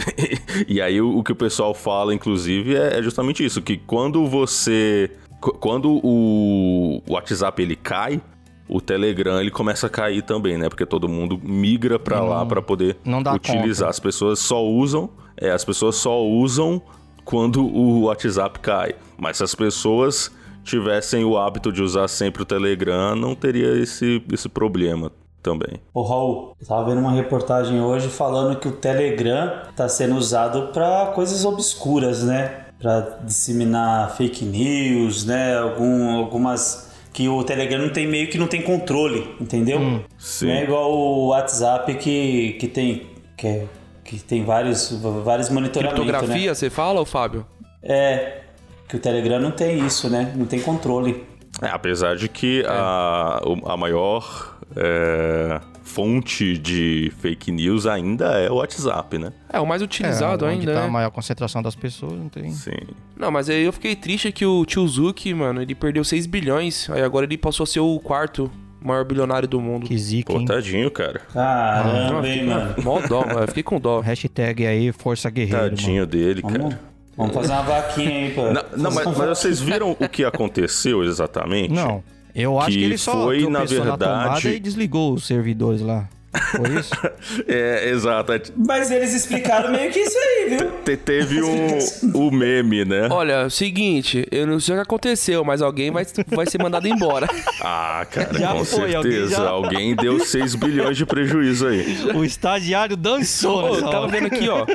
e, 0.75 0.81
aí 0.81 1.01
o, 1.01 1.17
o, 1.17 1.23
que 1.23 1.31
o 1.31 1.35
pessoal 1.35 1.73
fala, 1.73 2.13
inclusive, 2.13 2.75
é, 2.75 2.99
é 2.99 3.03
justamente 3.03 3.43
isso: 3.43 3.61
que 3.61 3.77
quando 3.77 4.25
você 4.27 5.11
quando 5.39 6.01
o 6.03 7.01
WhatsApp 7.07 7.61
ele 7.61 7.75
cai, 7.75 8.19
o 8.67 8.81
Telegram 8.81 9.39
ele 9.39 9.51
começa 9.51 9.85
a 9.85 9.89
cair 9.89 10.23
também, 10.23 10.57
né? 10.57 10.67
Porque 10.67 10.85
todo 10.85 11.07
mundo 11.07 11.39
migra 11.41 11.99
para 11.99 12.21
lá 12.21 12.45
para 12.45 12.61
poder 12.61 12.97
utilizar. 13.35 13.87
Conta. 13.87 13.89
As 13.91 13.99
pessoas 13.99 14.39
só 14.39 14.65
usam, 14.65 15.09
é, 15.37 15.51
as 15.51 15.63
pessoas 15.63 15.95
só 15.95 16.21
usam 16.25 16.81
quando 17.27 17.61
o 17.61 18.03
WhatsApp 18.03 18.59
cai. 18.59 18.95
Mas 19.17 19.37
se 19.37 19.43
as 19.43 19.53
pessoas 19.53 20.31
tivessem 20.63 21.25
o 21.25 21.37
hábito 21.37 21.73
de 21.73 21.83
usar 21.83 22.07
sempre 22.07 22.41
o 22.41 22.45
Telegram, 22.45 23.15
não 23.15 23.35
teria 23.35 23.77
esse, 23.77 24.23
esse 24.31 24.47
problema 24.47 25.11
também. 25.43 25.81
Ô 25.93 26.03
Raul, 26.03 26.55
eu 26.59 26.65
tava 26.65 26.89
vendo 26.89 27.01
uma 27.01 27.11
reportagem 27.11 27.81
hoje 27.81 28.07
falando 28.07 28.57
que 28.57 28.67
o 28.67 28.71
Telegram 28.71 29.61
está 29.69 29.89
sendo 29.89 30.15
usado 30.15 30.69
para 30.71 31.07
coisas 31.07 31.43
obscuras, 31.43 32.23
né? 32.23 32.65
Para 32.79 33.19
disseminar 33.23 34.15
fake 34.15 34.45
news, 34.45 35.25
né? 35.25 35.57
Algum, 35.57 36.15
algumas 36.15 36.95
que 37.11 37.27
o 37.27 37.43
Telegram 37.43 37.81
não 37.81 37.89
tem 37.89 38.07
meio 38.07 38.29
que 38.29 38.37
não 38.37 38.47
tem 38.47 38.61
controle, 38.61 39.35
entendeu? 39.41 39.79
Hum, 39.79 40.01
não 40.43 40.49
é 40.49 40.63
igual 40.63 40.93
o 40.93 41.27
WhatsApp 41.27 41.93
que, 41.95 42.53
que 42.53 42.67
tem 42.67 43.07
que, 43.35 43.47
é, 43.47 43.65
que 44.07 44.17
tem 44.19 44.43
vários 44.45 44.89
vários 45.23 45.49
monitoramentos, 45.49 45.99
Criptografia, 45.99 46.47
né? 46.47 46.53
você 46.53 46.69
fala, 46.69 47.01
ou 47.01 47.05
Fábio? 47.05 47.45
É, 47.83 48.39
que 48.87 48.95
o 48.95 48.99
Telegram 48.99 49.39
não 49.39 49.51
tem 49.51 49.85
isso, 49.85 50.09
né? 50.09 50.33
Não 50.35 50.45
tem 50.45 50.61
controle. 50.61 51.25
É, 51.61 51.67
apesar 51.67 52.15
de 52.15 52.29
que 52.29 52.61
é. 52.61 52.67
a, 52.69 53.41
a 53.65 53.77
maior 53.77 54.57
é, 54.75 55.59
fonte 55.83 56.57
de 56.57 57.11
fake 57.19 57.51
news 57.51 57.85
ainda 57.85 58.39
é 58.39 58.49
o 58.49 58.55
WhatsApp, 58.55 59.17
né? 59.17 59.33
É, 59.51 59.59
o 59.59 59.65
mais 59.65 59.81
utilizado 59.81 60.45
é, 60.45 60.49
ainda. 60.51 60.73
Tá 60.73 60.81
né? 60.81 60.87
a 60.87 60.89
maior 60.89 61.11
concentração 61.11 61.61
das 61.61 61.75
pessoas, 61.75 62.13
não 62.13 62.29
tem. 62.29 62.49
Sim. 62.51 62.77
Não, 63.17 63.29
mas 63.29 63.49
aí 63.49 63.63
eu 63.63 63.73
fiquei 63.73 63.95
triste 63.95 64.31
que 64.31 64.45
o 64.45 64.63
tio 64.65 64.87
Zuki, 64.87 65.33
mano, 65.33 65.61
ele 65.61 65.75
perdeu 65.75 66.03
6 66.03 66.25
bilhões. 66.27 66.89
Aí 66.89 67.01
agora 67.01 67.25
ele 67.25 67.37
passou 67.37 67.65
a 67.65 67.67
ser 67.67 67.81
o 67.81 67.99
quarto 67.99 68.49
maior 68.87 69.05
bilionário 69.05 69.47
do 69.47 69.59
mundo. 69.59 69.85
Que 69.85 69.97
zica, 69.97 70.33
Pô, 70.33 70.43
tadinho, 70.43 70.89
cara. 70.89 71.21
Caramba, 71.33 72.21
ah, 72.21 72.27
hein, 72.27 72.45
mano. 72.45 72.75
Mó 72.83 72.99
dó, 73.01 73.25
mano. 73.25 73.47
Fiquei 73.47 73.63
com 73.63 73.79
dó. 73.79 73.99
Hashtag 73.99 74.65
aí, 74.65 74.91
Força 74.91 75.29
Guerreiro. 75.29 75.69
Tadinho 75.69 75.95
mano. 75.95 76.07
dele, 76.07 76.41
cara. 76.41 76.57
Vamos, 76.57 76.75
vamos 77.15 77.33
fazer 77.33 77.53
uma 77.53 77.61
vaquinha 77.63 78.09
aí, 78.09 78.31
pô. 78.31 78.43
Não, 78.43 78.63
não 78.77 78.91
mas, 78.91 79.05
mas 79.05 79.29
vocês 79.29 79.59
viram 79.59 79.95
o 79.99 80.09
que 80.09 80.23
aconteceu 80.23 81.03
exatamente? 81.03 81.73
Não. 81.73 82.03
Eu 82.33 82.59
acho 82.59 82.69
que, 82.69 82.77
que 82.77 82.83
ele 82.83 82.97
só 82.97 83.23
foi, 83.23 83.49
na 83.49 83.63
verdade... 83.63 84.47
Na 84.47 84.53
e 84.53 84.59
desligou 84.59 85.13
os 85.13 85.25
servidores 85.25 85.81
lá. 85.81 86.07
Foi 86.51 86.79
isso? 86.79 86.93
é, 87.47 87.89
exato. 87.89 88.53
Mas 88.55 88.91
eles 88.91 89.13
explicaram 89.13 89.71
meio 89.71 89.91
que 89.91 89.99
isso 89.99 90.17
aí, 90.17 90.49
viu? 90.49 90.71
Te, 90.83 90.97
teve 90.97 91.43
um, 91.43 91.77
o 92.13 92.31
meme, 92.31 92.85
né? 92.85 93.07
Olha, 93.09 93.49
seguinte, 93.49 94.27
eu 94.31 94.45
não 94.45 94.59
sei 94.59 94.75
o 94.75 94.77
que 94.77 94.83
aconteceu, 94.83 95.43
mas 95.43 95.61
alguém 95.61 95.91
vai, 95.91 96.05
vai 96.27 96.45
ser 96.45 96.61
mandado 96.61 96.87
embora. 96.87 97.27
Ah, 97.59 98.05
cara, 98.09 98.37
já 98.37 98.53
com 98.53 98.63
foi, 98.63 98.91
certeza. 98.91 98.97
Alguém, 98.97 99.29
já... 99.29 99.49
alguém 99.49 99.95
deu 99.95 100.19
6 100.19 100.55
bilhões 100.55 100.95
de 100.95 101.05
prejuízo 101.05 101.67
aí. 101.67 102.11
O 102.15 102.23
estagiário 102.23 102.95
dançou, 102.95 103.73
né? 103.73 103.79
Eu 103.79 103.89
tava 103.89 104.07
vendo 104.07 104.27
aqui, 104.27 104.47
ó. 104.47 104.65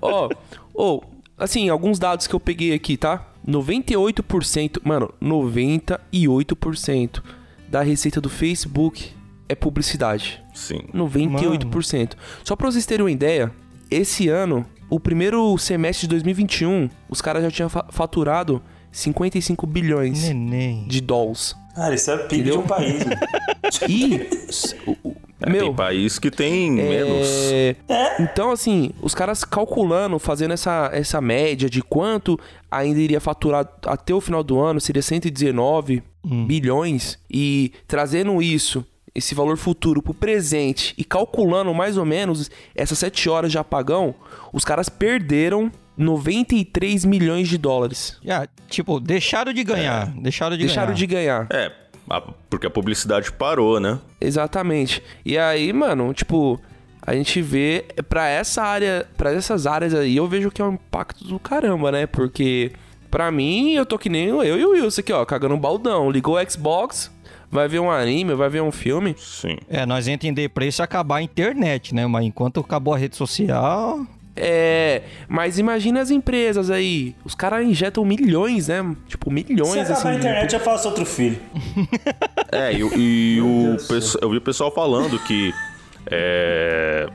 Ó, 0.00 0.28
oh, 0.74 1.02
assim, 1.36 1.68
alguns 1.68 1.98
dados 1.98 2.26
que 2.26 2.34
eu 2.34 2.40
peguei 2.40 2.72
aqui, 2.72 2.96
tá? 2.96 3.26
98%, 3.46 4.80
mano, 4.82 5.12
98% 5.22 7.22
da 7.68 7.82
receita 7.82 8.20
do 8.20 8.28
Facebook 8.28 9.12
é 9.48 9.54
publicidade. 9.54 10.42
Sim. 10.54 10.80
98%. 10.94 11.98
Mano. 11.98 12.08
Só 12.44 12.54
pra 12.54 12.70
vocês 12.70 12.86
terem 12.86 13.04
uma 13.04 13.10
ideia, 13.10 13.50
esse 13.90 14.28
ano, 14.28 14.66
o 14.90 15.00
primeiro 15.00 15.56
semestre 15.58 16.06
de 16.06 16.10
2021, 16.10 16.88
os 17.08 17.20
caras 17.20 17.42
já 17.42 17.50
tinham 17.50 17.68
faturado 17.68 18.62
55 18.90 19.66
bilhões 19.66 20.22
Neném. 20.22 20.86
de 20.86 21.00
dólares. 21.00 21.54
Cara, 21.74 21.94
isso 21.94 22.10
é 22.10 22.18
PIB 22.18 22.50
de 22.50 22.58
um 22.58 22.62
país. 22.62 23.04
e 23.88 24.26
é, 25.40 25.50
Meu, 25.50 25.66
tem 25.66 25.74
país 25.74 26.18
que 26.18 26.30
tem 26.30 26.80
é... 26.80 26.82
menos. 26.82 27.28
É. 27.88 28.22
Então, 28.22 28.50
assim, 28.50 28.90
os 29.00 29.14
caras 29.14 29.44
calculando, 29.44 30.18
fazendo 30.18 30.54
essa, 30.54 30.90
essa 30.92 31.20
média 31.20 31.70
de 31.70 31.80
quanto 31.82 32.38
ainda 32.70 32.98
iria 32.98 33.20
faturar 33.20 33.68
até 33.86 34.12
o 34.12 34.20
final 34.20 34.42
do 34.42 34.58
ano, 34.58 34.80
seria 34.80 35.02
119 35.02 36.02
hum. 36.24 36.46
bilhões, 36.46 37.18
e 37.30 37.72
trazendo 37.86 38.42
isso, 38.42 38.84
esse 39.18 39.34
valor 39.34 39.56
futuro 39.56 40.02
pro 40.02 40.14
presente 40.14 40.94
e 40.96 41.04
calculando 41.04 41.72
mais 41.74 41.96
ou 41.96 42.04
menos 42.04 42.50
essas 42.74 42.98
7 42.98 43.28
horas 43.28 43.52
de 43.52 43.58
apagão, 43.58 44.14
os 44.52 44.64
caras 44.64 44.88
perderam 44.88 45.70
93 45.96 47.04
milhões 47.04 47.48
de 47.48 47.58
dólares. 47.58 48.18
Yeah, 48.24 48.48
tipo, 48.68 49.00
deixaram 49.00 49.52
de 49.52 49.64
ganhar. 49.64 50.08
É. 50.08 50.20
Deixaram 50.20 50.56
de 50.56 50.64
deixaram 50.64 50.86
ganhar. 50.88 50.96
de 50.96 51.06
ganhar. 51.06 51.46
É, 51.50 51.72
porque 52.48 52.66
a 52.66 52.70
publicidade 52.70 53.30
parou, 53.32 53.80
né? 53.80 53.98
Exatamente. 54.20 55.02
E 55.24 55.36
aí, 55.36 55.72
mano, 55.72 56.14
tipo, 56.14 56.60
a 57.02 57.14
gente 57.14 57.42
vê 57.42 57.84
para 58.08 58.28
essa 58.28 58.62
área, 58.62 59.06
para 59.16 59.32
essas 59.32 59.66
áreas 59.66 59.92
aí, 59.92 60.16
eu 60.16 60.28
vejo 60.28 60.50
que 60.50 60.62
é 60.62 60.64
um 60.64 60.74
impacto 60.74 61.24
do 61.24 61.38
caramba, 61.38 61.90
né? 61.90 62.06
Porque 62.06 62.72
para 63.10 63.30
mim, 63.30 63.72
eu 63.72 63.86
tô 63.86 63.98
que 63.98 64.08
nem 64.08 64.28
eu 64.28 64.44
e 64.44 64.64
o 64.64 64.70
Wilson 64.72 65.00
aqui, 65.00 65.12
ó, 65.12 65.24
cagando 65.24 65.54
um 65.54 65.58
baldão. 65.58 66.10
Ligou 66.10 66.36
o 66.36 66.50
Xbox, 66.50 67.10
vai 67.50 67.68
ver 67.68 67.80
um 67.80 67.90
anime, 67.90 68.34
vai 68.34 68.48
ver 68.48 68.62
um 68.62 68.72
filme. 68.72 69.14
Sim. 69.18 69.56
É, 69.68 69.84
nós 69.86 70.08
entra 70.08 70.28
em 70.28 70.32
depressa 70.32 70.84
acabar 70.84 71.16
a 71.16 71.22
internet, 71.22 71.94
né? 71.94 72.06
Mas 72.06 72.24
enquanto 72.24 72.60
acabou 72.60 72.94
a 72.94 72.98
rede 72.98 73.16
social, 73.16 74.06
é, 74.40 75.02
mas 75.26 75.58
imagina 75.58 76.00
as 76.00 76.10
empresas 76.10 76.70
aí. 76.70 77.14
Os 77.24 77.34
caras 77.34 77.66
injetam 77.66 78.04
milhões, 78.04 78.68
né? 78.68 78.96
Tipo, 79.08 79.30
milhões. 79.30 79.72
Se 79.72 79.78
acabar 79.80 79.98
assim, 79.98 80.08
a 80.08 80.14
internet, 80.14 80.52
eu 80.54 80.60
faço 80.60 80.88
outro 80.88 81.04
filho. 81.04 81.38
é, 82.52 82.72
e, 82.72 83.36
e 83.36 83.40
o 83.40 83.76
eu 84.22 84.30
vi 84.30 84.36
o 84.36 84.40
pessoal 84.40 84.70
falando 84.70 85.18
que. 85.18 85.52
É, 86.06 87.08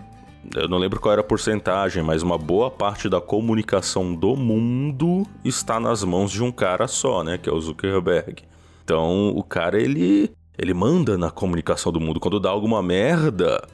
eu 0.55 0.67
não 0.67 0.77
lembro 0.77 0.99
qual 0.99 1.13
era 1.13 1.21
a 1.21 1.23
porcentagem, 1.23 2.03
mas 2.03 2.21
uma 2.21 2.37
boa 2.37 2.69
parte 2.69 3.07
da 3.07 3.21
comunicação 3.21 4.13
do 4.13 4.35
mundo 4.35 5.25
está 5.43 5.79
nas 5.79 6.03
mãos 6.03 6.31
de 6.31 6.43
um 6.43 6.51
cara 6.51 6.87
só, 6.87 7.23
né? 7.23 7.37
Que 7.37 7.49
é 7.49 7.53
o 7.53 7.59
Zuckerberg. 7.59 8.43
Então, 8.83 9.29
o 9.29 9.43
cara, 9.43 9.81
ele, 9.81 10.31
ele 10.57 10.73
manda 10.73 11.17
na 11.17 11.31
comunicação 11.31 11.91
do 11.91 11.99
mundo. 11.99 12.19
Quando 12.19 12.39
dá 12.39 12.49
alguma 12.49 12.83
merda, 12.83 13.65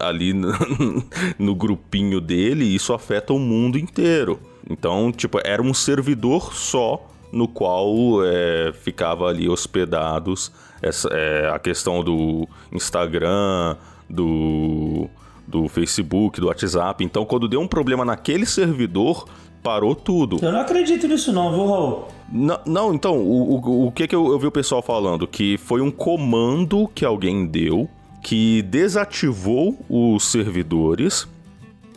ali 0.00 0.32
no, 0.32 0.52
no 1.38 1.54
grupinho 1.54 2.20
dele, 2.20 2.64
isso 2.64 2.92
afeta 2.92 3.32
o 3.32 3.38
mundo 3.38 3.78
inteiro. 3.78 4.40
Então, 4.68 5.12
tipo, 5.12 5.38
era 5.44 5.62
um 5.62 5.74
servidor 5.74 6.54
só 6.54 7.06
no 7.32 7.48
qual 7.48 8.24
é, 8.24 8.72
ficava 8.72 9.26
ali 9.26 9.48
hospedados 9.48 10.52
essa, 10.80 11.08
é, 11.12 11.50
a 11.52 11.58
questão 11.58 12.02
do 12.02 12.48
Instagram, 12.72 13.76
do, 14.08 15.08
do 15.46 15.68
Facebook, 15.68 16.40
do 16.40 16.46
WhatsApp. 16.46 17.04
Então, 17.04 17.24
quando 17.24 17.48
deu 17.48 17.60
um 17.60 17.66
problema 17.66 18.04
naquele 18.04 18.46
servidor, 18.46 19.26
parou 19.64 19.94
tudo. 19.94 20.38
Eu 20.42 20.52
não 20.52 20.60
acredito 20.60 21.08
nisso 21.08 21.32
não, 21.32 21.50
viu, 21.50 21.66
Raul? 21.66 22.04
Não, 22.30 22.60
não 22.66 22.94
então, 22.94 23.18
o, 23.18 23.54
o, 23.54 23.86
o 23.86 23.92
que, 23.92 24.06
que 24.06 24.14
eu, 24.14 24.30
eu 24.30 24.38
vi 24.38 24.46
o 24.46 24.52
pessoal 24.52 24.82
falando? 24.82 25.26
Que 25.26 25.56
foi 25.56 25.80
um 25.80 25.90
comando 25.90 26.86
que 26.94 27.04
alguém 27.04 27.46
deu 27.46 27.88
que 28.22 28.62
desativou 28.62 29.78
os 29.88 30.24
servidores 30.30 31.26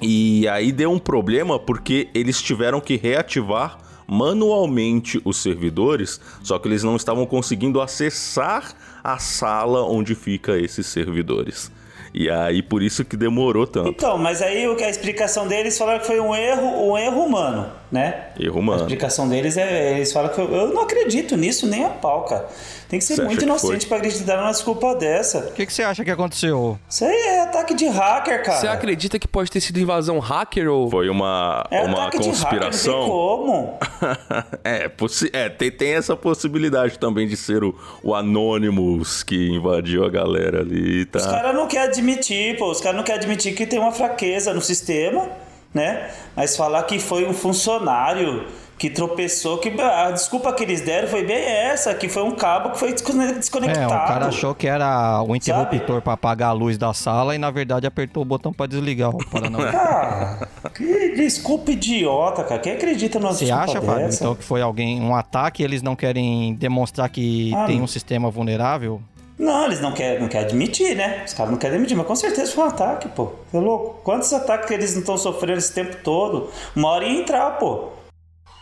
e 0.01 0.47
aí 0.47 0.71
deu 0.71 0.91
um 0.91 0.99
problema 0.99 1.59
porque 1.59 2.09
eles 2.13 2.41
tiveram 2.41 2.79
que 2.79 2.95
reativar 2.95 3.79
manualmente 4.05 5.21
os 5.25 5.37
servidores, 5.37 6.19
só 6.41 6.57
que 6.57 6.67
eles 6.67 6.83
não 6.83 6.95
estavam 6.95 7.25
conseguindo 7.25 7.81
acessar 7.81 8.73
a 9.03 9.17
sala 9.17 9.83
onde 9.83 10.15
fica 10.15 10.57
esses 10.57 10.85
servidores. 10.87 11.71
E 12.19 12.31
aí 12.31 12.63
por 12.63 12.81
isso 12.81 13.05
que 13.05 13.15
demorou 13.15 13.67
tanto. 13.67 13.89
Então, 13.89 14.17
mas 14.17 14.41
aí 14.41 14.65
a 14.65 14.89
explicação 14.89 15.47
deles 15.47 15.77
falaram 15.77 15.99
que 15.99 16.07
foi 16.07 16.19
um 16.19 16.35
erro, 16.35 16.89
um 16.89 16.97
erro 16.97 17.21
humano, 17.21 17.69
né? 17.91 18.29
Erro 18.39 18.59
humano. 18.59 18.79
A 18.79 18.85
explicação 18.85 19.29
deles 19.29 19.55
é, 19.55 19.97
eles 19.97 20.11
falam 20.11 20.31
que 20.33 20.39
eu, 20.39 20.51
eu 20.51 20.73
não 20.73 20.81
acredito 20.81 21.37
nisso 21.37 21.67
nem 21.67 21.85
a 21.85 21.89
pau, 21.89 22.25
cara. 22.25 22.47
Tem 22.89 22.99
que 22.99 23.05
ser 23.05 23.15
você 23.15 23.23
muito 23.23 23.43
inocente 23.43 23.85
para 23.85 23.97
acreditar 23.97 24.37
numa 24.37 24.51
desculpa 24.51 24.95
dessa. 24.95 25.39
O 25.39 25.51
que, 25.51 25.65
que 25.65 25.73
você 25.73 25.83
acha 25.83 26.05
que 26.05 26.11
aconteceu? 26.11 26.79
Isso 26.89 27.03
aí 27.03 27.17
é 27.17 27.41
ataque 27.41 27.73
de 27.73 27.85
hacker, 27.85 28.43
cara. 28.43 28.59
Você 28.59 28.67
acredita 28.67 29.19
que 29.19 29.27
pode 29.27 29.51
ter 29.51 29.59
sido 29.59 29.79
invasão 29.79 30.19
hacker 30.19 30.71
ou. 30.71 30.89
Foi 30.89 31.09
uma, 31.09 31.65
é 31.69 31.81
uma 31.81 32.09
conspiração? 32.09 32.93
De 32.93 32.99
hacker, 32.99 32.99
não 32.99 33.03
tem 33.03 33.09
como. 33.09 33.79
é, 34.63 34.91
é 35.33 35.49
tem, 35.49 35.71
tem 35.71 35.93
essa 35.93 36.15
possibilidade 36.15 36.97
também 36.97 37.27
de 37.27 37.35
ser 37.35 37.63
o, 37.63 37.75
o 38.01 38.15
Anonymous 38.15 39.21
que 39.21 39.49
invadiu 39.49 40.05
a 40.05 40.09
galera 40.09 40.61
ali. 40.61 41.05
Tá? 41.05 41.19
Os 41.19 41.25
caras 41.25 41.53
não 41.53 41.67
querem 41.67 41.89
admitir, 41.89 42.57
pô. 42.57 42.71
Os 42.71 42.79
caras 42.79 42.95
não 42.95 43.03
querem 43.03 43.19
admitir 43.19 43.53
que 43.53 43.65
tem 43.65 43.79
uma 43.79 43.91
fraqueza 43.91 44.53
no 44.53 44.61
sistema, 44.61 45.29
né? 45.73 46.09
Mas 46.35 46.55
falar 46.55 46.83
que 46.83 46.99
foi 46.99 47.25
um 47.25 47.33
funcionário 47.33 48.45
que 48.77 48.89
tropeçou, 48.89 49.57
que 49.57 49.69
a 49.81 50.11
desculpa 50.11 50.53
que 50.53 50.63
eles 50.63 50.81
deram 50.81 51.07
foi 51.07 51.23
bem 51.23 51.37
essa, 51.37 51.93
que 51.95 52.07
foi 52.07 52.21
um 52.21 52.31
cabo 52.31 52.71
que 52.71 52.79
foi 52.79 52.93
desconectado. 52.93 53.79
É, 53.79 53.87
o 53.87 53.89
cara 53.89 54.27
achou 54.27 54.53
que 54.53 54.67
era 54.67 55.23
o 55.23 55.35
interruptor 55.35 56.01
para 56.01 56.13
apagar 56.13 56.49
a 56.49 56.53
luz 56.53 56.77
da 56.77 56.93
sala 56.93 57.35
e 57.35 57.39
na 57.39 57.49
verdade 57.49 57.87
apertou 57.87 58.21
o 58.21 58.25
botão 58.25 58.53
para 58.53 58.67
desligar 58.67 59.09
o 59.09 59.17
Paranauê. 59.29 59.71
Cara, 59.77 60.47
que 60.75 61.15
desculpa 61.15 61.71
idiota, 61.71 62.43
cara. 62.43 62.59
Quem 62.59 62.73
acredita 62.73 63.19
numa 63.19 63.33
Você 63.33 63.51
acha, 63.51 63.81
Fábio, 63.81 64.09
então 64.11 64.35
que 64.35 64.43
foi 64.43 64.61
alguém, 64.61 65.01
um 65.01 65.15
ataque 65.15 65.61
e 65.61 65.65
eles 65.65 65.81
não 65.81 65.95
querem 65.95 66.53
demonstrar 66.55 67.09
que 67.09 67.53
ah, 67.55 67.65
tem 67.65 67.81
um 67.81 67.87
sistema 67.87 68.29
vulnerável? 68.29 69.01
Não, 69.37 69.65
eles 69.65 69.79
não 69.79 69.91
querem, 69.91 70.19
não 70.19 70.27
querem 70.27 70.47
admitir, 70.47 70.95
né? 70.95 71.23
Os 71.25 71.33
caras 71.33 71.51
não 71.51 71.59
querem 71.59 71.75
admitir, 71.75 71.95
mas 71.95 72.07
com 72.07 72.15
certeza 72.15 72.51
foi 72.51 72.63
um 72.63 72.67
ataque, 72.67 73.07
pô. 73.09 73.31
Você 73.51 73.57
é 73.57 73.59
louco? 73.59 73.99
Quantos 74.03 74.33
ataques 74.33 74.67
que 74.67 74.73
eles 74.73 74.93
não 74.93 75.01
estão 75.01 75.17
sofrendo 75.17 75.59
esse 75.59 75.73
tempo 75.73 75.97
todo? 76.03 76.49
Uma 76.75 76.89
hora 76.89 77.05
ia 77.05 77.19
entrar, 77.19 77.51
pô. 77.51 77.89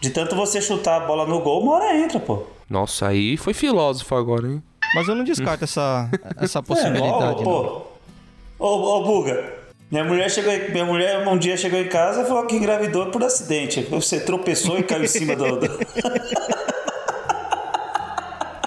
De 0.06 0.12
tanto 0.12 0.36
você 0.36 0.62
chutar 0.62 0.98
a 0.98 1.00
bola 1.00 1.26
no 1.26 1.40
gol, 1.40 1.64
uma 1.64 1.74
hora 1.74 1.98
entra, 1.98 2.20
pô. 2.20 2.44
Nossa, 2.70 3.08
aí 3.08 3.36
foi 3.38 3.56
filósofo 3.56 4.14
agora, 4.14 4.48
hein? 4.48 4.62
Mas 4.94 5.08
eu 5.08 5.16
não 5.16 5.24
descarto 5.24 5.64
essa, 5.64 6.08
essa 6.40 6.62
possibilidade. 6.62 7.42
É, 8.58 8.64
ó, 8.64 8.68
ô, 8.68 9.00
ô, 9.00 9.04
Buga, 9.04 9.54
minha 9.90 10.04
mulher, 10.04 10.30
chegou, 10.30 10.54
minha 10.70 10.86
mulher 10.86 11.28
um 11.28 11.38
dia 11.40 11.58
chegou 11.58 11.80
em 11.80 11.90
casa 11.90 12.22
e 12.22 12.26
falou 12.26 12.46
que 12.46 12.56
engravidou 12.56 13.08
por 13.08 13.24
acidente. 13.24 13.82
Você 13.90 14.20
tropeçou 14.20 14.78
e 14.78 14.84
caiu 14.84 15.06
em 15.06 15.08
cima 15.08 15.36
do... 15.36 15.60
do... 15.60 15.80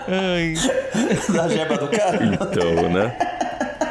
Ai. 0.08 0.54
da 1.32 1.48
jeba 1.48 1.78
do 1.78 1.88
cara. 1.88 2.18
Então, 2.24 2.90
né? 2.90 3.16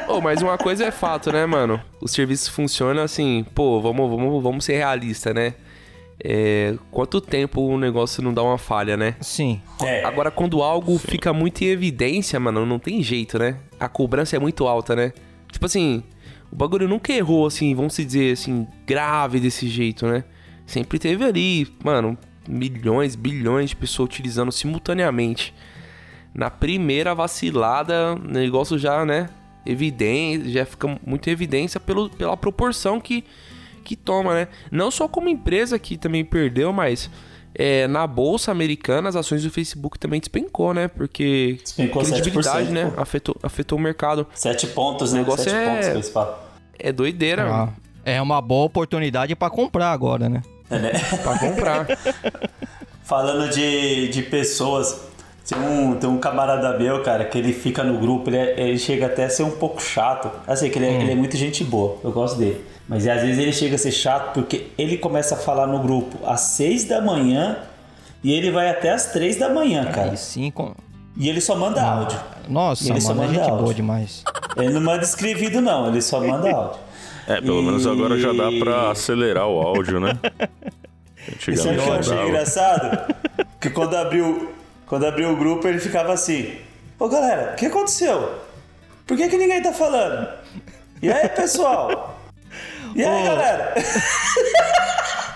Oh, 0.10 0.20
mas 0.20 0.42
uma 0.42 0.58
coisa 0.58 0.84
é 0.84 0.92
fato, 0.92 1.32
né, 1.32 1.46
mano? 1.46 1.82
O 2.02 2.10
serviço 2.10 2.52
funciona 2.52 3.04
assim, 3.04 3.46
pô, 3.56 3.80
vamos, 3.80 4.10
vamos, 4.10 4.44
vamos 4.44 4.66
ser 4.66 4.76
realistas, 4.76 5.34
né? 5.34 5.54
É, 6.24 6.76
quanto 6.90 7.22
tempo 7.22 7.62
o 7.62 7.78
negócio 7.78 8.24
não 8.24 8.34
dá 8.34 8.42
uma 8.42 8.58
falha, 8.58 8.98
né? 8.98 9.16
Sim. 9.22 9.62
É. 9.82 10.04
Agora, 10.04 10.32
quando 10.32 10.64
algo 10.64 10.94
Sim. 10.94 11.08
fica 11.10 11.32
muito 11.32 11.62
em 11.64 11.68
evidência, 11.68 12.40
mano, 12.40 12.66
não 12.66 12.80
tem 12.80 13.04
jeito, 13.04 13.38
né? 13.38 13.58
A 13.80 13.88
cobrança 13.88 14.36
é 14.36 14.40
muito 14.40 14.68
alta, 14.68 14.96
né? 14.96 15.14
Tipo 15.52 15.66
assim, 15.66 16.04
o 16.52 16.56
bagulho 16.56 16.88
nunca 16.88 17.14
errou, 17.14 17.46
assim, 17.46 17.74
vamos 17.76 17.96
dizer 17.96 18.34
assim, 18.34 18.68
grave 18.86 19.40
desse 19.40 19.68
jeito, 19.68 20.08
né? 20.08 20.24
Sempre 20.66 20.98
teve 20.98 21.24
ali, 21.24 21.68
mano, 21.84 22.18
milhões, 22.48 23.16
bilhões 23.16 23.70
de 23.70 23.76
pessoas 23.76 24.10
utilizando 24.10 24.52
simultaneamente 24.52 25.54
na 26.38 26.52
primeira 26.52 27.16
vacilada, 27.16 28.14
o 28.14 28.20
negócio 28.20 28.78
já, 28.78 29.04
né, 29.04 29.28
evidente, 29.66 30.52
já 30.52 30.66
fica 30.66 31.00
muito 31.06 31.28
em 31.28 31.32
evidência 31.32 31.80
pelo, 31.80 32.10
pela 32.12 32.38
proporção 32.38 33.02
que, 33.02 33.24
que 33.88 33.96
toma, 33.96 34.34
né? 34.34 34.48
Não 34.70 34.92
só 34.92 35.08
como 35.08 35.30
empresa 35.30 35.80
que 35.80 35.98
também 35.98 36.26
perdeu, 36.26 36.74
mas 36.74 37.10
é, 37.56 37.88
na 37.88 38.06
bolsa 38.06 38.52
americana 38.52 39.08
as 39.08 39.16
ações 39.16 39.44
do 39.44 39.50
Facebook 39.50 39.98
também 39.98 40.20
despencou, 40.20 40.74
né? 40.74 40.90
Porque 40.90 41.58
despencou 41.62 42.04
credibilidade, 42.04 42.70
né? 42.70 42.92
Afetou, 42.98 43.36
afetou 43.42 43.78
o 43.78 43.82
mercado. 43.82 44.28
Sete 44.34 44.68
pontos, 44.68 45.14
né? 45.14 45.20
O 45.20 45.24
negócio 45.24 45.50
Sete 45.50 45.56
é, 45.56 45.94
pontos 45.94 46.12
é 46.78 46.92
doideira. 46.92 47.50
Ah, 47.50 47.70
é 48.04 48.22
uma 48.22 48.42
boa 48.42 48.66
oportunidade 48.66 49.36
para 49.36 49.50
comprar 49.50 49.92
agora, 49.92 50.28
né? 50.28 50.42
É, 50.70 50.80
né? 50.80 50.92
pra 51.24 51.40
comprar. 51.40 51.88
Falando 53.04 53.50
de, 53.50 54.10
de 54.10 54.22
pessoas, 54.22 55.00
tem 55.48 55.58
um, 55.58 55.96
tem 55.96 56.10
um 56.10 56.18
camarada 56.18 56.78
meu, 56.78 57.02
cara, 57.04 57.24
que 57.24 57.38
ele 57.38 57.54
fica 57.54 57.86
no 57.86 58.00
grupo, 58.00 58.30
ele, 58.30 58.38
é, 58.38 58.68
ele 58.68 58.78
chega 58.78 59.06
até 59.06 59.24
a 59.24 59.30
ser 59.30 59.44
um 59.44 59.52
pouco 59.52 59.82
chato. 59.82 60.30
Assim, 60.46 60.70
que 60.70 60.78
ele, 60.78 60.88
é, 60.88 60.90
hum. 60.90 61.02
ele 61.02 61.12
é 61.14 61.16
muito 61.16 61.38
gente 61.38 61.64
boa, 61.64 61.98
eu 62.04 62.12
gosto 62.12 62.38
dele. 62.38 62.62
Mas 62.88 63.08
às 63.08 63.22
vezes 63.22 63.38
ele 63.38 63.52
chega 63.52 63.76
a 63.76 63.78
ser 63.78 63.92
chato 63.92 64.34
porque 64.34 64.68
ele 64.78 64.98
começa 64.98 65.36
a 65.36 65.38
falar 65.38 65.68
no 65.68 65.80
grupo 65.80 66.18
às 66.26 66.42
seis 66.42 66.86
da 66.86 67.02
manhã 67.02 67.58
e 68.24 68.32
ele 68.32 68.50
vai 68.52 68.70
até 68.70 68.92
às 68.92 69.12
três 69.12 69.36
da 69.36 69.50
manhã, 69.50 69.86
cara. 69.86 70.12
Aí 70.12 70.18
sim, 70.18 70.50
com... 70.52 70.74
E 71.16 71.28
ele 71.28 71.42
só 71.42 71.56
manda 71.56 71.82
ah, 71.82 72.00
áudio. 72.00 72.20
Nossa, 72.48 72.84
ele 72.84 72.92
mano, 72.92 73.02
só 73.02 73.14
manda 73.14 73.32
é 73.32 73.36
gente 73.36 73.50
áudio. 73.50 73.64
boa 73.64 73.74
demais. 73.74 74.24
Ele 74.56 74.70
não 74.70 74.82
manda 74.82 75.04
escrevido, 75.04 75.60
não, 75.60 75.88
ele 75.88 76.02
só 76.02 76.22
manda 76.22 76.50
áudio. 76.50 76.80
É, 77.28 77.42
pelo 77.42 77.62
e... 77.62 77.66
menos 77.66 77.86
agora 77.86 78.18
já 78.18 78.32
dá 78.32 78.50
pra 78.60 78.92
acelerar 78.92 79.48
o 79.48 79.60
áudio, 79.60 80.00
né? 80.00 80.18
Isso 81.48 81.68
é 81.68 81.76
que 81.76 81.90
eu 81.90 81.94
achei 81.94 82.28
engraçado? 82.28 83.14
Que 83.60 83.70
quando 83.70 83.96
abriu 83.96 84.54
quando 84.88 85.06
abriu 85.06 85.32
o 85.32 85.36
grupo, 85.36 85.68
ele 85.68 85.80
ficava 85.80 86.14
assim: 86.14 86.56
Ô 86.98 87.08
galera, 87.10 87.52
o 87.52 87.56
que 87.56 87.66
aconteceu? 87.66 88.40
Por 89.06 89.18
que, 89.18 89.28
que 89.28 89.38
ninguém 89.38 89.62
tá 89.62 89.74
falando? 89.74 90.28
E 91.02 91.12
aí, 91.12 91.28
pessoal? 91.30 92.17
E 92.96 93.04
aí, 93.04 93.24
galera? 93.24 93.74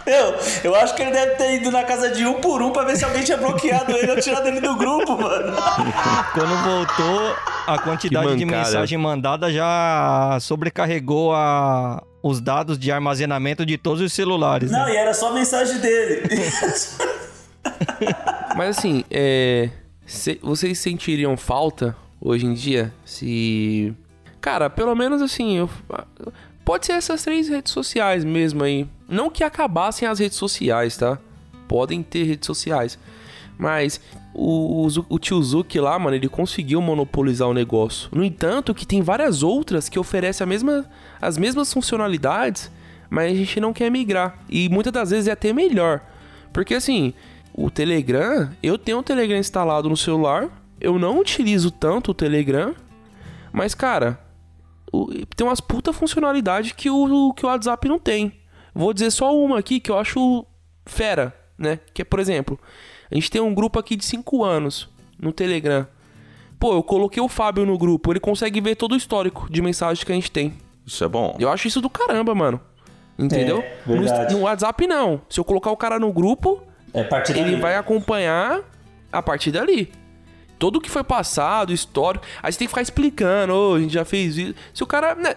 Eu, 0.06 0.36
eu 0.64 0.76
acho 0.76 0.96
que 0.96 1.02
ele 1.02 1.12
deve 1.12 1.36
ter 1.36 1.56
ido 1.56 1.72
na 1.72 1.84
casa 1.84 2.10
de 2.10 2.26
um 2.26 2.42
por 2.42 2.62
um 2.62 2.72
pra 2.72 2.84
ver 2.84 2.98
se 2.98 3.06
alguém 3.06 3.24
tinha 3.24 3.38
bloqueado 3.38 3.96
ele 3.96 4.12
ou 4.12 4.20
tirado 4.20 4.48
ele 4.48 4.60
do 4.60 4.76
grupo, 4.76 5.16
mano. 5.16 5.56
Quando 6.34 6.64
voltou, 6.64 7.36
a 7.68 7.78
quantidade 7.78 8.36
de 8.36 8.46
mensagem 8.46 8.98
mandada 8.98 9.54
já 9.54 10.38
sobrecarregou 10.42 11.34
a, 11.34 12.02
os 12.24 12.42
dados 12.42 12.80
de 12.80 12.92
armazenamento 12.92 13.66
de 13.66 13.78
todos 13.78 14.02
os 14.02 14.12
celulares. 14.12 14.72
Não, 14.72 14.86
né? 14.86 14.94
e 14.94 14.98
era 14.98 15.14
só 15.14 15.34
mensagem 15.34 15.78
dele. 15.78 16.24
Mas 18.58 18.78
assim, 18.78 19.06
é, 19.10 19.70
se, 20.06 20.40
vocês 20.42 20.80
sentiriam 20.80 21.38
falta 21.38 21.96
hoje 22.20 22.46
em 22.46 22.54
dia 22.54 22.94
se. 23.06 23.94
Cara, 24.40 24.70
pelo 24.70 24.96
menos 24.96 25.22
assim, 25.22 25.58
eu, 25.58 25.70
pode 26.64 26.86
ser 26.86 26.94
essas 26.94 27.24
três 27.24 27.50
redes 27.50 27.72
sociais 27.72 28.24
mesmo 28.24 28.64
aí. 28.64 28.88
Não 29.08 29.30
que 29.30 29.44
acabassem 29.44 30.08
as 30.08 30.20
redes 30.20 30.38
sociais, 30.38 30.98
tá? 30.98 31.18
Podem 31.68 32.02
ter 32.04 32.24
redes 32.24 32.48
sociais. 32.48 32.98
Mas 33.58 34.02
o, 34.34 34.88
o, 34.88 35.16
o 35.16 35.82
lá, 35.82 36.00
mano, 36.00 36.16
ele 36.16 36.30
conseguiu 36.30 36.82
monopolizar 36.82 37.48
o 37.48 37.54
negócio. 37.54 38.10
No 38.12 38.24
entanto, 38.24 38.74
que 38.74 38.86
tem 38.86 39.02
várias 39.02 39.44
outras 39.44 39.90
que 39.90 40.00
oferecem 40.00 40.44
a 40.44 40.48
mesma, 40.48 40.86
as 41.22 41.38
mesmas 41.38 41.72
funcionalidades, 41.72 42.72
mas 43.10 43.32
a 43.32 43.36
gente 43.36 43.60
não 43.60 43.74
quer 43.74 43.92
migrar. 43.92 44.40
E 44.50 44.70
muitas 44.70 44.94
das 44.94 45.12
vezes 45.12 45.28
é 45.28 45.32
até 45.32 45.54
melhor. 45.54 46.02
Porque 46.54 46.74
assim, 46.74 47.14
o 47.54 47.70
Telegram, 47.70 48.50
eu 48.64 48.78
tenho 48.78 49.00
o 49.00 49.04
Telegram 49.04 49.38
instalado 49.38 49.90
no 49.90 49.98
celular, 49.98 50.50
eu 50.80 50.98
não 50.98 51.20
utilizo 51.20 51.70
tanto 51.70 52.12
o 52.12 52.14
Telegram, 52.14 52.74
mas 53.52 53.76
cara, 53.76 54.20
tem 55.36 55.48
umas 55.48 55.62
puta 55.62 55.94
funcionalidades 55.94 56.74
que 56.74 56.90
o, 56.90 57.34
que 57.34 57.46
o 57.46 57.50
WhatsApp 57.50 57.88
não 57.88 58.00
tem. 58.00 58.34
Vou 58.74 58.94
dizer 58.94 59.12
só 59.12 59.36
uma 59.36 59.60
aqui 59.60 59.80
que 59.80 59.90
eu 59.90 59.98
acho 59.98 60.46
fera, 60.86 61.36
né? 61.58 61.80
Que 61.94 62.02
é, 62.02 62.06
por 62.06 62.20
exemplo, 62.20 62.60
a 63.10 63.16
gente 63.16 63.30
tem 63.30 63.42
um 63.42 63.54
grupo 63.54 63.80
aqui 63.80 63.96
de 63.96 64.06
5 64.06 64.44
anos 64.44 64.90
no 65.20 65.32
Telegram. 65.32 65.88
Pô, 66.60 66.74
eu 66.74 66.84
coloquei 66.84 67.22
o 67.22 67.28
Fábio 67.28 67.66
no 67.66 67.78
grupo, 67.78 68.12
ele 68.12 68.20
consegue 68.20 68.62
ver 68.62 68.76
todo 68.76 68.94
o 68.94 68.96
histórico 68.96 69.48
de 69.50 69.62
mensagens 69.62 70.04
que 70.04 70.12
a 70.12 70.16
gente 70.16 70.32
tem. 70.32 70.54
Isso 70.86 71.04
é 71.04 71.08
bom. 71.08 71.36
Eu 71.40 71.50
acho 71.50 71.68
isso 71.68 71.82
do 71.82 71.90
caramba, 71.90 72.36
mano. 72.36 72.60
Entendeu? 73.18 73.60
É, 73.60 73.78
no, 73.86 74.38
no, 74.38 74.40
WhatsApp 74.42 74.88
não. 74.88 75.22
Se 75.30 75.40
eu 75.40 75.44
colocar 75.44 75.72
o 75.72 75.78
cara 75.78 76.00
no 76.00 76.12
grupo, 76.12 76.62
é 76.94 77.08
ele 77.32 77.56
vai 77.58 77.76
acompanhar 77.76 78.62
a 79.12 79.22
partir 79.22 79.52
dali. 79.52 79.92
Todo 80.62 80.76
o 80.76 80.80
que 80.80 80.92
foi 80.92 81.04
passado, 81.04 81.74
histórico. 81.74 82.24
Aí 82.44 82.52
você 82.52 82.60
tem 82.60 82.68
que 82.68 82.70
ficar 82.70 82.84
explicando, 82.84 83.52
oh, 83.52 83.74
a 83.74 83.80
gente 83.80 83.96
já 83.96 84.06
fez 84.06 84.38
isso. 84.38 84.54
Se 84.72 84.84
o 84.84 84.86
cara. 84.86 85.16
Né, 85.16 85.34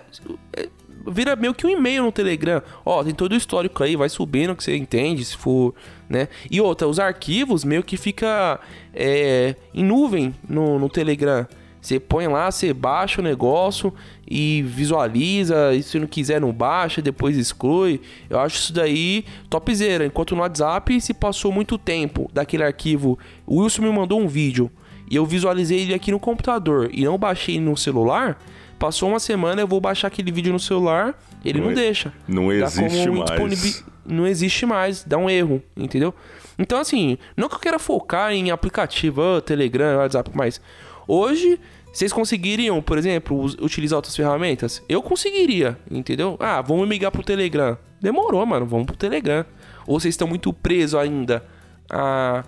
é, 0.55 0.69
vira 1.11 1.35
meio 1.35 1.55
que 1.55 1.67
um 1.67 1.71
e-mail 1.71 2.03
no 2.03 2.13
Telegram. 2.13 2.61
Ó, 2.85 3.03
tem 3.03 3.15
todo 3.15 3.33
o 3.33 3.35
histórico 3.35 3.83
aí, 3.83 3.97
vai 3.97 4.11
subindo 4.11 4.55
que 4.55 4.63
você 4.63 4.77
entende, 4.77 5.25
se 5.25 5.35
for, 5.35 5.75
né? 6.11 6.29
E 6.51 6.61
outra, 6.61 6.87
os 6.87 6.99
arquivos 6.99 7.65
meio 7.65 7.83
que 7.83 7.97
fica 7.97 8.61
é, 8.93 9.57
em 9.73 9.83
nuvem 9.83 10.35
no, 10.47 10.79
no 10.79 10.91
Telegram. 10.91 11.47
Você 11.81 11.99
põe 11.99 12.27
lá, 12.27 12.51
você 12.51 12.75
baixa 12.75 13.23
o 13.23 13.25
negócio 13.25 13.95
e 14.31 14.63
visualiza, 14.67 15.75
e 15.75 15.83
se 15.83 15.99
não 15.99 16.07
quiser 16.07 16.39
não 16.39 16.53
baixa, 16.53 17.01
depois 17.01 17.35
exclui. 17.35 17.99
Eu 18.29 18.41
acho 18.41 18.57
isso 18.57 18.75
daí 18.75 19.25
topzera. 19.49 20.05
Enquanto 20.05 20.35
no 20.35 20.43
WhatsApp 20.43 21.01
se 21.01 21.15
passou 21.15 21.51
muito 21.51 21.79
tempo 21.79 22.31
daquele 22.31 22.63
arquivo, 22.63 23.19
o 23.47 23.63
Wilson 23.63 23.83
me 23.83 23.91
mandou 23.91 24.21
um 24.21 24.29
vídeo 24.29 24.71
e 25.11 25.17
eu 25.17 25.27
visualizei 25.27 25.81
ele 25.81 25.95
aqui 25.95 26.11
no 26.11 26.19
computador 26.19 26.89
e 26.93 27.05
não 27.05 27.19
baixei 27.19 27.61
no 27.61 27.77
celular, 27.77 28.39
passou 28.79 29.09
uma 29.09 29.21
semana, 29.21 29.61
eu 29.61 29.69
vou 29.69 29.81
baixar 29.81 30.09
aquele 30.09 30.31
vídeo 30.33 30.53
no 30.53 30.61
celular, 30.61 31.19
ele 31.45 31.59
não, 31.59 31.67
não 31.67 31.73
é, 31.73 31.75
deixa. 31.75 32.13
Não 32.27 32.53
existe 32.53 33.11
mais. 33.11 33.85
Não 34.07 34.27
existe 34.27 34.67
mais, 34.67 35.03
dá 35.03 35.17
um 35.17 35.31
erro, 35.31 35.63
entendeu? 35.77 36.15
Então 36.59 36.79
assim, 36.79 37.17
não 37.37 37.49
que 37.49 37.55
eu 37.55 37.61
queira 37.61 37.79
focar 37.79 38.33
em 38.33 38.51
aplicativo, 38.51 39.21
oh, 39.23 39.41
Telegram, 39.41 39.97
WhatsApp, 39.99 40.31
mas 40.35 40.61
hoje 41.09 41.59
vocês 41.95 42.13
conseguiriam, 42.13 42.83
por 42.83 42.99
exemplo, 42.99 43.45
utilizar 43.63 43.97
outras 43.97 44.17
ferramentas? 44.17 44.83
Eu 44.89 45.01
conseguiria, 45.01 45.79
entendeu? 45.89 46.37
Ah, 46.41 46.61
vamos 46.61 46.89
migrar 46.89 47.13
pro 47.13 47.23
Telegram. 47.23 47.79
Demorou, 48.01 48.45
mano, 48.45 48.67
vamos 48.67 48.87
pro 48.87 48.97
Telegram. 48.97 49.47
Ou 49.87 50.01
vocês 50.01 50.13
estão 50.13 50.27
muito 50.27 50.53
presos 50.53 50.99
ainda 50.99 51.45
a, 51.89 52.43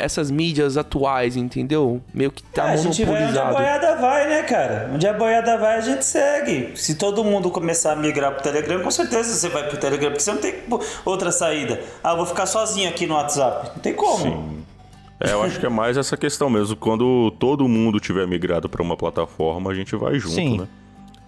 essas 0.00 0.30
mídias 0.30 0.76
atuais, 0.76 1.36
entendeu? 1.36 2.00
Meio 2.12 2.32
que 2.32 2.42
tá 2.42 2.70
é, 2.70 2.72
a 2.72 2.76
gente 2.76 3.04
vai 3.04 3.26
onde 3.26 3.38
a 3.38 3.44
monopolizado. 3.44 3.56
boiada 3.56 4.00
vai, 4.00 4.28
né, 4.28 4.42
cara? 4.42 4.90
Onde 4.92 5.06
a 5.06 5.12
boiada 5.12 5.56
vai, 5.58 5.76
a 5.76 5.80
gente 5.80 6.04
segue. 6.04 6.72
Se 6.74 6.94
todo 6.94 7.22
mundo 7.22 7.50
começar 7.50 7.92
a 7.92 7.96
migrar 7.96 8.32
pro 8.32 8.42
Telegram, 8.42 8.82
com 8.82 8.90
certeza 8.90 9.32
você 9.34 9.48
vai 9.48 9.68
pro 9.68 9.78
Telegram, 9.78 10.10
porque 10.10 10.22
você 10.22 10.32
não 10.32 10.40
tem 10.40 10.54
outra 11.04 11.30
saída. 11.30 11.80
Ah, 12.02 12.12
eu 12.12 12.16
vou 12.16 12.26
ficar 12.26 12.46
sozinho 12.46 12.88
aqui 12.88 13.06
no 13.06 13.14
WhatsApp. 13.14 13.70
Não 13.74 13.82
tem 13.82 13.94
como. 13.94 14.18
Sim. 14.18 14.64
É, 15.20 15.32
eu 15.32 15.42
acho 15.42 15.60
que 15.60 15.66
é 15.66 15.68
mais 15.68 15.98
essa 15.98 16.16
questão 16.16 16.48
mesmo. 16.48 16.74
Quando 16.76 17.30
todo 17.32 17.68
mundo 17.68 18.00
tiver 18.00 18.26
migrado 18.26 18.70
para 18.70 18.82
uma 18.82 18.96
plataforma, 18.96 19.70
a 19.70 19.74
gente 19.74 19.94
vai 19.94 20.18
junto, 20.18 20.34
Sim. 20.34 20.58
né? 20.60 20.68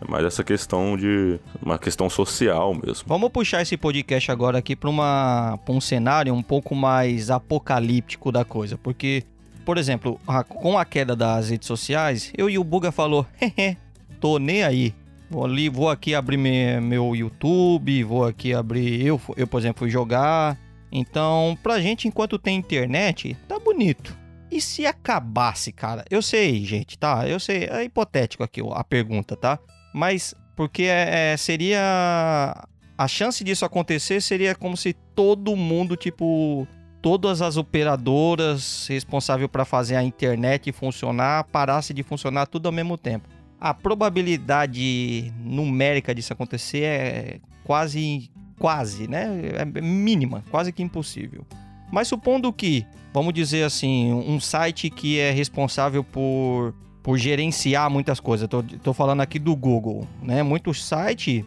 É 0.07 0.11
mais 0.11 0.24
essa 0.24 0.42
questão 0.42 0.96
de. 0.96 1.38
uma 1.62 1.78
questão 1.78 2.09
social 2.11 2.74
mesmo. 2.74 3.05
Vamos 3.07 3.30
puxar 3.30 3.62
esse 3.62 3.76
podcast 3.76 4.30
agora 4.30 4.59
aqui 4.59 4.74
para 4.74 4.90
uma 4.90 5.59
pra 5.64 5.74
um 5.74 5.80
cenário 5.80 6.34
um 6.34 6.42
pouco 6.42 6.74
mais 6.74 7.30
apocalíptico 7.30 8.32
da 8.32 8.44
coisa, 8.44 8.76
porque, 8.76 9.22
por 9.64 9.78
exemplo, 9.78 10.18
a- 10.26 10.42
com 10.44 10.76
a 10.78 10.84
queda 10.84 11.14
das 11.14 11.50
redes 11.50 11.66
sociais, 11.68 12.32
eu 12.36 12.50
e 12.50 12.59
o 12.59 12.64
Buga 12.64 12.90
falou, 12.90 13.26
hehe, 13.40 13.76
tô 14.20 14.38
nem 14.38 14.62
aí. 14.62 14.94
Vou 15.30 15.44
ali, 15.46 15.68
vou 15.70 15.88
aqui 15.88 16.14
abrir 16.14 16.36
me- 16.36 16.80
meu 16.80 17.16
YouTube, 17.16 18.05
vou 18.05 18.24
aqui 18.26 18.53
abrir 18.53 19.07
eu, 19.07 19.20
eu 19.36 19.46
por 19.46 19.61
exemplo 19.61 19.78
fui 19.80 19.90
jogar. 19.90 20.59
Então, 20.90 21.57
pra 21.62 21.80
gente 21.80 22.07
enquanto 22.07 22.38
tem 22.38 22.57
internet, 22.59 23.34
tá 23.48 23.59
bonito. 23.59 24.14
E 24.50 24.61
se 24.61 24.84
acabasse, 24.84 25.72
cara? 25.72 26.05
Eu 26.11 26.20
sei, 26.20 26.62
gente, 26.66 26.98
tá? 26.98 27.26
Eu 27.26 27.40
sei, 27.40 27.64
é 27.64 27.82
hipotético 27.82 28.42
aqui 28.42 28.61
a 28.74 28.84
pergunta, 28.84 29.34
tá? 29.34 29.59
Mas 29.93 30.34
porque 30.57 30.84
é, 30.84 31.32
é, 31.32 31.36
seria. 31.36 32.66
A 32.97 33.09
chance 33.09 33.43
disso 33.43 33.64
acontecer 33.64 34.20
seria 34.20 34.55
como 34.55 34.76
se 34.76 34.93
todo 34.93 35.57
mundo, 35.57 35.97
tipo. 35.97 36.66
Todas 37.01 37.43
as 37.43 37.57
operadoras 37.57 38.86
responsáveis 38.88 39.51
para 39.51 39.64
fazer 39.64 39.97
a 39.97 40.05
internet 40.05 40.70
funcionar 40.70 41.43
parasse 41.51 41.93
de 41.93 42.05
funcionar 42.05 42.47
tudo 42.47 42.66
ao 42.66 42.72
mesmo 42.72 42.97
tempo. 42.97 43.28
A 43.61 43.74
probabilidade 43.74 45.34
numérica 45.45 46.14
disso 46.14 46.32
acontecer 46.32 46.84
é 46.84 47.40
quase. 47.64 48.30
Quase, 48.57 49.09
né? 49.09 49.26
É 49.57 49.64
mínima, 49.64 50.45
quase 50.49 50.70
que 50.70 50.84
impossível. 50.84 51.45
Mas 51.90 52.07
supondo 52.07 52.53
que, 52.53 52.86
vamos 53.12 53.34
dizer 53.34 53.64
assim, 53.64 54.12
um 54.12 54.38
site 54.38 54.88
que 54.88 55.18
é 55.18 55.32
responsável 55.32 56.05
por 56.05 56.72
por 57.03 57.18
gerenciar 57.18 57.90
muitas 57.90 58.20
coisas. 58.20 58.48
Tô 58.82 58.92
falando 58.92 59.20
aqui 59.20 59.38
do 59.38 59.55
Google, 59.57 60.07
né? 60.22 60.42
Muitos 60.42 60.84
sites 60.84 61.44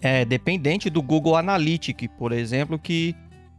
é 0.00 0.24
dependente 0.24 0.88
do 0.88 1.02
Google 1.02 1.36
Analytics, 1.36 2.08
por 2.18 2.32
exemplo, 2.32 2.78
que 2.78 3.14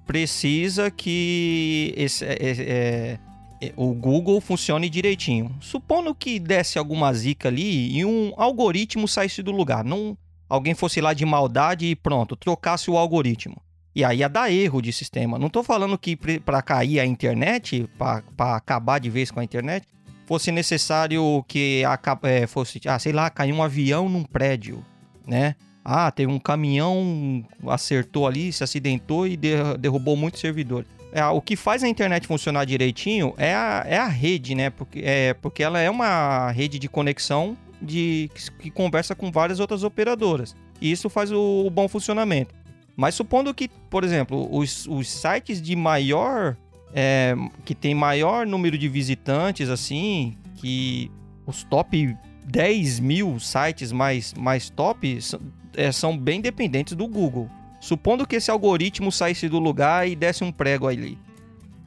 precisa 0.05 0.91
que 0.91 1.93
esse, 1.95 2.25
é, 2.25 2.37
é, 2.39 3.19
é, 3.61 3.73
o 3.75 3.93
Google 3.93 4.39
funcione 4.41 4.89
direitinho. 4.89 5.55
Supondo 5.59 6.13
que 6.13 6.39
desse 6.39 6.77
alguma 6.77 7.13
zica 7.13 7.47
ali 7.47 7.97
e 7.97 8.05
um 8.05 8.33
algoritmo 8.37 9.07
saísse 9.07 9.41
do 9.41 9.51
lugar, 9.51 9.83
não 9.83 10.17
alguém 10.49 10.73
fosse 10.73 11.01
lá 11.01 11.13
de 11.13 11.25
maldade 11.25 11.85
e 11.87 11.95
pronto, 11.95 12.35
trocasse 12.35 12.91
o 12.91 12.97
algoritmo. 12.97 13.61
E 13.95 14.03
aí 14.03 14.19
ia 14.19 14.29
dar 14.29 14.51
erro 14.51 14.81
de 14.81 14.91
sistema. 14.91 15.37
Não 15.37 15.49
tô 15.49 15.63
falando 15.63 15.97
que 15.97 16.15
para 16.15 16.61
cair 16.61 16.99
a 16.99 17.05
internet, 17.05 17.87
para 17.97 18.55
acabar 18.55 18.99
de 18.99 19.09
vez 19.09 19.29
com 19.29 19.39
a 19.39 19.43
internet, 19.43 19.87
fosse 20.25 20.51
necessário 20.51 21.43
que 21.47 21.83
é, 22.23 22.47
fosse, 22.47 22.79
ah, 22.87 22.99
sei 22.99 23.13
lá, 23.13 23.29
caiu 23.29 23.55
um 23.55 23.63
avião 23.63 24.07
num 24.09 24.23
prédio, 24.23 24.83
né? 25.27 25.55
Ah, 25.85 26.09
teve 26.11 26.31
um 26.31 26.39
caminhão, 26.39 27.43
acertou 27.67 28.25
ali, 28.25 28.53
se 28.53 28.63
acidentou 28.63 29.27
e 29.27 29.35
de- 29.35 29.77
derrubou 29.79 30.15
muitos 30.15 30.39
servidores. 30.39 30.87
É, 31.11 31.23
o 31.25 31.41
que 31.41 31.55
faz 31.55 31.83
a 31.83 31.87
internet 31.87 32.25
funcionar 32.25 32.65
direitinho 32.65 33.33
é 33.37 33.53
a, 33.53 33.83
é 33.85 33.97
a 33.97 34.07
rede, 34.07 34.55
né? 34.55 34.69
Porque, 34.69 35.01
é, 35.03 35.33
porque 35.35 35.61
ela 35.61 35.79
é 35.79 35.89
uma 35.89 36.49
rede 36.51 36.79
de 36.79 36.87
conexão 36.87 37.57
de, 37.81 38.31
que, 38.33 38.51
que 38.51 38.71
conversa 38.71 39.13
com 39.13 39.31
várias 39.31 39.59
outras 39.59 39.83
operadoras. 39.83 40.55
E 40.81 40.91
isso 40.91 41.09
faz 41.09 41.31
o, 41.31 41.65
o 41.65 41.69
bom 41.69 41.87
funcionamento. 41.87 42.55
Mas 42.95 43.15
supondo 43.15 43.53
que, 43.53 43.67
por 43.89 44.03
exemplo, 44.03 44.47
os, 44.55 44.87
os 44.87 45.09
sites 45.09 45.61
de 45.61 45.75
maior 45.75 46.55
é, 46.93 47.35
que 47.65 47.73
tem 47.73 47.95
maior 47.95 48.45
número 48.45 48.77
de 48.77 48.87
visitantes, 48.87 49.69
assim, 49.69 50.37
que 50.55 51.11
os 51.45 51.63
top 51.63 52.15
10 52.45 52.99
mil 52.99 53.39
sites 53.39 53.91
mais, 53.91 54.33
mais 54.33 54.69
top 54.69 55.21
são, 55.21 55.39
é, 55.75 55.91
são 55.91 56.17
bem 56.17 56.39
dependentes 56.39 56.95
do 56.95 57.07
Google. 57.07 57.49
Supondo 57.81 58.25
que 58.25 58.35
esse 58.35 58.49
algoritmo 58.49 59.11
saísse 59.11 59.49
do 59.49 59.59
lugar 59.59 60.07
e 60.07 60.15
desse 60.15 60.43
um 60.43 60.51
prego 60.51 60.87
ali. 60.87 61.17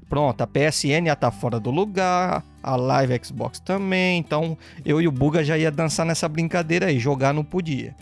Pronto, 0.09 0.41
a 0.41 0.47
PSN 0.47 1.07
ia 1.07 1.15
estar 1.15 1.31
fora 1.31 1.59
do 1.59 1.71
lugar, 1.71 2.45
a 2.63 2.77
Live 2.77 3.21
Xbox 3.25 3.59
também, 3.59 4.19
então 4.19 4.57
eu 4.85 5.01
e 5.01 5.09
o 5.09 5.13
Buga 5.13 5.43
já 5.43 5.59
ia 5.59 5.71
dançar 5.71 6.07
nessa 6.07 6.29
brincadeira 6.29 6.87
aí, 6.87 6.99
jogar 6.99 7.33
não 7.33 7.43
podia. 7.43 7.95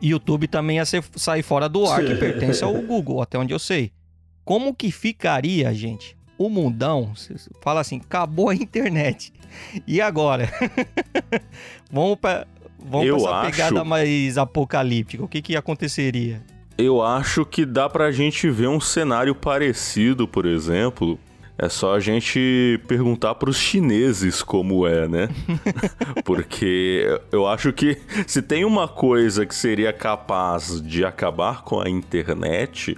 YouTube 0.00 0.48
também 0.48 0.78
ia 0.78 0.84
ser, 0.84 1.04
sair 1.14 1.42
fora 1.42 1.68
do 1.68 1.86
ar, 1.86 2.04
que 2.04 2.16
pertence 2.16 2.64
ao 2.64 2.74
Google, 2.74 3.22
até 3.22 3.38
onde 3.38 3.54
eu 3.54 3.58
sei. 3.60 3.92
Como 4.44 4.74
que 4.74 4.90
ficaria, 4.90 5.72
gente, 5.72 6.16
o 6.46 6.50
mundão, 6.50 7.12
fala 7.60 7.80
assim, 7.80 8.00
acabou 8.04 8.48
a 8.48 8.54
internet. 8.54 9.32
E 9.86 10.00
agora? 10.00 10.48
vamos 11.90 12.16
pra, 12.18 12.46
vamos 12.78 13.06
Eu 13.06 13.16
pra 13.16 13.24
essa 13.26 13.36
acho- 13.40 13.50
pegada 13.50 13.84
mais 13.84 14.38
apocalíptica. 14.38 15.24
O 15.24 15.28
que 15.28 15.42
que 15.42 15.56
aconteceria? 15.56 16.42
Eu 16.78 17.02
acho 17.02 17.44
que 17.44 17.64
dá 17.66 17.88
pra 17.88 18.10
gente 18.10 18.48
ver 18.50 18.68
um 18.68 18.80
cenário 18.80 19.34
parecido, 19.34 20.26
por 20.26 20.46
exemplo. 20.46 21.18
É 21.58 21.68
só 21.68 21.94
a 21.94 22.00
gente 22.00 22.80
perguntar 22.88 23.34
pros 23.36 23.56
chineses 23.58 24.42
como 24.42 24.86
é, 24.86 25.06
né? 25.06 25.28
Porque 26.24 27.06
eu 27.30 27.46
acho 27.46 27.72
que 27.72 27.98
se 28.26 28.40
tem 28.42 28.64
uma 28.64 28.88
coisa 28.88 29.44
que 29.46 29.54
seria 29.54 29.92
capaz 29.92 30.80
de 30.80 31.04
acabar 31.04 31.62
com 31.62 31.78
a 31.78 31.88
internet, 31.88 32.96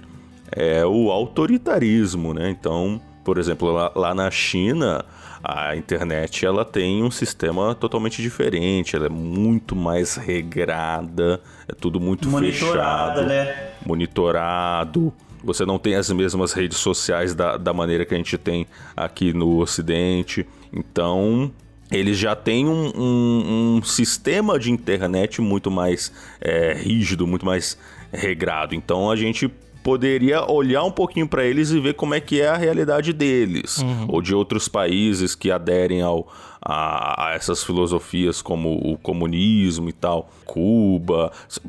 é 0.51 0.85
o 0.85 1.11
autoritarismo, 1.11 2.33
né? 2.33 2.49
Então, 2.49 2.99
por 3.25 3.37
exemplo, 3.37 3.71
lá, 3.71 3.91
lá 3.95 4.15
na 4.15 4.31
China, 4.31 5.03
a 5.43 5.75
internet 5.75 6.45
ela 6.45 6.63
tem 6.63 7.03
um 7.03 7.11
sistema 7.11 7.75
totalmente 7.75 8.21
diferente, 8.21 8.95
ela 8.95 9.07
é 9.07 9.09
muito 9.09 9.75
mais 9.75 10.15
regrada, 10.15 11.41
é 11.67 11.73
tudo 11.73 11.99
muito 11.99 12.29
Monitorada, 12.29 13.13
fechado, 13.23 13.27
né? 13.27 13.71
monitorado. 13.85 15.11
Você 15.43 15.65
não 15.65 15.77
tem 15.77 15.95
as 15.95 16.09
mesmas 16.09 16.53
redes 16.53 16.77
sociais 16.77 17.35
da, 17.35 17.57
da 17.57 17.73
maneira 17.73 18.05
que 18.05 18.13
a 18.13 18.17
gente 18.17 18.37
tem 18.37 18.65
aqui 18.95 19.31
no 19.33 19.59
Ocidente. 19.59 20.45
Então, 20.73 21.51
eles 21.91 22.17
já 22.17 22.35
têm 22.35 22.67
um, 22.67 22.91
um- 22.95 23.75
um 23.77 23.83
sistema 23.83 24.57
de 24.57 24.71
internet 24.71 25.41
muito 25.41 25.69
mais 25.69 26.11
é, 26.41 26.73
rígido, 26.73 27.27
muito 27.27 27.45
mais 27.45 27.77
regrado. 28.11 28.73
Então, 28.73 29.11
a 29.11 29.15
gente 29.15 29.47
poderia 29.85 30.43
olhar 30.51 30.83
um 30.83 30.89
pouquinho 30.89 31.27
para 31.27 31.45
eles 31.45 31.69
e 31.69 31.79
ver 31.79 31.93
como 31.93 32.15
é 32.15 32.19
que 32.19 32.41
é 32.41 32.47
a 32.47 32.57
realidade 32.57 33.13
deles. 33.13 33.85
Ou 34.07 34.19
de 34.19 34.33
outros 34.33 34.67
países 34.67 35.35
que 35.35 35.51
aderem 35.51 36.01
ao, 36.01 36.27
a, 36.59 37.33
essas 37.35 37.63
filosofias 37.63 38.41
como 38.41 38.73
o 38.83 38.97
comunismo 38.97 39.87
e 39.87 39.93
tal. 39.93 40.27
Cuba. 40.43 41.31
Se- 41.47 41.61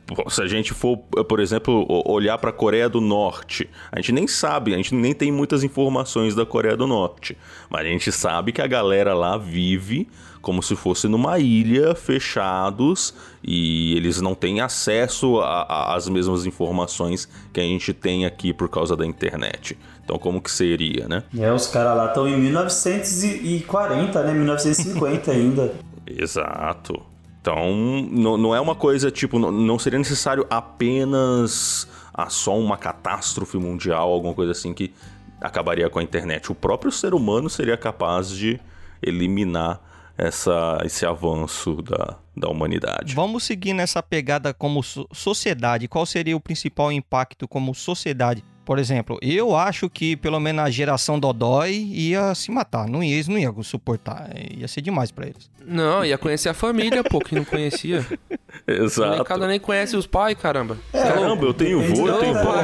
a 0.42 0.46
gente 0.46 0.72
for, 0.72 0.96
por 0.96 1.40
exemplo, 1.40 1.86
olhar 2.06 2.38
para 2.38 2.48
a 2.48 2.52
Coreia 2.54 2.88
do 2.88 3.02
Norte, 3.02 3.68
a 3.92 4.00
gente 4.00 4.12
nem 4.12 4.26
sabe, 4.26 4.72
a 4.72 4.78
gente 4.78 4.94
nem 4.94 5.12
tem 5.12 5.30
muitas 5.30 5.62
informações 5.62 6.34
da 6.34 6.46
Coreia 6.46 6.74
do 6.74 6.86
Norte. 6.86 7.36
Mas 7.68 7.82
a 7.82 7.88
gente 7.90 8.10
sabe 8.10 8.50
que 8.50 8.62
a 8.62 8.66
galera 8.66 9.12
lá 9.12 9.36
vive 9.36 10.08
como 10.46 10.62
se 10.62 10.76
fosse 10.76 11.08
numa 11.08 11.40
ilha, 11.40 11.92
fechados, 11.96 13.12
e 13.42 13.96
eles 13.96 14.20
não 14.20 14.32
têm 14.32 14.60
acesso 14.60 15.40
às 15.40 16.08
mesmas 16.08 16.46
informações 16.46 17.28
que 17.52 17.58
a 17.58 17.64
gente 17.64 17.92
tem 17.92 18.24
aqui 18.24 18.52
por 18.52 18.68
causa 18.68 18.96
da 18.96 19.04
internet. 19.04 19.76
Então, 20.04 20.16
como 20.20 20.40
que 20.40 20.48
seria, 20.48 21.08
né? 21.08 21.24
É, 21.36 21.52
os 21.52 21.66
caras 21.66 21.96
lá 21.96 22.06
estão 22.06 22.28
em 22.28 22.38
1940, 22.38 24.22
né? 24.22 24.32
1950 24.34 25.32
ainda. 25.34 25.74
Exato. 26.06 27.02
Então, 27.40 28.06
não, 28.08 28.36
não 28.36 28.54
é 28.54 28.60
uma 28.60 28.76
coisa 28.76 29.10
tipo, 29.10 29.40
não, 29.40 29.50
não 29.50 29.80
seria 29.80 29.98
necessário 29.98 30.46
apenas 30.48 31.88
ah, 32.14 32.30
só 32.30 32.56
uma 32.56 32.76
catástrofe 32.76 33.58
mundial, 33.58 34.12
alguma 34.12 34.32
coisa 34.32 34.52
assim 34.52 34.72
que 34.72 34.94
acabaria 35.40 35.90
com 35.90 35.98
a 35.98 36.04
internet. 36.04 36.52
O 36.52 36.54
próprio 36.54 36.92
ser 36.92 37.14
humano 37.14 37.50
seria 37.50 37.76
capaz 37.76 38.30
de 38.30 38.60
eliminar 39.02 39.80
essa, 40.18 40.78
esse 40.84 41.04
avanço 41.06 41.82
da, 41.82 42.16
da 42.36 42.48
humanidade. 42.48 43.14
Vamos 43.14 43.44
seguir 43.44 43.72
nessa 43.72 44.02
pegada 44.02 44.52
como 44.54 44.82
so- 44.82 45.06
sociedade. 45.12 45.88
Qual 45.88 46.04
seria 46.06 46.36
o 46.36 46.40
principal 46.40 46.90
impacto 46.92 47.46
como 47.46 47.74
sociedade? 47.74 48.42
Por 48.64 48.80
exemplo, 48.80 49.16
eu 49.22 49.54
acho 49.54 49.88
que 49.88 50.16
pelo 50.16 50.40
menos 50.40 50.64
a 50.64 50.70
geração 50.70 51.20
Dodói 51.20 51.72
ia 51.72 52.34
se 52.34 52.50
matar. 52.50 52.88
Não 52.88 53.00
ia, 53.00 53.14
eles 53.14 53.28
não 53.28 53.38
iam 53.38 53.62
suportar. 53.62 54.28
Ia 54.56 54.66
ser 54.66 54.80
demais 54.80 55.12
pra 55.12 55.26
eles. 55.26 55.48
Não, 55.64 56.04
ia 56.04 56.18
conhecer 56.18 56.48
a 56.48 56.54
família, 56.54 57.04
pô, 57.04 57.20
que 57.20 57.32
não 57.36 57.44
conhecia. 57.44 58.04
Exato. 58.66 59.10
molecada 59.12 59.46
nem 59.46 59.60
conhece 59.60 59.96
os 59.96 60.06
pais, 60.06 60.36
caramba. 60.36 60.76
Caramba, 60.92 61.44
eu 61.44 61.54
tenho 61.54 61.80
vô, 61.94 62.08
eu 62.08 62.18
tenho 62.18 62.34
vó. 62.34 62.54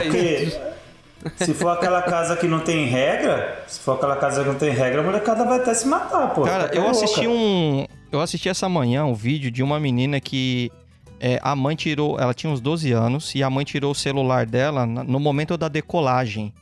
Se 1.36 1.54
for 1.54 1.68
aquela 1.70 2.02
casa 2.02 2.36
que 2.36 2.46
não 2.48 2.60
tem 2.60 2.86
regra, 2.86 3.62
se 3.66 3.80
for 3.80 3.92
aquela 3.96 4.16
casa 4.16 4.42
que 4.42 4.48
não 4.48 4.56
tem 4.56 4.70
regra, 4.70 5.00
a 5.00 5.04
molecada 5.04 5.44
vai 5.44 5.58
até 5.58 5.72
se 5.74 5.86
matar, 5.86 6.34
pô. 6.34 6.42
Cara, 6.42 6.68
Tá 6.68 6.74
eu 6.74 6.82
louca. 6.82 6.96
assisti 6.96 7.26
um. 7.28 7.86
Eu 8.10 8.20
assisti 8.20 8.48
essa 8.48 8.68
manhã 8.68 9.04
um 9.04 9.14
vídeo 9.14 9.50
de 9.50 9.62
uma 9.62 9.78
menina 9.80 10.20
que 10.20 10.70
é, 11.20 11.38
a 11.42 11.54
mãe 11.56 11.76
tirou. 11.76 12.18
Ela 12.18 12.34
tinha 12.34 12.52
uns 12.52 12.60
12 12.60 12.90
anos 12.92 13.34
e 13.34 13.42
a 13.42 13.48
mãe 13.48 13.64
tirou 13.64 13.92
o 13.92 13.94
celular 13.94 14.44
dela 14.46 14.84
no 14.84 15.18
momento 15.20 15.56
da 15.56 15.68
decolagem. 15.68 16.52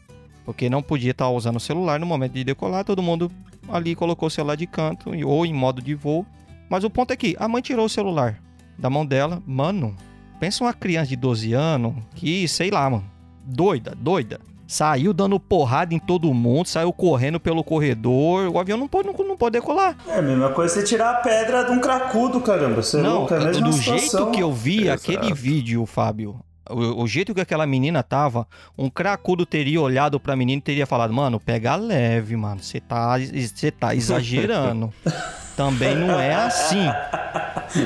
Porque 0.44 0.68
não 0.70 0.82
podia 0.82 1.12
estar 1.12 1.28
usando 1.30 1.56
o 1.56 1.60
celular 1.60 1.98
no 2.00 2.06
momento 2.06 2.32
de 2.32 2.44
decolar, 2.44 2.84
todo 2.84 3.02
mundo 3.02 3.30
ali 3.68 3.94
colocou 3.94 4.26
o 4.26 4.30
celular 4.30 4.56
de 4.56 4.66
canto 4.66 5.10
ou 5.26 5.46
em 5.46 5.52
modo 5.54 5.80
de 5.80 5.94
voo. 5.94 6.26
Mas 6.68 6.84
o 6.84 6.90
ponto 6.90 7.12
é 7.12 7.16
que 7.16 7.36
a 7.38 7.48
mãe 7.48 7.62
tirou 7.62 7.86
o 7.86 7.88
celular 7.88 8.38
da 8.78 8.88
mão 8.90 9.04
dela. 9.06 9.42
Mano, 9.46 9.94
pensa 10.38 10.62
uma 10.64 10.72
criança 10.74 11.08
de 11.08 11.16
12 11.16 11.52
anos 11.52 11.94
que, 12.14 12.46
sei 12.48 12.70
lá, 12.70 12.88
mano, 12.88 13.04
doida, 13.44 13.94
doida. 13.96 14.40
Saiu 14.70 15.12
dando 15.12 15.40
porrada 15.40 15.92
em 15.92 15.98
todo 15.98 16.32
mundo, 16.32 16.66
saiu 16.66 16.92
correndo 16.92 17.40
pelo 17.40 17.64
corredor. 17.64 18.48
O 18.54 18.56
avião 18.56 18.78
não 18.78 18.86
pode, 18.86 19.08
não, 19.08 19.26
não 19.26 19.36
pode 19.36 19.54
decolar. 19.54 19.96
É 20.06 20.20
a 20.20 20.22
mesma 20.22 20.50
coisa 20.50 20.72
você 20.74 20.84
tirar 20.84 21.10
a 21.10 21.14
pedra 21.14 21.64
de 21.64 21.72
um 21.72 21.80
cracudo, 21.80 22.40
caramba. 22.40 22.80
Você 22.80 22.98
é 23.00 23.02
Não, 23.02 23.26
é 23.26 23.50
do 23.50 23.72
situação. 23.72 23.98
jeito 23.98 24.30
que 24.30 24.40
eu 24.40 24.52
vi 24.52 24.84
Exato. 24.86 25.10
aquele 25.10 25.34
vídeo, 25.34 25.84
Fábio, 25.86 26.38
o, 26.70 27.02
o 27.02 27.08
jeito 27.08 27.34
que 27.34 27.40
aquela 27.40 27.66
menina 27.66 28.00
tava, 28.00 28.46
um 28.78 28.88
cracudo 28.88 29.44
teria 29.44 29.80
olhado 29.80 30.20
pra 30.20 30.36
menina 30.36 30.60
e 30.60 30.62
teria 30.62 30.86
falado, 30.86 31.12
mano, 31.12 31.40
pega 31.40 31.74
leve, 31.74 32.36
mano, 32.36 32.62
você 32.62 32.78
tá, 32.78 33.18
você 33.18 33.72
tá 33.72 33.92
exagerando. 33.92 34.94
Também 35.56 35.96
não 35.96 36.18
é 36.18 36.32
assim. 36.32 36.86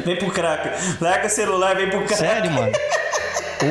Vem 0.05 0.16
pro 0.18 0.30
crack. 0.30 0.68
Larga 1.03 1.28
o 1.28 1.30
celular, 1.30 1.74
vem 1.76 1.89
pro 1.89 2.05
crack. 2.05 2.16
Sério, 2.18 2.51
mano. 2.53 2.72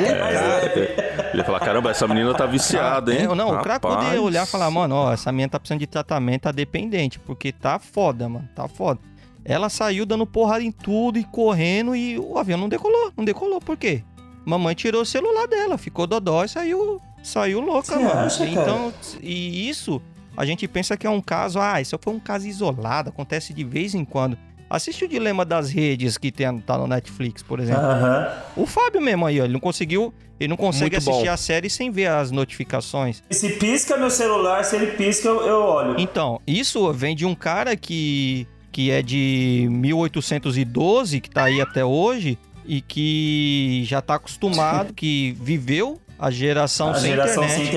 O 0.02 0.06
cara- 0.06 1.30
Ele 1.32 1.38
ia 1.38 1.44
falar, 1.44 1.60
caramba, 1.60 1.92
essa 1.92 2.08
menina 2.08 2.34
tá 2.34 2.46
viciada, 2.46 3.14
hein? 3.14 3.22
É, 3.30 3.36
não, 3.36 3.56
o 3.56 3.62
cracudo 3.62 3.94
ia 3.94 4.00
Rapaz. 4.02 4.20
olhar 4.20 4.44
e 4.44 4.50
falar, 4.50 4.70
mano, 4.72 4.96
ó, 4.96 5.14
essa 5.14 5.32
menina 5.32 5.50
tá 5.50 5.60
precisando 5.60 5.80
de 5.80 5.88
tratamento, 5.88 6.42
tá 6.44 6.52
dependente, 6.52 7.20
porque 7.20 7.52
tá 7.52 7.80
foda, 7.80 8.28
mano, 8.30 8.48
tá 8.56 8.68
foda. 8.68 9.00
Ela 9.46 9.70
saiu 9.70 10.06
dando 10.06 10.26
porrada 10.26 10.64
em 10.64 10.72
tudo 10.72 11.18
e 11.20 11.24
correndo 11.24 11.96
e 11.96 12.18
o 12.18 12.38
avião 12.38 12.58
não 12.58 12.70
decolou. 12.70 13.12
Não 13.18 13.26
decolou, 13.26 13.60
por 13.60 13.76
quê? 13.76 14.04
Mamãe 14.46 14.74
tirou 14.76 15.02
o 15.02 15.06
celular 15.06 15.48
dela, 15.48 15.78
ficou 15.78 16.06
dodó 16.08 16.44
e 16.44 16.50
saiu, 16.50 17.02
saiu 17.22 17.60
louca, 17.60 17.94
Você 17.96 18.04
mano. 18.04 18.20
acha, 18.22 18.38
cara? 18.40 18.52
então, 18.52 18.94
e 19.22 19.70
isso, 19.70 20.02
a 20.38 20.46
gente 20.46 20.68
pensa 20.68 20.96
que 20.98 21.08
é 21.08 21.10
um 21.10 21.22
caso, 21.22 21.60
ah, 21.60 21.82
isso 21.82 21.98
foi 22.02 22.14
um 22.14 22.20
caso 22.20 22.48
isolado, 22.48 23.10
acontece 23.10 23.54
de 23.54 23.64
vez 23.64 23.94
em 23.96 24.06
quando. 24.06 24.38
Assiste 24.70 25.06
o 25.06 25.08
Dilema 25.08 25.46
das 25.46 25.70
Redes 25.70 26.18
que 26.18 26.32
tem, 26.32 26.60
tá 26.60 26.78
no 26.78 26.88
Netflix, 26.88 27.44
por 27.44 27.60
exemplo. 27.60 27.84
Aham. 27.84 28.28
O 28.56 28.66
Fábio 28.66 29.00
mesmo 29.02 29.26
aí, 29.26 29.40
ó, 29.40 29.44
ele 29.44 29.54
não 29.54 29.60
conseguiu, 29.60 30.14
ele 30.40 30.50
não 30.50 30.58
consegue 30.58 30.96
Muito 30.96 31.10
assistir 31.10 31.28
bom. 31.28 31.32
a 31.34 31.38
série 31.38 31.70
sem 31.70 31.92
ver 31.92 32.08
as 32.08 32.32
notificações. 32.32 33.22
Se 33.30 33.50
pisca 33.58 33.98
meu 33.98 34.10
celular, 34.10 34.64
se 34.66 34.76
ele 34.76 34.88
pisca, 34.94 35.28
eu, 35.28 35.42
eu 35.46 35.58
olho. 35.62 35.96
Então, 36.00 36.42
isso 36.48 36.92
vem 36.94 37.16
de 37.16 37.26
um 37.26 37.36
cara 37.36 37.76
que, 37.76 38.48
que 38.72 38.90
é 38.90 39.02
de 39.02 39.68
1812, 39.70 41.20
que 41.22 41.30
tá 41.30 41.44
aí 41.46 41.62
até 41.62 41.84
hoje, 41.86 42.38
e 42.66 42.82
que 42.82 43.84
já 43.86 44.02
tá 44.02 44.16
acostumado, 44.16 44.94
que 44.96 45.36
viveu 45.40 46.00
a 46.18 46.32
geração 46.32 46.92
A 46.92 46.96
sem 46.96 47.10
geração 47.12 47.44
internet. 47.44 47.58
sem 47.60 47.68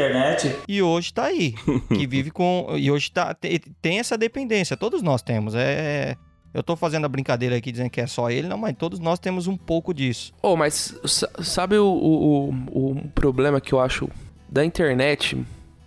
internet. 0.52 0.56
E 0.68 0.80
hoje 0.82 1.12
tá 1.12 1.24
aí. 1.24 1.54
que 1.94 2.06
vive 2.06 2.30
com. 2.30 2.68
E 2.76 2.90
hoje 2.90 3.10
tá, 3.10 3.34
te- 3.34 3.60
tem 3.82 3.98
essa 3.98 4.16
dependência. 4.16 4.76
Todos 4.76 5.02
nós 5.02 5.20
temos. 5.22 5.54
É. 5.56 6.16
Eu 6.54 6.62
tô 6.62 6.74
fazendo 6.74 7.04
a 7.04 7.08
brincadeira 7.08 7.56
aqui 7.56 7.70
dizendo 7.70 7.90
que 7.90 8.00
é 8.00 8.06
só 8.06 8.30
ele, 8.30 8.48
não, 8.48 8.56
mas 8.56 8.74
todos 8.76 8.98
nós 8.98 9.18
temos 9.18 9.46
um 9.46 9.56
pouco 9.56 9.92
disso. 9.92 10.32
Oh, 10.42 10.56
mas 10.56 10.94
sa- 11.04 11.30
sabe 11.42 11.76
o, 11.76 11.84
o, 11.86 12.50
o, 12.50 12.90
o 12.92 13.08
problema 13.14 13.60
que 13.60 13.72
eu 13.74 13.80
acho 13.80 14.08
da 14.48 14.64
internet? 14.64 15.36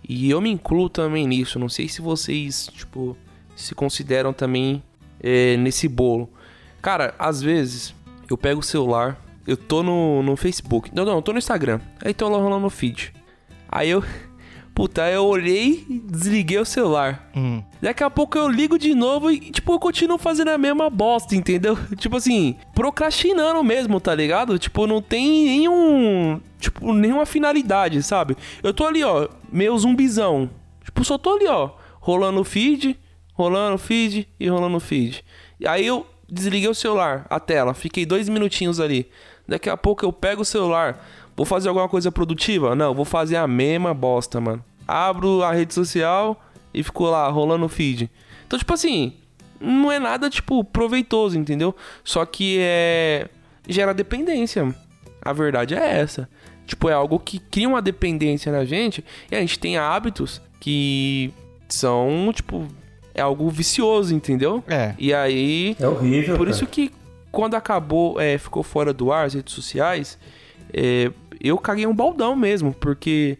E 0.08 0.30
eu 0.30 0.40
me 0.40 0.50
incluo 0.50 0.88
também 0.88 1.26
nisso. 1.26 1.58
Não 1.58 1.68
sei 1.68 1.88
se 1.88 2.00
vocês, 2.00 2.68
tipo, 2.72 3.16
se 3.56 3.74
consideram 3.74 4.32
também 4.32 4.82
é, 5.20 5.56
nesse 5.56 5.88
bolo. 5.88 6.28
Cara, 6.80 7.14
às 7.18 7.42
vezes 7.42 7.94
eu 8.28 8.38
pego 8.38 8.60
o 8.60 8.62
celular, 8.62 9.20
eu 9.46 9.56
tô 9.56 9.82
no, 9.82 10.22
no 10.22 10.36
Facebook. 10.36 10.90
Não, 10.94 11.04
não, 11.04 11.16
eu 11.16 11.22
tô 11.22 11.32
no 11.32 11.38
Instagram. 11.38 11.80
Aí 12.04 12.14
tô 12.14 12.28
lá 12.28 12.38
rolando 12.38 12.60
no 12.62 12.70
feed. 12.70 13.12
Aí 13.68 13.90
eu. 13.90 14.02
Puta, 14.74 15.10
eu 15.10 15.26
olhei 15.26 15.84
e 15.88 15.98
desliguei 15.98 16.58
o 16.58 16.64
celular. 16.64 17.30
Hum. 17.36 17.62
Daqui 17.82 18.02
a 18.02 18.10
pouco 18.10 18.38
eu 18.38 18.48
ligo 18.48 18.78
de 18.78 18.94
novo 18.94 19.30
e, 19.30 19.38
tipo, 19.50 19.72
eu 19.72 19.78
continuo 19.78 20.16
fazendo 20.16 20.48
a 20.48 20.58
mesma 20.58 20.88
bosta, 20.88 21.34
entendeu? 21.34 21.76
Tipo 21.98 22.16
assim, 22.16 22.56
procrastinando 22.74 23.62
mesmo, 23.62 24.00
tá 24.00 24.14
ligado? 24.14 24.58
Tipo, 24.58 24.86
não 24.86 25.02
tem 25.02 25.44
nenhum. 25.44 26.40
Tipo, 26.58 26.92
nenhuma 26.92 27.26
finalidade, 27.26 28.02
sabe? 28.02 28.36
Eu 28.62 28.72
tô 28.72 28.86
ali, 28.86 29.02
ó, 29.02 29.28
meio 29.52 29.76
zumbizão. 29.78 30.48
Tipo, 30.84 31.04
só 31.04 31.18
tô 31.18 31.34
ali, 31.34 31.46
ó, 31.46 31.70
rolando 32.00 32.40
o 32.40 32.44
feed, 32.44 32.98
rolando 33.34 33.74
o 33.74 33.78
feed 33.78 34.28
e 34.38 34.48
rolando 34.48 34.76
o 34.76 34.80
feed. 34.80 35.24
E 35.58 35.66
aí 35.66 35.86
eu 35.86 36.06
desliguei 36.28 36.68
o 36.68 36.74
celular, 36.74 37.26
a 37.28 37.40
tela, 37.40 37.74
fiquei 37.74 38.06
dois 38.06 38.28
minutinhos 38.28 38.80
ali. 38.80 39.10
Daqui 39.48 39.68
a 39.68 39.76
pouco 39.76 40.04
eu 40.04 40.12
pego 40.12 40.42
o 40.42 40.44
celular, 40.44 41.04
vou 41.40 41.46
fazer 41.46 41.70
alguma 41.70 41.88
coisa 41.88 42.12
produtiva? 42.12 42.74
Não, 42.74 42.94
vou 42.94 43.06
fazer 43.06 43.36
a 43.36 43.48
mesma 43.48 43.94
bosta, 43.94 44.38
mano. 44.38 44.62
Abro 44.86 45.42
a 45.42 45.52
rede 45.52 45.72
social 45.72 46.38
e 46.74 46.82
fico 46.82 47.04
lá 47.04 47.26
rolando 47.30 47.64
o 47.64 47.68
feed. 47.68 48.10
Então, 48.46 48.58
tipo 48.58 48.74
assim, 48.74 49.14
não 49.58 49.90
é 49.90 49.98
nada, 49.98 50.28
tipo, 50.28 50.62
proveitoso, 50.62 51.38
entendeu? 51.38 51.74
Só 52.04 52.26
que 52.26 52.58
é. 52.60 53.28
gera 53.66 53.94
dependência. 53.94 54.74
A 55.22 55.32
verdade 55.32 55.74
é 55.74 56.00
essa. 56.00 56.28
Tipo, 56.66 56.90
é 56.90 56.92
algo 56.92 57.18
que 57.18 57.38
cria 57.38 57.68
uma 57.68 57.80
dependência 57.80 58.52
na 58.52 58.66
gente 58.66 59.02
e 59.30 59.34
a 59.34 59.40
gente 59.40 59.58
tem 59.58 59.78
hábitos 59.78 60.42
que 60.60 61.32
são, 61.70 62.30
tipo, 62.34 62.68
é 63.14 63.22
algo 63.22 63.48
vicioso, 63.48 64.14
entendeu? 64.14 64.62
É. 64.68 64.94
E 64.98 65.14
aí. 65.14 65.74
É 65.80 65.88
horrível. 65.88 66.36
Por 66.36 66.44
cara. 66.44 66.50
isso 66.50 66.66
que 66.66 66.92
quando 67.32 67.54
acabou, 67.54 68.20
é, 68.20 68.36
ficou 68.36 68.62
fora 68.62 68.92
do 68.92 69.10
ar 69.10 69.24
as 69.24 69.32
redes 69.32 69.54
sociais, 69.54 70.18
é, 70.72 71.10
eu 71.40 71.56
caguei 71.58 71.86
um 71.86 71.94
baldão 71.94 72.36
mesmo, 72.36 72.72
porque 72.74 73.38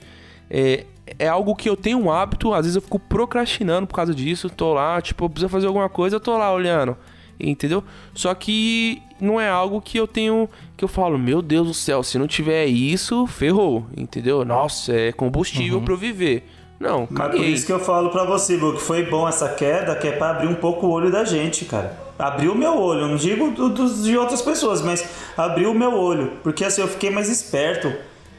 é, 0.50 0.84
é 1.18 1.28
algo 1.28 1.54
que 1.54 1.68
eu 1.68 1.76
tenho 1.76 1.98
um 1.98 2.10
hábito, 2.10 2.52
às 2.52 2.62
vezes 2.64 2.76
eu 2.76 2.82
fico 2.82 2.98
procrastinando 2.98 3.86
por 3.86 3.94
causa 3.94 4.14
disso, 4.14 4.48
tô 4.48 4.72
lá, 4.72 5.00
tipo, 5.00 5.24
eu 5.24 5.30
preciso 5.30 5.48
fazer 5.48 5.66
alguma 5.66 5.88
coisa, 5.88 6.16
eu 6.16 6.20
tô 6.20 6.36
lá 6.36 6.52
olhando, 6.52 6.96
entendeu? 7.38 7.82
Só 8.14 8.34
que 8.34 9.02
não 9.20 9.40
é 9.40 9.48
algo 9.48 9.80
que 9.80 9.98
eu 9.98 10.06
tenho, 10.06 10.48
que 10.76 10.84
eu 10.84 10.88
falo, 10.88 11.18
meu 11.18 11.42
Deus 11.42 11.68
do 11.68 11.74
céu, 11.74 12.02
se 12.02 12.18
não 12.18 12.26
tiver 12.26 12.66
isso, 12.66 13.26
ferrou, 13.26 13.86
entendeu? 13.96 14.44
Nossa, 14.44 14.92
é 14.92 15.12
combustível 15.12 15.80
pra 15.82 15.94
eu 15.94 15.98
viver. 15.98 16.48
Não, 16.78 17.00
Mas 17.00 17.08
por 17.08 17.32
caguei. 17.32 17.52
isso 17.52 17.66
que 17.66 17.72
eu 17.72 17.78
falo 17.78 18.08
pra 18.08 18.24
você, 18.24 18.56
Lu, 18.56 18.72
que 18.72 18.80
foi 18.80 19.04
bom 19.04 19.28
essa 19.28 19.50
queda, 19.50 19.94
que 19.96 20.08
é 20.08 20.12
pra 20.12 20.30
abrir 20.30 20.48
um 20.48 20.54
pouco 20.54 20.86
o 20.86 20.90
olho 20.90 21.10
da 21.12 21.24
gente, 21.24 21.66
cara. 21.66 21.94
Abriu 22.20 22.54
meu 22.54 22.78
olho, 22.78 23.06
não 23.08 23.16
digo 23.16 23.50
do- 23.50 23.68
dos 23.68 24.04
de 24.04 24.16
outras 24.16 24.42
pessoas, 24.42 24.80
mas 24.82 25.04
abriu 25.36 25.70
o 25.70 25.74
meu 25.74 25.92
olho. 25.94 26.32
Porque 26.42 26.64
assim, 26.64 26.80
eu 26.80 26.88
fiquei 26.88 27.10
mais 27.10 27.28
esperto. 27.28 27.92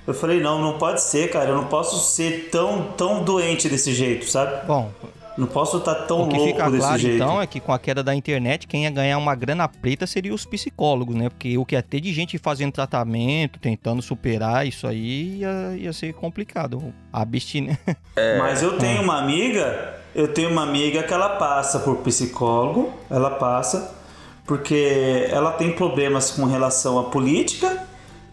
Eu 0.08 0.14
falei, 0.14 0.40
não, 0.42 0.60
não 0.60 0.78
pode 0.78 1.02
ser, 1.02 1.30
cara. 1.30 1.50
Eu 1.50 1.56
não 1.56 1.66
posso 1.66 2.00
ser 2.14 2.50
tão, 2.52 2.84
tão 2.98 3.24
doente 3.24 3.70
desse 3.70 3.94
jeito, 3.94 4.28
sabe? 4.30 4.66
Bom, 4.66 4.92
Não 5.38 5.48
posso 5.48 5.78
estar 5.78 5.96
tão 6.06 6.24
o 6.24 6.28
que 6.28 6.36
louco 6.36 6.52
fica 6.52 6.66
desse 6.70 6.78
claro 6.86 6.98
jeito. 7.00 7.16
então 7.16 7.42
é 7.42 7.48
que 7.48 7.60
com 7.60 7.72
a 7.74 7.80
queda 7.80 8.04
da 8.04 8.14
internet, 8.14 8.68
quem 8.68 8.84
ia 8.84 8.90
ganhar 8.92 9.18
uma 9.18 9.34
grana 9.34 9.68
preta 9.68 10.06
seria 10.06 10.34
os 10.34 10.46
psicólogos, 10.46 11.16
né? 11.16 11.30
Porque 11.30 11.58
o 11.58 11.66
que 11.66 11.74
ia 11.76 11.82
ter 11.82 12.02
de 12.02 12.12
gente 12.14 12.38
fazendo 12.38 12.72
tratamento, 12.74 13.58
tentando 13.60 14.02
superar 14.02 14.68
isso 14.68 14.86
aí, 14.86 15.38
ia, 15.40 15.76
ia 15.78 15.94
ser 15.94 16.14
complicado. 16.14 16.94
A 17.14 17.22
abstinência. 17.22 17.80
Mas 18.40 18.62
eu 18.62 18.76
É. 18.76 18.78
tenho 18.78 19.02
uma 19.04 19.20
amiga, 19.20 19.96
eu 20.14 20.28
tenho 20.28 20.50
uma 20.52 20.64
amiga 20.64 21.02
que 21.04 21.14
ela 21.14 21.30
passa 21.38 21.80
por 21.80 21.98
psicólogo, 21.98 22.92
ela 23.10 23.32
passa 23.32 23.96
porque 24.46 25.28
ela 25.32 25.52
tem 25.54 25.72
problemas 25.72 26.32
com 26.32 26.46
relação 26.46 27.00
à 27.00 27.04
política 27.06 27.84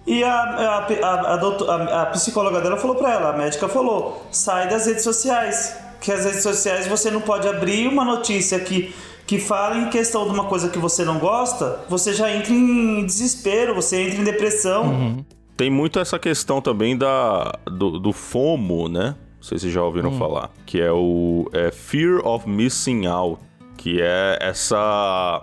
e 0.07 0.25
a, 0.25 0.33
a, 0.33 0.79
a, 0.79 1.35
a, 1.35 1.37
doutor- 1.37 1.71
a- 1.71 2.03
a 2.03 2.07
psicóloga 2.07 2.61
dela 2.61 2.77
falou 2.77 2.97
pra 2.97 3.13
ela, 3.13 3.31
a 3.31 3.37
médica 3.37 3.69
falou, 3.69 4.27
sai 4.33 4.69
das 4.69 4.87
redes 4.87 5.05
sociais, 5.05 5.77
que 6.01 6.13
as 6.13 6.25
redes 6.25 6.43
sociais 6.43 6.87
você 6.87 7.11
não 7.11 7.21
pode 7.21 7.49
abrir 7.49 7.89
uma 7.89 8.05
notícia 8.05 8.59
que 8.61 8.95
que 9.29 9.39
fala 9.39 9.77
em 9.77 9.91
questão 9.91 10.25
de 10.25 10.31
uma 10.31 10.47
coisa 10.47 10.71
que 10.71 10.79
você 10.79 11.05
não 11.05 11.19
gosta, 11.19 11.85
você 11.87 12.15
já 12.15 12.35
entra 12.35 12.51
em 12.51 13.05
desespero, 13.05 13.75
você 13.75 14.05
entra 14.05 14.23
em 14.23 14.25
depressão. 14.25 15.23
Tem 15.55 15.71
muito 15.71 15.99
essa 15.99 16.19
questão 16.19 16.63
também 16.63 16.97
da, 16.97 17.53
do, 17.67 17.99
do 17.99 18.11
FOMO, 18.11 18.89
né? 18.89 19.17
Não 19.37 19.43
sei 19.43 19.59
se 19.59 19.63
vocês 19.63 19.75
já 19.75 19.83
ouviram 19.83 20.13
falar. 20.13 20.51
Que 20.65 20.81
é 20.81 20.91
o 20.91 21.47
é 21.53 21.71
Fear 21.71 22.27
of 22.27 22.49
Missing 22.49 23.05
Out. 23.07 23.43
Que 23.77 24.01
é 24.01 24.39
essa. 24.41 25.43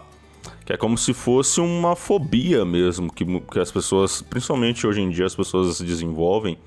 Que 0.66 0.74
é 0.74 0.78
como 0.78 0.98
se 0.98 1.14
fosse 1.14 1.62
uma 1.62 1.96
fobia 1.96 2.66
mesmo. 2.66 3.14
Que, 3.14 3.24
que 3.40 3.60
as 3.60 3.72
pessoas, 3.72 4.22
principalmente 4.22 4.88
hoje 4.88 5.02
em 5.02 5.12
dia, 5.12 5.28
as 5.28 5.36
pessoas 5.36 5.80
desenvolvem. 5.80 6.58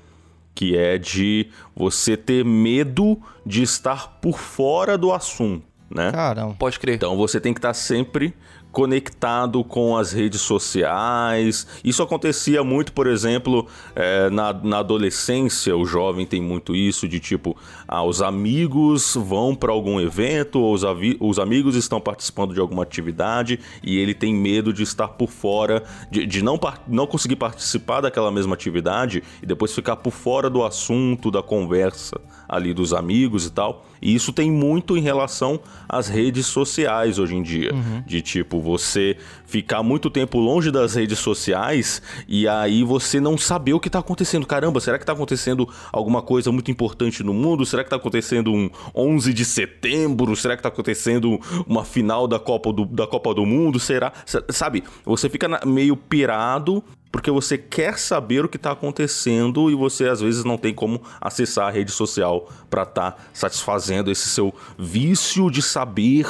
Que 0.53 0.77
é 0.77 0.97
de 0.97 1.47
você 1.75 2.17
ter 2.17 2.43
medo 2.43 3.17
de 3.45 3.63
estar 3.63 4.19
por 4.19 4.37
fora 4.37 4.97
do 4.97 5.11
assunto, 5.11 5.65
né? 5.89 6.11
Caramba. 6.11 6.55
Pode 6.59 6.79
crer. 6.79 6.95
Então 6.95 7.15
você 7.15 7.39
tem 7.39 7.53
que 7.53 7.59
estar 7.59 7.73
sempre 7.73 8.33
conectado 8.71 9.63
com 9.63 9.97
as 9.97 10.11
redes 10.11 10.41
sociais. 10.41 11.67
Isso 11.83 12.03
acontecia 12.03 12.63
muito, 12.63 12.93
por 12.93 13.07
exemplo, 13.07 13.67
é, 13.95 14.29
na, 14.29 14.53
na 14.53 14.79
adolescência, 14.79 15.75
o 15.75 15.85
jovem 15.85 16.25
tem 16.25 16.41
muito 16.41 16.75
isso, 16.75 17.07
de 17.07 17.19
tipo, 17.19 17.57
ah, 17.87 18.03
os 18.03 18.21
amigos 18.21 19.15
vão 19.15 19.55
para 19.55 19.71
algum 19.71 19.99
evento, 19.99 20.59
ou 20.59 20.73
os, 20.73 20.83
os 21.19 21.39
amigos 21.39 21.75
estão 21.75 21.99
participando 21.99 22.53
de 22.53 22.59
alguma 22.59 22.83
atividade 22.83 23.59
e 23.83 23.97
ele 23.97 24.13
tem 24.13 24.33
medo 24.33 24.71
de 24.71 24.83
estar 24.83 25.07
por 25.09 25.29
fora, 25.29 25.83
de, 26.11 26.25
de 26.25 26.43
não, 26.43 26.59
não 26.87 27.07
conseguir 27.07 27.35
participar 27.35 28.01
daquela 28.01 28.31
mesma 28.31 28.53
atividade 28.53 29.23
e 29.41 29.45
depois 29.45 29.73
ficar 29.73 29.95
por 29.97 30.11
fora 30.11 30.49
do 30.49 30.63
assunto, 30.63 31.31
da 31.31 31.41
conversa 31.41 32.19
ali 32.47 32.73
dos 32.73 32.93
amigos 32.93 33.45
e 33.45 33.51
tal. 33.51 33.85
E 34.01 34.13
isso 34.13 34.31
tem 34.31 34.51
muito 34.51 34.97
em 34.97 35.01
relação 35.01 35.59
às 35.87 36.07
redes 36.07 36.45
sociais 36.45 37.19
hoje 37.19 37.35
em 37.35 37.43
dia. 37.43 37.73
Uhum. 37.73 38.03
De 38.05 38.21
tipo, 38.21 38.59
você 38.59 39.17
ficar 39.45 39.83
muito 39.83 40.09
tempo 40.09 40.39
longe 40.39 40.71
das 40.71 40.95
redes 40.95 41.19
sociais 41.19 42.01
e 42.27 42.47
aí 42.47 42.83
você 42.83 43.19
não 43.19 43.37
saber 43.37 43.73
o 43.73 43.79
que 43.79 43.87
está 43.87 43.99
acontecendo. 43.99 44.45
Caramba, 44.45 44.79
será 44.79 44.97
que 44.97 45.03
está 45.03 45.13
acontecendo 45.13 45.67
alguma 45.91 46.21
coisa 46.21 46.51
muito 46.51 46.71
importante 46.71 47.23
no 47.23 47.33
mundo? 47.33 47.65
Será 47.65 47.83
que 47.83 47.87
está 47.87 47.95
acontecendo 47.95 48.53
um 48.53 48.69
11 48.95 49.33
de 49.33 49.45
setembro? 49.45 50.35
Será 50.35 50.55
que 50.55 50.59
está 50.59 50.69
acontecendo 50.69 51.39
uma 51.67 51.83
final 51.83 52.27
da 52.27 52.39
Copa 52.39 52.71
do, 52.71 52.85
da 52.85 53.07
Copa 53.07 53.33
do 53.33 53.45
Mundo? 53.45 53.79
Será? 53.79 54.13
Sabe? 54.49 54.83
Você 55.05 55.29
fica 55.29 55.47
meio 55.65 55.95
pirado 55.95 56.83
porque 57.11 57.31
você 57.31 57.57
quer 57.57 57.97
saber 57.97 58.45
o 58.45 58.49
que 58.49 58.57
está 58.57 58.71
acontecendo 58.71 59.69
e 59.69 59.75
você 59.75 60.07
às 60.07 60.21
vezes 60.21 60.43
não 60.43 60.57
tem 60.57 60.73
como 60.73 61.01
acessar 61.19 61.67
a 61.67 61.71
rede 61.71 61.91
social 61.91 62.47
para 62.69 62.83
estar 62.83 63.11
tá 63.11 63.17
satisfazendo 63.33 64.11
esse 64.11 64.29
seu 64.29 64.53
vício 64.77 65.49
de 65.49 65.61
saber 65.61 66.25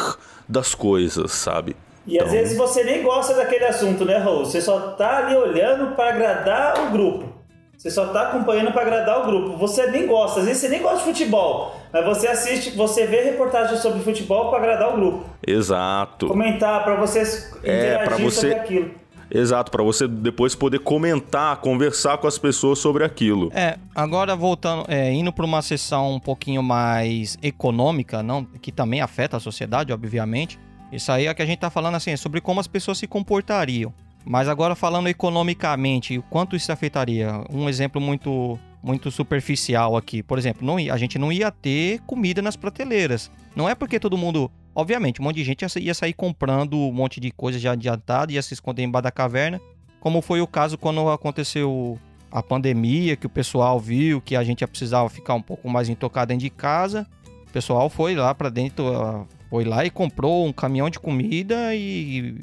das 0.47 0.73
coisas, 0.73 1.32
sabe? 1.32 1.75
E 2.07 2.15
então... 2.15 2.25
às 2.25 2.34
vezes 2.34 2.57
você 2.57 2.84
nem 2.84 3.03
gosta 3.03 3.36
daquele 3.36 3.65
assunto, 3.65 4.05
né, 4.05 4.17
Raul? 4.17 4.45
Você 4.45 4.61
só 4.61 4.91
tá 4.91 5.17
ali 5.17 5.36
olhando 5.36 5.95
para 5.95 6.09
agradar 6.09 6.88
o 6.88 6.91
grupo. 6.91 7.39
Você 7.77 7.89
só 7.89 8.07
tá 8.07 8.23
acompanhando 8.23 8.73
para 8.73 8.82
agradar 8.82 9.21
o 9.21 9.25
grupo. 9.25 9.57
Você 9.57 9.88
nem 9.88 10.05
gosta, 10.05 10.41
às 10.41 10.45
vezes 10.45 10.61
você 10.61 10.67
nem 10.67 10.82
gosta 10.82 10.97
de 10.97 11.03
futebol, 11.05 11.75
mas 11.93 12.05
você 12.05 12.27
assiste, 12.27 12.71
você 12.71 13.05
vê 13.05 13.21
reportagens 13.21 13.80
sobre 13.80 14.01
futebol 14.01 14.49
para 14.49 14.59
agradar 14.59 14.93
o 14.93 14.97
grupo. 14.97 15.25
Exato. 15.45 16.27
Comentar 16.27 16.84
para 16.84 16.95
vocês 16.95 17.53
é, 17.63 17.93
interagir 17.93 18.25
você... 18.25 18.41
sobre 18.41 18.55
aquilo. 18.55 18.98
Exato, 19.32 19.71
para 19.71 19.84
você 19.84 20.07
depois 20.07 20.55
poder 20.55 20.80
comentar, 20.80 21.57
conversar 21.57 22.17
com 22.17 22.27
as 22.27 22.38
pessoas 22.38 22.80
sobre 22.80 23.03
aquilo. 23.03 23.51
É, 23.53 23.77
agora 23.93 24.36
voltando, 24.36 24.86
é, 24.88 25.11
indo 25.13 25.32
para 25.32 25.45
uma 25.45 25.61
sessão 25.61 26.15
um 26.15 26.19
pouquinho 26.19 26.63
mais 26.63 27.38
econômica, 27.41 28.23
não, 28.23 28.43
que 28.43 28.71
também 28.71 29.01
afeta 29.01 29.38
a 29.38 29.39
sociedade, 29.39 29.93
obviamente. 29.93 30.59
Isso 30.91 31.11
aí 31.11 31.27
é 31.27 31.34
que 31.34 31.41
a 31.41 31.45
gente 31.45 31.59
tá 31.59 31.69
falando 31.69 31.95
assim, 31.95 32.15
sobre 32.17 32.41
como 32.41 32.59
as 32.59 32.67
pessoas 32.67 32.97
se 32.97 33.07
comportariam. 33.07 33.93
Mas 34.25 34.47
agora 34.47 34.75
falando 34.75 35.07
economicamente, 35.07 36.17
o 36.17 36.23
quanto 36.23 36.55
isso 36.55 36.71
afetaria? 36.71 37.43
Um 37.51 37.69
exemplo 37.69 38.01
muito 38.01 38.59
muito 38.82 39.11
superficial 39.11 39.97
aqui. 39.97 40.23
Por 40.23 40.38
exemplo, 40.38 40.65
não 40.65 40.77
a 40.77 40.97
gente 40.97 41.19
não 41.19 41.32
ia 41.32 41.51
ter 41.51 41.99
comida 42.01 42.41
nas 42.41 42.55
prateleiras. 42.55 43.30
Não 43.55 43.67
é 43.67 43.75
porque 43.75 43.99
todo 43.99 44.17
mundo 44.17 44.49
Obviamente, 44.76 45.20
um 45.20 45.24
monte 45.24 45.38
de 45.38 45.43
gente 45.43 45.65
ia 45.80 45.93
sair 45.93 46.13
comprando 46.13 46.78
um 46.78 46.91
monte 46.91 47.20
de 47.20 47.32
coisa 47.32 47.59
já 47.59 47.74
adiantada, 47.74 48.32
ia 48.32 48.41
se 48.41 48.53
esconder 48.53 48.84
embaixo 48.84 49.03
da 49.03 49.11
caverna, 49.11 49.59
como 49.99 50.22
foi 50.22 50.41
o 50.41 50.47
caso 50.47 50.78
quando 50.78 51.09
aconteceu 51.09 51.99
a 52.32 52.43
pandemia, 52.43 53.15
que 53.15 53.26
o 53.26 53.30
pessoal 53.30 53.80
viu 53.80 54.22
que 54.22 54.36
a 54.36 54.43
gente 54.43 54.61
ia 54.61 54.67
precisar 54.67 55.07
ficar 55.09 55.34
um 55.34 55.41
pouco 55.41 55.67
mais 55.70 55.89
intocado 55.89 56.30
dentro 56.30 56.43
de 56.43 56.49
casa. 56.49 57.07
O 57.47 57.51
pessoal 57.51 57.89
foi 57.89 58.15
lá 58.15 58.34
para 58.36 58.49
dentro, 58.49 58.88
ah, 58.95 59.26
foi 59.49 59.65
lá 59.65 59.84
e 59.84 59.89
comprou 59.89 60.45
um 60.45 60.53
caminhão 60.53 60.89
de 60.89 60.99
comida 60.99 61.76
e 61.76 62.36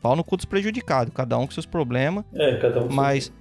pau 0.00 0.14
no 0.14 0.22
cu 0.22 0.36
dos 0.36 0.44
prejudicados, 0.44 1.12
cada 1.12 1.36
um 1.36 1.46
com 1.46 1.52
seus 1.52 1.66
problemas. 1.66 2.24
É, 2.32 2.56
cada 2.56 2.84
um. 2.84 2.88
Mas 2.88 3.32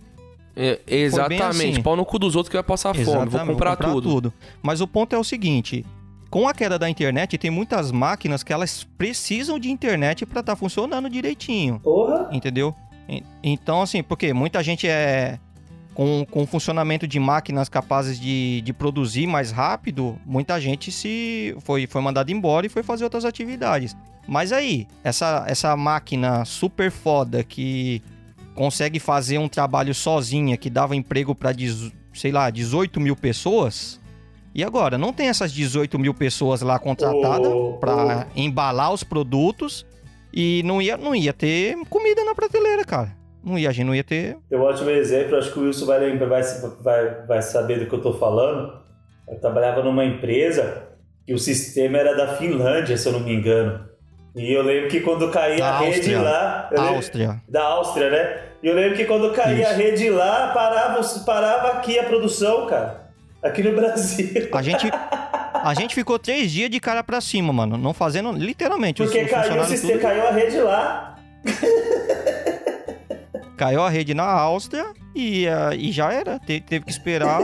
é, 0.55 0.79
exatamente, 0.87 1.75
assim. 1.75 1.81
pau 1.81 1.95
no 1.95 2.03
cu 2.03 2.17
dos 2.17 2.35
outros 2.35 2.49
que 2.49 2.57
vai 2.57 2.63
passar 2.63 2.93
fome, 2.93 3.05
vou 3.05 3.15
comprar, 3.15 3.45
vou 3.45 3.55
comprar 3.55 3.75
tudo. 3.75 4.01
tudo. 4.09 4.33
Mas 4.61 4.81
o 4.81 4.87
ponto 4.87 5.15
é 5.15 5.19
o 5.19 5.23
seguinte, 5.23 5.85
com 6.31 6.47
a 6.47 6.53
queda 6.53 6.79
da 6.79 6.89
internet, 6.89 7.37
tem 7.37 7.51
muitas 7.51 7.91
máquinas 7.91 8.41
que 8.41 8.53
elas 8.53 8.87
precisam 8.97 9.59
de 9.59 9.69
internet 9.69 10.25
para 10.25 10.39
estar 10.39 10.53
tá 10.53 10.55
funcionando 10.55 11.09
direitinho. 11.09 11.77
Porra! 11.81 12.29
Entendeu? 12.31 12.73
Então, 13.43 13.81
assim, 13.81 14.01
porque 14.01 14.33
muita 14.33 14.63
gente 14.63 14.87
é. 14.87 15.37
Com, 15.93 16.25
com 16.31 16.47
funcionamento 16.47 17.05
de 17.05 17.19
máquinas 17.19 17.67
capazes 17.67 18.17
de, 18.17 18.61
de 18.61 18.71
produzir 18.71 19.27
mais 19.27 19.51
rápido, 19.51 20.17
muita 20.25 20.57
gente 20.57 20.89
se 20.89 21.53
foi, 21.59 21.85
foi 21.85 22.01
mandada 22.01 22.31
embora 22.31 22.65
e 22.65 22.69
foi 22.69 22.81
fazer 22.81 23.03
outras 23.03 23.25
atividades. 23.25 23.93
Mas 24.25 24.53
aí, 24.53 24.87
essa, 25.03 25.43
essa 25.49 25.75
máquina 25.75 26.45
super 26.45 26.89
foda 26.89 27.43
que 27.43 28.01
consegue 28.55 28.99
fazer 28.99 29.37
um 29.37 29.49
trabalho 29.49 29.93
sozinha, 29.93 30.55
que 30.55 30.69
dava 30.69 30.95
emprego 30.95 31.35
para, 31.35 31.51
sei 32.13 32.31
lá, 32.31 32.49
18 32.49 32.97
mil 33.01 33.15
pessoas, 33.17 34.00
e 34.53 34.63
agora, 34.63 34.97
não 34.97 35.13
tem 35.13 35.29
essas 35.29 35.51
18 35.51 35.97
mil 35.97 36.13
pessoas 36.13 36.61
lá 36.61 36.77
contratadas 36.77 37.47
oh, 37.47 37.77
para 37.79 38.27
oh. 38.27 38.39
embalar 38.39 38.91
os 38.93 39.03
produtos 39.03 39.85
e 40.33 40.61
não 40.63 40.81
ia, 40.81 40.97
não 40.97 41.15
ia 41.15 41.33
ter 41.33 41.75
comida 41.89 42.23
na 42.23 42.35
prateleira, 42.35 42.83
cara. 42.83 43.15
Não 43.43 43.57
ia, 43.57 43.69
a 43.69 43.71
gente 43.71 43.87
não 43.87 43.95
ia 43.95 44.03
ter. 44.03 44.37
Tem 44.49 44.59
um 44.59 44.61
ótimo 44.61 44.89
exemplo, 44.89 45.37
acho 45.37 45.51
que 45.51 45.59
o 45.59 45.63
Wilson 45.63 45.85
vai 45.85 45.99
lembrar, 45.99 46.27
vai, 46.27 46.43
vai, 46.81 47.25
vai 47.25 47.41
saber 47.41 47.79
do 47.79 47.87
que 47.87 47.95
eu 47.95 48.01
tô 48.01 48.13
falando. 48.13 48.79
Eu 49.27 49.39
trabalhava 49.39 49.81
numa 49.81 50.05
empresa 50.05 50.89
e 51.27 51.33
o 51.33 51.39
sistema 51.39 51.97
era 51.97 52.15
da 52.15 52.35
Finlândia, 52.35 52.97
se 52.97 53.07
eu 53.07 53.13
não 53.13 53.21
me 53.21 53.33
engano. 53.33 53.89
E 54.35 54.53
eu 54.53 54.63
lembro 54.63 54.89
que 54.89 55.01
quando 55.01 55.29
caía 55.31 55.57
da 55.57 55.65
a 55.65 55.77
Áustria. 55.79 55.95
rede 55.95 56.15
lá. 56.15 56.69
Áustria. 56.77 57.41
Da 57.49 57.63
Áustria, 57.63 58.09
né? 58.09 58.43
E 58.61 58.67
eu 58.67 58.75
lembro 58.75 58.95
que 58.95 59.05
quando 59.05 59.31
caía 59.33 59.63
Isso. 59.63 59.71
a 59.71 59.73
rede 59.73 60.09
lá, 60.09 60.51
parava, 60.53 61.01
parava 61.25 61.67
aqui 61.69 61.97
a 61.97 62.03
produção, 62.03 62.67
cara. 62.67 63.00
Aqui 63.43 63.63
no 63.63 63.75
Brasil. 63.75 64.49
A 64.53 64.61
gente, 64.61 64.89
a 65.53 65.73
gente 65.73 65.95
ficou 65.95 66.19
três 66.19 66.51
dias 66.51 66.69
de 66.69 66.79
cara 66.79 67.03
pra 67.03 67.19
cima, 67.19 67.51
mano. 67.51 67.77
Não 67.77 67.93
fazendo, 67.93 68.31
literalmente. 68.31 69.01
Porque 69.01 69.25
caiu, 69.25 69.61
o 69.61 69.65
sistema, 69.65 69.99
caiu 69.99 70.27
a 70.27 70.31
rede 70.31 70.57
lá. 70.59 71.15
Caiu 73.57 73.83
a 73.83 73.89
rede 73.89 74.13
na 74.13 74.23
Áustria 74.23 74.87
e, 75.15 75.45
uh, 75.47 75.73
e 75.73 75.91
já 75.91 76.11
era. 76.11 76.39
Te, 76.39 76.59
teve 76.59 76.85
que 76.85 76.91
esperar 76.91 77.41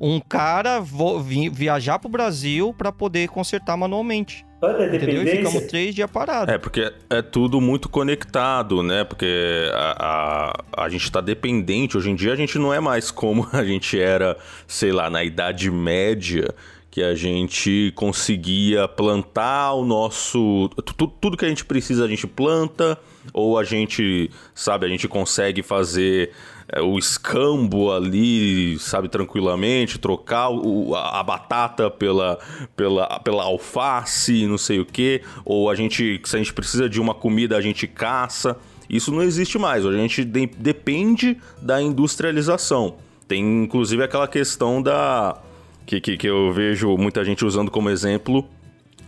um 0.00 0.20
cara 0.20 0.80
vi, 0.80 1.48
viajar 1.48 1.98
pro 1.98 2.08
Brasil 2.08 2.74
para 2.76 2.92
poder 2.92 3.28
consertar 3.28 3.76
manualmente. 3.76 4.46
Olha, 4.60 4.86
Entendeu? 4.86 5.22
E 5.22 5.36
ficamos 5.36 5.62
três 5.66 5.94
dias 5.94 6.10
parados. 6.10 6.52
É, 6.52 6.58
porque 6.58 6.92
é 7.08 7.22
tudo 7.22 7.60
muito 7.60 7.88
conectado, 7.88 8.82
né? 8.82 9.04
Porque 9.04 9.70
a, 9.72 10.54
a, 10.76 10.84
a 10.84 10.88
gente 10.88 11.10
tá 11.12 11.20
dependente. 11.20 11.96
Hoje 11.96 12.10
em 12.10 12.14
dia 12.16 12.32
a 12.32 12.36
gente 12.36 12.58
não 12.58 12.74
é 12.74 12.80
mais 12.80 13.10
como 13.10 13.46
a 13.52 13.64
gente 13.64 13.98
era, 13.98 14.36
sei 14.66 14.90
lá, 14.90 15.08
na 15.08 15.22
Idade 15.22 15.70
Média, 15.70 16.52
que 16.90 17.02
a 17.02 17.14
gente 17.14 17.92
conseguia 17.94 18.88
plantar 18.88 19.74
o 19.74 19.84
nosso. 19.84 20.68
Tudo, 20.84 21.06
tudo 21.20 21.36
que 21.36 21.44
a 21.44 21.48
gente 21.48 21.64
precisa 21.64 22.04
a 22.04 22.08
gente 22.08 22.26
planta, 22.26 22.98
ou 23.32 23.56
a 23.58 23.62
gente, 23.62 24.28
sabe, 24.54 24.86
a 24.86 24.88
gente 24.88 25.06
consegue 25.06 25.62
fazer 25.62 26.32
é, 26.70 26.82
o 26.82 26.98
escambo 26.98 27.90
ali, 27.92 28.78
sabe, 28.78 29.08
tranquilamente, 29.08 29.98
trocar 29.98 30.50
o, 30.50 30.94
a, 30.94 31.20
a, 31.20 31.22
batata 31.22 31.90
pela, 31.90 32.38
pela, 32.76 33.20
pela 33.20 33.44
alface, 33.44 34.46
não 34.46 34.58
sei 34.58 34.78
o 34.78 34.84
que, 34.84 35.22
ou 35.44 35.70
a 35.70 35.74
gente, 35.74 36.20
se 36.24 36.36
a 36.36 36.38
gente 36.38 36.52
precisa 36.52 36.88
de 36.88 37.00
uma 37.00 37.14
comida, 37.14 37.56
a 37.56 37.60
gente 37.60 37.86
caça. 37.86 38.56
Isso 38.88 39.12
não 39.12 39.22
existe 39.22 39.58
mais, 39.58 39.84
a 39.84 39.92
gente 39.92 40.24
de, 40.24 40.46
depende 40.46 41.38
da 41.60 41.80
industrialização. 41.80 42.96
Tem 43.26 43.42
inclusive 43.64 44.02
aquela 44.02 44.26
questão 44.26 44.82
da. 44.82 45.36
Que, 45.84 46.00
que, 46.00 46.16
que 46.16 46.26
eu 46.26 46.52
vejo 46.52 46.96
muita 46.96 47.24
gente 47.24 47.44
usando 47.44 47.70
como 47.70 47.90
exemplo 47.90 48.46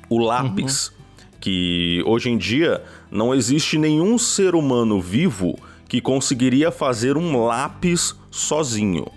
o 0.09 0.19
lápis. 0.19 0.89
Uhum. 0.89 0.95
Que 1.41 2.03
hoje 2.07 2.29
em 2.29 2.37
dia 2.37 2.83
não 3.11 3.35
existe 3.35 3.79
nenhum 3.79 4.19
ser 4.19 4.55
humano 4.55 5.01
vivo 5.01 5.59
que 5.91 6.01
conseguiria 6.01 6.70
fazer 6.70 7.16
um 7.16 7.45
lápis 7.45 8.14
sozinho. 8.30 9.09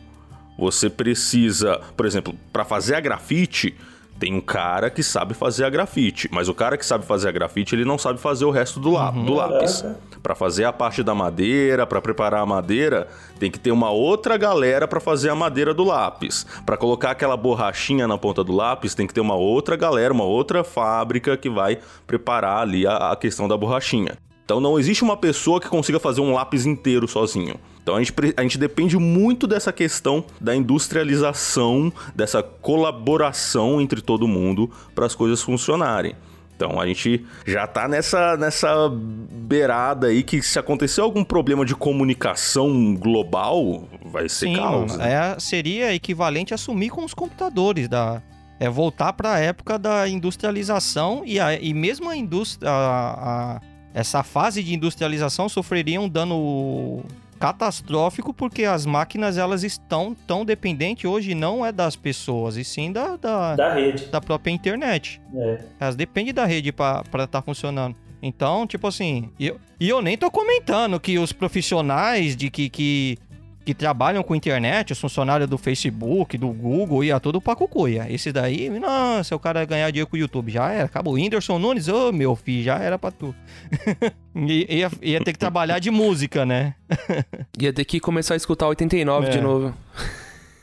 Você 0.57 0.89
precisa, 0.89 1.79
por 1.95 2.03
exemplo, 2.03 2.33
para 2.51 2.65
fazer 2.65 2.95
a 2.95 2.99
grafite, 2.99 3.75
tem 4.19 4.33
um 4.33 4.41
cara 4.41 4.89
que 4.89 5.03
sabe 5.03 5.35
fazer 5.35 5.65
a 5.65 5.69
grafite, 5.69 6.27
mas 6.31 6.49
o 6.49 6.53
cara 6.53 6.75
que 6.75 6.83
sabe 6.83 7.05
fazer 7.05 7.29
a 7.29 7.31
grafite, 7.31 7.75
ele 7.75 7.85
não 7.85 7.99
sabe 7.99 8.19
fazer 8.19 8.45
o 8.45 8.49
resto 8.49 8.79
do, 8.79 8.89
lá, 8.89 9.11
uhum. 9.11 9.23
do 9.23 9.33
lápis. 9.35 9.85
Para 10.23 10.33
fazer 10.33 10.63
a 10.65 10.73
parte 10.73 11.03
da 11.03 11.13
madeira, 11.13 11.85
para 11.85 12.01
preparar 12.01 12.41
a 12.41 12.45
madeira, 12.45 13.07
tem 13.37 13.51
que 13.51 13.59
ter 13.59 13.71
uma 13.71 13.91
outra 13.91 14.35
galera 14.35 14.87
para 14.87 14.99
fazer 14.99 15.29
a 15.29 15.35
madeira 15.35 15.75
do 15.75 15.83
lápis. 15.83 16.43
Para 16.65 16.75
colocar 16.75 17.11
aquela 17.11 17.37
borrachinha 17.37 18.07
na 18.07 18.17
ponta 18.17 18.43
do 18.43 18.51
lápis, 18.51 18.95
tem 18.95 19.05
que 19.05 19.13
ter 19.13 19.21
uma 19.21 19.35
outra 19.35 19.75
galera, 19.75 20.11
uma 20.11 20.23
outra 20.23 20.63
fábrica 20.63 21.37
que 21.37 21.51
vai 21.51 21.77
preparar 22.07 22.63
ali 22.63 22.87
a, 22.87 23.11
a 23.11 23.15
questão 23.15 23.47
da 23.47 23.55
borrachinha. 23.55 24.17
Então 24.45 24.59
não 24.59 24.77
existe 24.77 25.03
uma 25.03 25.15
pessoa 25.15 25.59
que 25.61 25.67
consiga 25.69 25.99
fazer 25.99 26.21
um 26.21 26.33
lápis 26.33 26.65
inteiro 26.65 27.07
sozinho. 27.07 27.55
Então 27.81 27.95
a 27.95 27.99
gente, 28.03 28.13
a 28.37 28.41
gente 28.41 28.57
depende 28.57 28.97
muito 28.97 29.45
dessa 29.47 29.71
questão 29.71 30.23
da 30.39 30.55
industrialização, 30.55 31.91
dessa 32.15 32.41
colaboração 32.41 33.81
entre 33.81 34.01
todo 34.01 34.27
mundo 34.27 34.69
para 34.93 35.05
as 35.05 35.15
coisas 35.15 35.41
funcionarem. 35.41 36.15
Então 36.55 36.79
a 36.79 36.85
gente 36.85 37.25
já 37.45 37.65
tá 37.67 37.87
nessa, 37.87 38.37
nessa 38.37 38.89
beirada 38.89 40.07
aí 40.07 40.23
que 40.23 40.41
se 40.41 40.59
acontecer 40.59 41.01
algum 41.01 41.23
problema 41.23 41.65
de 41.65 41.75
comunicação 41.75 42.95
global, 42.95 43.87
vai 44.05 44.29
ser 44.29 44.47
Sim, 44.47 44.55
caos. 44.55 44.95
né? 44.97 45.11
é, 45.35 45.39
seria 45.39 45.93
equivalente 45.93 46.53
a 46.53 46.57
sumir 46.57 46.89
com 46.89 47.03
os 47.03 47.13
computadores 47.13 47.87
da 47.87 48.21
é 48.59 48.69
voltar 48.69 49.11
para 49.13 49.33
a 49.33 49.39
época 49.39 49.77
da 49.79 50.07
industrialização 50.07 51.23
e, 51.25 51.37
a, 51.39 51.53
e 51.59 51.73
mesmo 51.73 52.07
a 52.09 52.15
indústria 52.15 52.69
a- 52.69 53.55
a- 53.55 53.61
essa 53.93 54.23
fase 54.23 54.63
de 54.63 54.73
industrialização 54.73 55.47
sofreria 55.47 56.01
um 56.01 56.09
dano 56.09 57.03
catastrófico 57.39 58.33
porque 58.33 58.63
as 58.63 58.85
máquinas 58.85 59.37
elas 59.37 59.63
estão 59.63 60.15
tão 60.25 60.45
dependentes 60.45 61.03
hoje 61.03 61.35
não 61.35 61.65
é 61.65 61.71
das 61.71 61.95
pessoas 61.95 62.55
e 62.55 62.63
sim 62.63 62.91
da, 62.91 63.17
da, 63.17 63.55
Da 63.55 63.73
rede. 63.73 64.05
da 64.05 64.21
própria 64.21 64.51
internet. 64.51 65.21
É. 65.35 65.59
Elas 65.79 65.95
dependem 65.95 66.33
da 66.33 66.45
rede 66.45 66.71
pra 66.71 67.03
estar 67.03 67.27
tá 67.27 67.41
funcionando. 67.41 67.95
Então, 68.21 68.65
tipo 68.65 68.87
assim, 68.87 69.29
e 69.37 69.47
eu, 69.47 69.59
e 69.77 69.89
eu 69.89 70.01
nem 70.01 70.17
tô 70.17 70.31
comentando 70.31 70.97
que 70.97 71.19
os 71.19 71.33
profissionais 71.33 72.37
de 72.37 72.49
que, 72.49 72.69
que, 72.69 73.17
que 73.65 73.73
trabalham 73.73 74.21
com 74.23 74.35
internet, 74.35 74.91
os 74.91 74.99
funcionários 74.99 75.49
do 75.49 75.57
Facebook, 75.57 76.37
do 76.37 76.49
Google, 76.49 77.03
ia 77.03 77.19
tudo 77.19 77.39
pra 77.41 77.55
cucuia. 77.55 78.05
Esse 78.09 78.31
daí, 78.31 78.69
nossa, 78.69 79.35
o 79.35 79.39
cara 79.39 79.63
ganhar 79.65 79.89
dinheiro 79.89 80.09
com 80.09 80.17
o 80.17 80.19
YouTube, 80.19 80.51
já 80.51 80.69
era. 80.69 80.85
Acabou. 80.85 81.13
Whindersson 81.13 81.57
Nunes, 81.59 81.87
ô 81.87 82.11
meu 82.11 82.35
filho, 82.35 82.63
já 82.63 82.77
era 82.79 82.99
pra 82.99 83.11
tu. 83.11 83.33
E- 84.35 84.77
ia, 84.79 84.91
ia 85.01 85.23
ter 85.23 85.31
que 85.31 85.37
trabalhar 85.37 85.77
de 85.77 85.91
música, 85.91 86.43
né? 86.43 86.73
Ia 87.59 87.71
ter 87.71 87.85
que 87.85 87.99
começar 87.99 88.33
a 88.33 88.37
escutar 88.37 88.65
89 88.67 89.27
É. 89.27 89.29
de 89.29 89.39
novo. 89.39 89.73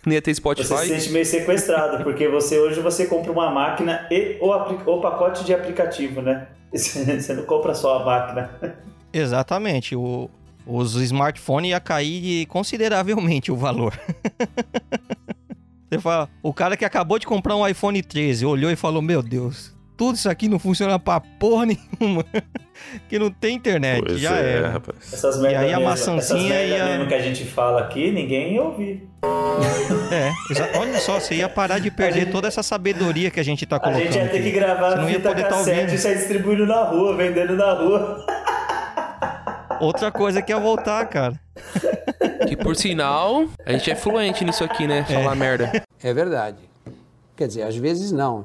Não 0.04 0.12
ia 0.12 0.20
ter 0.20 0.32
Você 0.32 0.34
se 0.34 0.40
Spotify. 0.40 0.88
sente 0.88 1.10
meio 1.10 1.24
sequestrado, 1.24 2.02
porque 2.02 2.26
você 2.28 2.58
hoje 2.58 2.80
você 2.80 3.06
compra 3.06 3.30
uma 3.30 3.48
máquina 3.50 4.08
e 4.10 4.38
o, 4.40 4.48
o 4.50 5.00
pacote 5.00 5.44
de 5.44 5.54
aplicativo, 5.54 6.20
né? 6.20 6.48
Você 6.74 7.32
não 7.34 7.44
compra 7.44 7.74
só 7.74 7.98
a 8.00 8.04
máquina. 8.04 8.50
Exatamente. 9.12 9.94
O, 9.94 10.28
os 10.66 10.94
smartphones 10.96 11.70
ia 11.70 11.80
cair 11.80 12.46
consideravelmente 12.46 13.50
o 13.52 13.56
valor. 13.56 13.98
Você 15.90 15.98
fala, 15.98 16.28
o 16.42 16.52
cara 16.54 16.76
que 16.76 16.84
acabou 16.84 17.18
de 17.18 17.26
comprar 17.26 17.56
um 17.56 17.66
iPhone 17.66 18.00
13 18.00 18.46
olhou 18.46 18.70
e 18.70 18.76
falou: 18.76 19.02
Meu 19.02 19.22
Deus, 19.22 19.74
tudo 19.96 20.14
isso 20.14 20.30
aqui 20.30 20.48
não 20.48 20.58
funciona 20.58 20.98
pra 21.00 21.18
porra 21.20 21.66
nenhuma. 21.66 22.24
que 23.08 23.18
não 23.18 23.28
tem 23.30 23.56
internet. 23.56 24.02
Pois 24.06 24.20
já 24.20 24.36
é, 24.36 24.52
era. 24.52 24.68
rapaz. 24.70 25.12
Essas 25.12 25.40
merda 25.40 25.58
aí 25.60 25.72
a 25.74 25.80
maçãzinha 25.80 26.54
essas 26.54 26.70
ia- 26.70 26.84
mesmo 26.86 27.08
que 27.08 27.14
a 27.14 27.20
gente 27.20 27.44
fala 27.44 27.80
aqui, 27.80 28.10
ninguém 28.12 28.54
ia 28.54 28.62
ouvir. 28.62 29.08
É, 30.10 30.32
olha 30.78 30.98
só, 30.98 31.20
você 31.20 31.36
ia 31.36 31.48
parar 31.48 31.78
de 31.78 31.90
perder 31.90 32.20
gente- 32.20 32.32
toda 32.32 32.48
essa 32.48 32.62
sabedoria 32.64 33.30
que 33.30 33.38
a 33.38 33.42
gente 33.44 33.64
tá 33.66 33.76
A 33.76 33.80
colocando. 33.80 34.02
gente 34.04 34.16
ia 34.16 34.28
ter 34.28 34.38
aqui. 34.38 34.42
que 34.42 34.50
gravar 34.52 34.90
Você 34.90 34.96
não 34.96 35.08
ia 35.08 35.16
fita 35.16 35.28
poder 35.28 35.42
tá 35.42 35.48
cassete 35.50 35.80
ouvindo. 35.80 35.94
e 35.94 35.98
sair 35.98 36.16
distribuindo 36.16 36.66
na 36.66 36.82
rua, 36.84 37.16
vendendo 37.16 37.54
na 37.56 37.72
rua. 37.74 38.26
Outra 39.80 40.12
coisa 40.12 40.42
que 40.42 40.52
ia 40.52 40.58
voltar, 40.58 41.06
cara. 41.08 41.40
Que 42.46 42.56
por 42.56 42.76
sinal, 42.76 43.46
a 43.64 43.72
gente 43.72 43.90
é 43.90 43.96
fluente 43.96 44.44
nisso 44.44 44.62
aqui, 44.62 44.86
né? 44.86 45.04
Falar 45.04 45.34
merda. 45.34 45.82
É 46.02 46.12
verdade. 46.12 46.58
Quer 47.36 47.46
dizer, 47.46 47.62
às 47.62 47.76
vezes 47.76 48.12
não. 48.12 48.44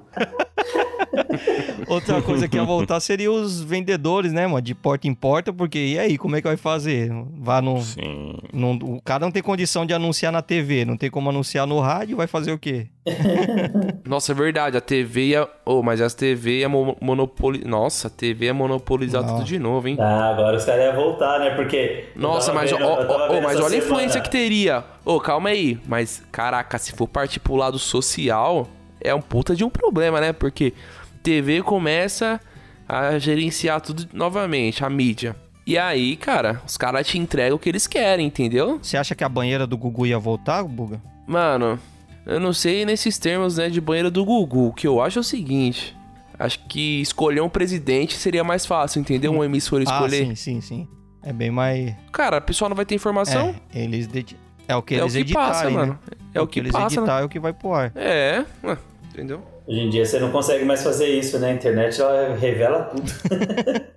Outra 1.87 2.21
coisa 2.21 2.47
que 2.47 2.57
ia 2.57 2.63
voltar 2.63 2.99
seria 2.99 3.31
os 3.31 3.61
vendedores, 3.61 4.33
né, 4.33 4.47
mano? 4.47 4.61
De 4.61 4.73
porta 4.73 5.07
em 5.07 5.13
porta, 5.13 5.53
porque 5.53 5.77
e 5.79 5.99
aí, 5.99 6.17
como 6.17 6.35
é 6.35 6.41
que 6.41 6.47
vai 6.47 6.57
fazer? 6.57 7.11
Vá 7.39 7.61
no. 7.61 7.81
Sim. 7.81 8.37
Não, 8.53 8.71
o 8.73 9.01
cara 9.01 9.25
não 9.25 9.31
tem 9.31 9.43
condição 9.43 9.85
de 9.85 9.93
anunciar 9.93 10.31
na 10.31 10.41
TV, 10.41 10.85
não 10.85 10.97
tem 10.97 11.09
como 11.09 11.29
anunciar 11.29 11.67
no 11.67 11.79
rádio, 11.79 12.17
vai 12.17 12.27
fazer 12.27 12.51
o 12.51 12.57
quê? 12.57 12.87
Nossa, 14.05 14.31
é 14.31 14.35
verdade. 14.35 14.77
A 14.77 14.81
TV 14.81 15.27
ia. 15.27 15.47
Oh, 15.65 15.83
mas 15.83 16.01
as 16.01 16.13
TV 16.13 16.59
ia 16.59 16.69
mo 16.69 16.95
monopoli... 16.99 17.63
Nossa, 17.65 18.07
a 18.07 18.09
TV 18.09 18.45
ia 18.45 18.53
monopolizar 18.53 19.21
Não. 19.23 19.35
tudo 19.35 19.45
de 19.45 19.59
novo, 19.59 19.87
hein? 19.87 19.97
Ah, 19.99 20.31
agora 20.31 20.57
os 20.57 20.65
caras 20.65 20.85
iam 20.85 20.95
voltar, 20.95 21.39
né? 21.39 21.51
Porque. 21.51 22.05
Nossa, 22.15 22.53
mas, 22.53 22.71
vendo- 22.71 22.83
ó, 22.83 23.03
ó, 23.03 23.37
ó, 23.37 23.41
mas 23.41 23.59
olha 23.59 23.75
a 23.75 23.77
influência 23.77 24.21
que 24.21 24.29
teria. 24.29 24.83
Ô, 25.03 25.19
calma 25.19 25.49
aí. 25.49 25.79
Mas, 25.87 26.23
caraca, 26.31 26.77
se 26.77 26.91
for 26.93 27.07
partir 27.07 27.39
pro 27.39 27.55
lado 27.55 27.77
social, 27.77 28.67
é 28.99 29.13
um 29.13 29.21
puta 29.21 29.55
de 29.55 29.63
um 29.63 29.69
problema, 29.69 30.19
né? 30.19 30.33
Porque 30.33 30.73
TV 31.25 31.63
começa 31.63 32.39
a 32.87 33.17
gerenciar 33.17 33.81
tudo 33.81 34.07
novamente, 34.13 34.85
a 34.85 34.89
mídia. 34.91 35.35
E 35.65 35.75
aí, 35.75 36.15
cara, 36.15 36.61
os 36.67 36.77
caras 36.77 37.07
te 37.07 37.17
entregam 37.17 37.55
o 37.55 37.59
que 37.59 37.67
eles 37.67 37.87
querem, 37.87 38.27
entendeu? 38.27 38.77
Você 38.79 38.95
acha 38.95 39.15
que 39.15 39.23
a 39.23 39.29
banheira 39.29 39.65
do 39.65 39.75
Gugu 39.75 40.05
ia 40.05 40.19
voltar, 40.19 40.63
Buga? 40.63 41.01
Mano, 41.25 41.79
eu 42.27 42.39
não 42.39 42.53
sei 42.53 42.85
nesses 42.85 43.17
termos, 43.17 43.57
né, 43.57 43.69
de 43.69 43.81
banheira 43.81 44.11
do 44.11 44.23
Gugu. 44.23 44.67
O 44.67 44.73
que 44.73 44.85
eu 44.85 45.01
acho 45.01 45.17
é 45.17 45.21
o 45.21 45.23
seguinte. 45.23 45.97
Acho 46.37 46.59
que 46.67 47.01
escolher 47.01 47.41
um 47.41 47.49
presidente 47.49 48.13
seria 48.15 48.43
mais 48.43 48.63
fácil, 48.67 48.99
entendeu? 48.99 49.31
Um 49.31 49.43
emissor 49.43 49.81
escolher. 49.81 50.21
Ah, 50.21 50.25
sim, 50.27 50.35
sim, 50.35 50.61
sim. 50.61 50.87
É 51.23 51.33
bem 51.33 51.49
mais. 51.49 51.95
Cara, 52.11 52.37
a 52.37 52.41
pessoa 52.41 52.69
não 52.69 52.75
vai 52.75 52.85
ter 52.85 52.93
informação. 52.93 53.55
É, 53.73 53.83
eles 53.83 54.05
dedi- 54.05 54.37
é 54.67 54.75
o 54.75 54.83
que 54.83 54.93
É, 54.93 54.99
eles 54.99 55.13
o 55.13 55.15
que 55.15 55.21
editarem, 55.21 55.49
passa, 55.49 55.65
né? 55.71 55.75
mano. 55.75 55.99
É 56.31 56.39
o 56.41 56.45
que, 56.45 56.59
eles 56.59 56.71
passa, 56.71 56.97
né? 56.97 57.01
editar 57.01 57.21
é 57.21 57.23
o 57.23 57.29
que 57.29 57.39
vai 57.39 57.53
pro 57.53 57.73
ar. 57.73 57.91
É, 57.95 58.45
entendeu? 59.11 59.41
Hoje 59.67 59.79
em 59.79 59.89
dia 59.89 60.05
você 60.05 60.19
não 60.19 60.31
consegue 60.31 60.63
mais 60.63 60.83
fazer 60.83 61.07
isso, 61.07 61.39
né? 61.39 61.49
A 61.49 61.53
internet 61.53 61.99
ela 61.99 62.35
revela 62.35 62.83
tudo. 62.83 63.03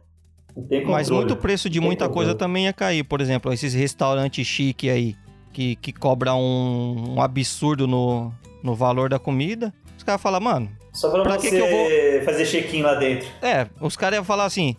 Mas 0.87 1.09
muito 1.09 1.37
preço 1.37 1.71
de 1.71 1.81
muita 1.81 2.09
coisa 2.09 2.35
também 2.35 2.65
ia 2.65 2.73
cair. 2.73 3.05
Por 3.05 3.21
exemplo, 3.21 3.53
esses 3.53 3.75
restaurantes 3.75 4.47
chique 4.47 4.91
aí, 4.91 5.15
que, 5.53 5.77
que 5.77 5.93
cobra 5.93 6.35
um, 6.35 7.15
um 7.17 7.23
absurdo 7.23 7.87
no, 7.87 8.33
no 8.63 8.75
valor 8.75 9.09
da 9.09 9.19
comida. 9.19 9.73
Os 9.97 10.03
caras 10.03 10.21
falam, 10.21 10.41
mano, 10.41 10.69
Só 10.93 11.11
pra, 11.11 11.23
pra 11.23 11.39
você 11.39 11.51
que 11.51 11.57
que 11.57 11.63
eu 11.63 12.25
fazer 12.25 12.47
check-in 12.47 12.83
lá 12.83 12.95
dentro. 12.95 13.29
É, 13.43 13.69
os 13.81 13.97
caras 13.97 14.17
iam 14.17 14.25
falar 14.25 14.47
assim: 14.47 14.75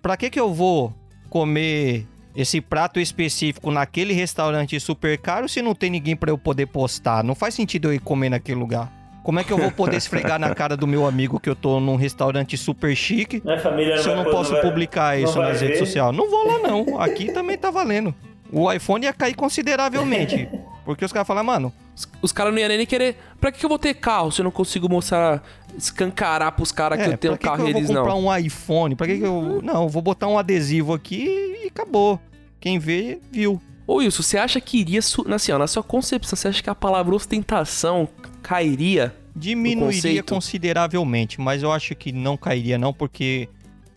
pra 0.00 0.16
que 0.16 0.30
que 0.30 0.40
eu 0.40 0.52
vou 0.52 0.94
comer 1.28 2.06
esse 2.34 2.60
prato 2.60 3.00
específico 3.00 3.70
naquele 3.70 4.14
restaurante 4.14 4.78
super 4.80 5.18
caro 5.18 5.48
se 5.48 5.60
não 5.60 5.74
tem 5.74 5.90
ninguém 5.90 6.16
pra 6.16 6.30
eu 6.30 6.38
poder 6.38 6.66
postar? 6.66 7.22
Não 7.22 7.34
faz 7.34 7.54
sentido 7.54 7.88
eu 7.88 7.94
ir 7.94 7.98
comer 7.98 8.30
naquele 8.30 8.58
lugar. 8.58 8.97
Como 9.22 9.38
é 9.40 9.44
que 9.44 9.52
eu 9.52 9.58
vou 9.58 9.70
poder 9.70 9.96
esfregar 9.96 10.38
na 10.38 10.54
cara 10.54 10.76
do 10.76 10.86
meu 10.86 11.06
amigo 11.06 11.38
que 11.38 11.48
eu 11.50 11.54
tô 11.56 11.78
num 11.80 11.96
restaurante 11.96 12.56
super 12.56 12.94
chique 12.96 13.42
Minha 13.44 13.58
família 13.58 13.96
não 13.96 14.02
se 14.02 14.08
eu 14.08 14.16
não 14.16 14.24
posso 14.24 14.52
vai- 14.52 14.62
publicar 14.62 15.16
não 15.16 15.24
isso 15.24 15.38
nas 15.38 15.60
redes 15.60 15.78
sociais? 15.78 16.16
Não 16.16 16.30
vou 16.30 16.46
lá 16.46 16.58
não. 16.58 16.98
Aqui 17.00 17.30
também 17.32 17.58
tá 17.58 17.70
valendo. 17.70 18.14
O 18.50 18.72
iPhone 18.72 19.04
ia 19.04 19.12
cair 19.12 19.34
consideravelmente. 19.34 20.48
Porque 20.84 21.04
os 21.04 21.12
caras 21.12 21.28
falam, 21.28 21.44
mano, 21.44 21.70
Os, 21.94 22.08
os 22.22 22.32
caras 22.32 22.54
não 22.54 22.58
iam 22.60 22.68
nem 22.68 22.86
querer. 22.86 23.16
Pra 23.38 23.52
que, 23.52 23.58
que 23.58 23.64
eu 23.66 23.68
vou 23.68 23.78
ter 23.78 23.92
carro 23.92 24.32
se 24.32 24.40
eu 24.40 24.44
não 24.44 24.50
consigo 24.50 24.88
mostrar, 24.88 25.42
escancarar 25.76 26.52
pros 26.52 26.72
caras 26.72 26.98
que 26.98 27.04
é, 27.04 27.12
eu 27.12 27.18
tenho 27.18 27.32
pra 27.34 27.38
que, 27.38 27.44
carro 27.44 27.56
que 27.58 27.62
e 27.64 27.66
eu 27.68 27.72
vou 27.72 27.80
eles 27.82 27.88
comprar 27.90 28.14
não? 28.14 28.26
um 28.26 28.36
iPhone? 28.36 28.94
Pra 28.96 29.06
que, 29.06 29.18
que 29.18 29.24
eu. 29.26 29.60
Não, 29.62 29.82
eu 29.82 29.88
vou 29.88 30.00
botar 30.00 30.26
um 30.28 30.38
adesivo 30.38 30.94
aqui 30.94 31.26
e 31.64 31.66
acabou. 31.66 32.18
Quem 32.60 32.78
vê, 32.78 33.18
viu. 33.30 33.60
Ô 33.88 33.96
Wilson, 33.96 34.22
você 34.22 34.36
acha 34.36 34.60
que 34.60 34.76
iria. 34.78 34.98
Assim, 35.00 35.50
ó, 35.52 35.58
na 35.58 35.66
sua 35.66 35.82
concepção, 35.82 36.36
você 36.36 36.48
acha 36.48 36.62
que 36.62 36.68
a 36.68 36.74
palavra 36.74 37.14
ostentação 37.14 38.06
cairia? 38.42 39.16
Diminuiria 39.34 40.22
consideravelmente, 40.22 41.40
mas 41.40 41.62
eu 41.62 41.72
acho 41.72 41.94
que 41.94 42.12
não 42.12 42.36
cairia, 42.36 42.76
não, 42.76 42.92
porque 42.92 43.48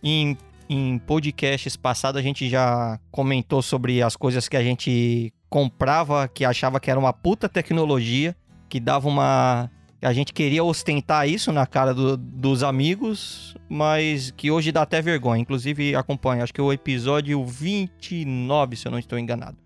em, 0.02 0.34
em 0.68 0.98
podcasts 0.98 1.76
passados 1.76 2.18
a 2.18 2.22
gente 2.22 2.48
já 2.48 2.98
comentou 3.10 3.60
sobre 3.60 4.00
as 4.02 4.16
coisas 4.16 4.48
que 4.48 4.56
a 4.56 4.62
gente 4.62 5.30
comprava, 5.50 6.26
que 6.26 6.44
achava 6.44 6.80
que 6.80 6.90
era 6.90 6.98
uma 6.98 7.12
puta 7.12 7.46
tecnologia, 7.48 8.34
que 8.70 8.80
dava 8.80 9.06
uma. 9.08 9.70
A 10.00 10.12
gente 10.14 10.32
queria 10.32 10.64
ostentar 10.64 11.28
isso 11.28 11.52
na 11.52 11.66
cara 11.66 11.92
do- 11.92 12.16
dos 12.16 12.62
amigos, 12.62 13.54
mas 13.68 14.30
que 14.32 14.50
hoje 14.50 14.72
dá 14.72 14.82
até 14.82 15.02
vergonha. 15.02 15.40
Inclusive, 15.42 15.94
acompanha, 15.94 16.42
acho 16.42 16.52
que 16.54 16.60
é 16.60 16.64
o 16.64 16.72
episódio 16.72 17.44
29, 17.44 18.74
se 18.76 18.88
eu 18.88 18.90
não 18.90 18.98
estou 18.98 19.18
enganado. 19.18 19.61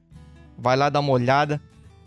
Vai 0.59 0.77
lá 0.77 0.89
dar 0.89 1.01
uma 1.01 1.13
olhada 1.13 1.61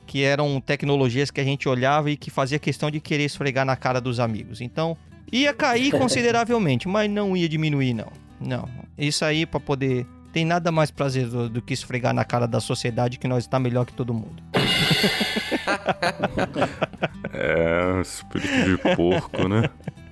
que 0.05 0.23
eram 0.23 0.59
tecnologias 0.59 1.29
que 1.29 1.39
a 1.39 1.43
gente 1.43 1.69
olhava 1.69 2.09
e 2.09 2.17
que 2.17 2.31
fazia 2.31 2.57
questão 2.57 2.89
de 2.89 2.99
querer 2.99 3.25
esfregar 3.25 3.63
na 3.63 3.75
cara 3.75 4.01
dos 4.01 4.19
amigos. 4.19 4.59
Então, 4.59 4.97
ia 5.31 5.53
cair 5.53 5.91
consideravelmente, 5.93 6.87
mas 6.87 7.09
não 7.09 7.37
ia 7.37 7.47
diminuir, 7.47 7.93
não. 7.93 8.11
Não. 8.39 8.67
Isso 8.97 9.23
aí, 9.23 9.45
pra 9.45 9.59
poder. 9.59 10.05
Tem 10.31 10.45
nada 10.45 10.71
mais 10.71 10.91
prazeroso 10.91 11.49
do 11.49 11.61
que 11.61 11.73
esfregar 11.73 12.13
na 12.13 12.23
cara 12.23 12.47
da 12.47 12.59
sociedade 12.59 13.17
que 13.17 13.27
nós 13.27 13.43
está 13.43 13.59
melhor 13.59 13.85
que 13.85 13.93
todo 13.93 14.13
mundo. 14.13 14.41
É, 17.31 18.01
espírito 18.01 18.65
de 18.65 18.95
porco, 18.95 19.47
né? 19.47 19.69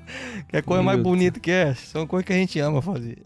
Que 0.48 0.58
é 0.58 0.62
coisa 0.62 0.82
mais 0.82 1.02
bonita 1.02 1.40
que 1.40 1.52
é. 1.52 1.74
São 1.74 2.08
coisas 2.08 2.26
que 2.26 2.32
a 2.32 2.38
gente 2.38 2.58
ama 2.60 2.82
fazer. 2.82 3.18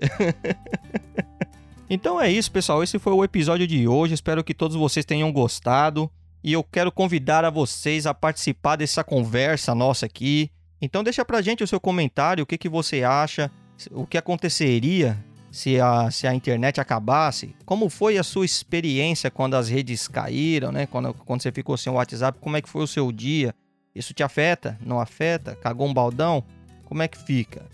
Então 1.93 2.21
é 2.21 2.31
isso, 2.31 2.49
pessoal. 2.49 2.81
Esse 2.81 2.97
foi 2.97 3.11
o 3.11 3.21
episódio 3.21 3.67
de 3.67 3.85
hoje. 3.85 4.13
Espero 4.13 4.45
que 4.45 4.53
todos 4.53 4.77
vocês 4.77 5.05
tenham 5.05 5.29
gostado. 5.29 6.09
E 6.41 6.53
eu 6.53 6.63
quero 6.63 6.89
convidar 6.89 7.43
a 7.43 7.49
vocês 7.49 8.07
a 8.07 8.13
participar 8.13 8.77
dessa 8.77 9.03
conversa 9.03 9.75
nossa 9.75 10.05
aqui. 10.05 10.49
Então 10.81 11.03
deixa 11.03 11.25
pra 11.25 11.41
gente 11.41 11.65
o 11.65 11.67
seu 11.67 11.81
comentário, 11.81 12.43
o 12.43 12.47
que, 12.47 12.57
que 12.57 12.69
você 12.69 13.03
acha, 13.03 13.51
o 13.91 14.07
que 14.07 14.17
aconteceria 14.17 15.21
se 15.51 15.81
a, 15.81 16.09
se 16.09 16.25
a 16.25 16.33
internet 16.33 16.79
acabasse. 16.79 17.53
Como 17.65 17.89
foi 17.89 18.17
a 18.17 18.23
sua 18.23 18.45
experiência 18.45 19.29
quando 19.29 19.55
as 19.55 19.67
redes 19.67 20.07
caíram, 20.07 20.71
né? 20.71 20.85
Quando, 20.85 21.13
quando 21.13 21.41
você 21.41 21.51
ficou 21.51 21.75
sem 21.75 21.91
o 21.91 21.97
WhatsApp, 21.97 22.39
como 22.39 22.55
é 22.55 22.61
que 22.61 22.69
foi 22.69 22.83
o 22.83 22.87
seu 22.87 23.11
dia? 23.11 23.53
Isso 23.93 24.13
te 24.13 24.23
afeta? 24.23 24.79
Não 24.83 24.97
afeta? 24.97 25.55
Cagou 25.55 25.87
um 25.87 25.93
baldão? 25.93 26.41
Como 26.85 27.03
é 27.03 27.07
que 27.09 27.17
fica? 27.17 27.65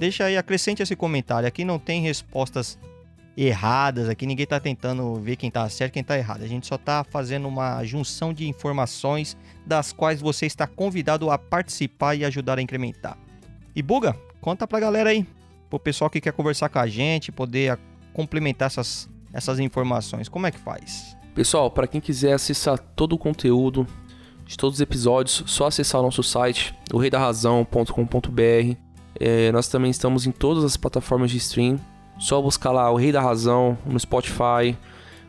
deixa 0.00 0.24
aí, 0.24 0.36
acrescente 0.36 0.82
esse 0.82 0.96
comentário. 0.96 1.46
Aqui 1.46 1.62
não 1.62 1.78
tem 1.78 2.00
respostas 2.00 2.78
erradas, 3.36 4.08
aqui 4.08 4.26
ninguém 4.26 4.46
tá 4.46 4.58
tentando 4.58 5.14
ver 5.16 5.36
quem 5.36 5.50
tá 5.50 5.68
certo 5.68 5.92
quem 5.92 6.04
tá 6.04 6.16
errado. 6.16 6.42
A 6.42 6.46
gente 6.46 6.66
só 6.66 6.76
tá 6.76 7.04
fazendo 7.04 7.48
uma 7.48 7.82
junção 7.84 8.32
de 8.32 8.48
informações 8.48 9.36
das 9.64 9.92
quais 9.92 10.20
você 10.20 10.46
está 10.46 10.66
convidado 10.66 11.30
a 11.30 11.38
participar 11.38 12.14
e 12.14 12.24
ajudar 12.24 12.58
a 12.58 12.62
incrementar. 12.62 13.16
E 13.74 13.82
Buga, 13.82 14.16
conta 14.40 14.66
pra 14.66 14.80
galera 14.80 15.10
aí, 15.10 15.26
pro 15.68 15.78
pessoal 15.78 16.10
que 16.10 16.20
quer 16.20 16.32
conversar 16.32 16.68
com 16.68 16.78
a 16.78 16.86
gente, 16.86 17.30
poder 17.30 17.78
complementar 18.12 18.66
essas, 18.66 19.08
essas 19.32 19.58
informações. 19.58 20.28
Como 20.28 20.46
é 20.46 20.50
que 20.50 20.58
faz? 20.58 21.16
Pessoal, 21.34 21.70
para 21.70 21.86
quem 21.86 22.00
quiser 22.00 22.32
acessar 22.32 22.78
todo 22.78 23.12
o 23.12 23.18
conteúdo 23.18 23.86
de 24.44 24.56
todos 24.56 24.76
os 24.76 24.80
episódios, 24.80 25.44
só 25.46 25.68
acessar 25.68 26.00
o 26.00 26.04
nosso 26.04 26.24
site, 26.24 26.74
oreidarrazão.com.br. 26.92 28.76
É, 29.18 29.52
nós 29.52 29.68
também 29.68 29.90
estamos 29.90 30.26
em 30.26 30.32
todas 30.32 30.64
as 30.64 30.76
plataformas 30.76 31.30
de 31.30 31.36
stream. 31.36 31.78
Só 32.20 32.40
buscar 32.40 32.70
lá 32.70 32.90
o 32.90 32.96
Rei 32.96 33.10
da 33.10 33.20
Razão 33.22 33.78
no 33.86 33.98
Spotify, 33.98 34.76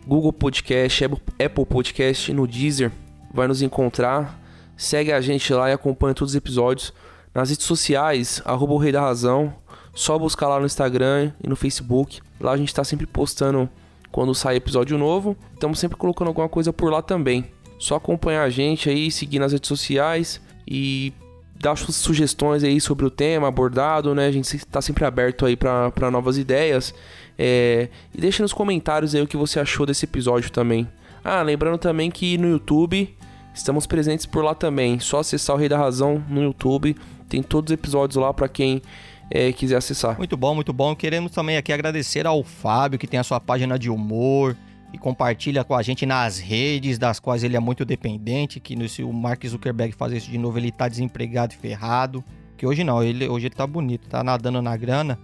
Google 0.06 0.34
Podcast, 0.34 1.06
Apple 1.06 1.66
Podcast, 1.66 2.34
no 2.34 2.46
Deezer. 2.46 2.92
Vai 3.34 3.48
nos 3.48 3.62
encontrar. 3.62 4.38
Segue 4.76 5.14
a 5.14 5.22
gente 5.22 5.54
lá 5.54 5.70
e 5.70 5.74
acompanha 5.74 6.14
todos 6.14 6.34
os 6.34 6.36
episódios. 6.36 6.94
Nas 7.34 7.50
redes 7.50 7.66
sociais, 7.66 8.42
arroba 8.44 8.74
o 8.74 8.78
Rei 8.78 8.92
da 8.92 9.00
Razão. 9.00 9.54
Só 9.94 10.20
buscar 10.20 10.50
lá 10.50 10.60
no 10.60 10.66
Instagram 10.66 11.32
e 11.42 11.48
no 11.48 11.56
Facebook. 11.56 12.20
Lá 12.38 12.52
a 12.52 12.58
gente 12.58 12.68
está 12.68 12.84
sempre 12.84 13.08
postando 13.08 13.70
quando 14.12 14.36
sai 14.36 14.58
episódio 14.58 14.98
novo. 14.98 15.38
Estamos 15.54 15.80
sempre 15.80 15.98
colocando 15.98 16.28
alguma 16.28 16.50
coisa 16.50 16.74
por 16.74 16.92
lá 16.92 17.02
também. 17.02 17.46
Só 17.80 17.96
acompanhar 17.96 18.44
a 18.44 18.50
gente 18.50 18.90
aí, 18.90 19.10
seguir 19.10 19.40
nas 19.40 19.54
redes 19.54 19.70
sociais 19.70 20.42
e 20.68 21.14
dar 21.62 21.76
suas 21.76 21.96
sugestões 21.96 22.64
aí 22.64 22.80
sobre 22.82 23.06
o 23.06 23.10
tema 23.10 23.48
abordado, 23.48 24.14
né? 24.16 24.28
A 24.28 24.32
gente 24.32 24.56
está 24.56 24.82
sempre 24.82 25.06
aberto 25.06 25.46
aí 25.46 25.56
para 25.56 26.12
novas 26.12 26.38
ideias. 26.38 26.94
É... 27.38 27.90
E 28.14 28.20
deixa 28.20 28.44
nos 28.44 28.54
comentários 28.54 29.16
aí 29.16 29.22
o 29.22 29.28
que 29.28 29.38
você 29.38 29.60
achou 29.60 29.86
desse 29.86 30.06
episódio 30.06 30.52
também. 30.52 30.88
Ah, 31.24 31.42
lembrando 31.42 31.78
também 31.78 32.10
que 32.10 32.38
no 32.38 32.48
YouTube 32.48 33.16
estamos 33.54 33.86
presentes 33.86 34.26
por 34.26 34.44
lá 34.44 34.56
também. 34.56 35.00
Só 35.00 35.20
acessar 35.20 35.56
o 35.56 35.60
Rei 35.60 35.70
da 35.70 35.78
Razão 35.78 36.24
no 36.28 36.42
YouTube. 36.42 36.96
Tem 37.30 37.42
todos 37.44 37.72
os 37.72 37.74
episódios 37.74 38.18
lá 38.18 38.34
para 38.34 38.48
quem 38.48 38.82
é, 39.30 39.52
quiser 39.52 39.78
acessar. 39.78 40.18
Muito 40.18 40.36
bom, 40.36 40.56
muito 40.56 40.74
bom. 40.74 40.96
Queremos 40.96 41.32
também 41.32 41.58
aqui 41.58 41.72
agradecer 41.72 42.26
ao 42.26 42.44
Fábio, 42.44 43.00
que 43.00 43.08
tem 43.08 43.20
a 43.20 43.24
sua 43.24 43.40
página 43.40 43.78
de 43.78 43.90
humor 43.90 44.56
e 44.94 44.98
compartilha 44.98 45.64
com 45.64 45.76
a 45.76 45.82
gente 45.82 46.06
nas 46.06 46.38
redes, 46.38 46.98
das 46.98 47.20
quais 47.20 47.44
ele 47.44 47.56
é 47.56 47.60
muito 47.60 47.86
dependente, 47.86 48.60
que 48.60 48.88
se 48.90 49.04
o 49.04 49.14
Mark 49.14 49.46
Zuckerberg 49.46 49.94
fazer 49.94 50.18
isso 50.18 50.30
de 50.30 50.38
novo, 50.38 50.58
ele 50.58 50.72
tá 50.72 50.88
desempregado 50.88 51.54
e 51.54 51.58
ferrado. 51.58 52.24
Que 52.58 52.68
hoje 52.68 52.84
não, 52.84 53.02
ele, 53.02 53.28
hoje 53.28 53.48
ele 53.48 53.56
tá 53.56 53.66
bonito, 53.66 54.08
tá 54.08 54.24
nadando 54.24 54.62
na 54.62 54.76
grana. 54.76 55.18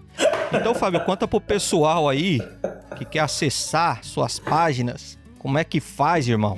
Então, 0.53 0.73
Fábio, 0.73 1.01
conta 1.01 1.27
pro 1.27 1.41
pessoal 1.41 2.07
aí 2.07 2.39
que 2.97 3.05
quer 3.05 3.19
acessar 3.19 4.03
suas 4.03 4.39
páginas, 4.39 5.19
como 5.37 5.57
é 5.57 5.63
que 5.63 5.79
faz, 5.79 6.27
irmão? 6.27 6.57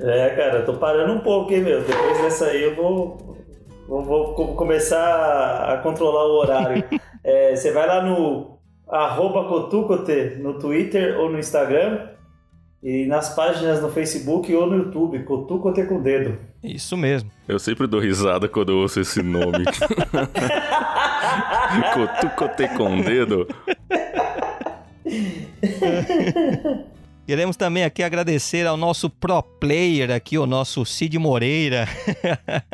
É, 0.00 0.30
cara, 0.30 0.62
tô 0.62 0.74
parando 0.74 1.12
um 1.12 1.20
pouco, 1.20 1.52
hein, 1.52 1.62
meu. 1.62 1.84
Depois 1.84 2.22
dessa 2.22 2.46
aí 2.46 2.62
eu 2.62 2.74
vou, 2.74 3.36
vou, 3.86 4.02
vou 4.04 4.54
começar 4.56 5.72
a 5.72 5.78
controlar 5.78 6.26
o 6.26 6.38
horário. 6.38 6.84
é, 7.22 7.54
você 7.54 7.70
vai 7.70 7.86
lá 7.86 8.02
no 8.02 8.49
arroba 8.90 9.44
Cotucote 9.48 10.36
no 10.38 10.58
Twitter 10.58 11.18
ou 11.18 11.30
no 11.30 11.38
Instagram 11.38 12.08
e 12.82 13.06
nas 13.06 13.34
páginas 13.34 13.80
no 13.82 13.90
Facebook 13.90 14.54
ou 14.54 14.66
no 14.66 14.76
YouTube, 14.78 15.22
Cotucote 15.24 15.84
com 15.84 16.00
dedo. 16.02 16.38
Isso 16.62 16.96
mesmo. 16.96 17.30
Eu 17.46 17.58
sempre 17.58 17.86
dou 17.86 18.00
risada 18.00 18.48
quando 18.48 18.72
eu 18.72 18.78
ouço 18.78 19.00
esse 19.00 19.22
nome. 19.22 19.64
Cotucote 21.94 22.68
com 22.76 23.00
dedo. 23.00 23.46
Queremos 27.26 27.56
também 27.56 27.84
aqui 27.84 28.02
agradecer 28.02 28.66
ao 28.66 28.76
nosso 28.76 29.08
pro 29.08 29.42
player 29.42 30.10
aqui, 30.10 30.36
o 30.36 30.46
nosso 30.46 30.84
Cid 30.84 31.16
Moreira. 31.18 31.86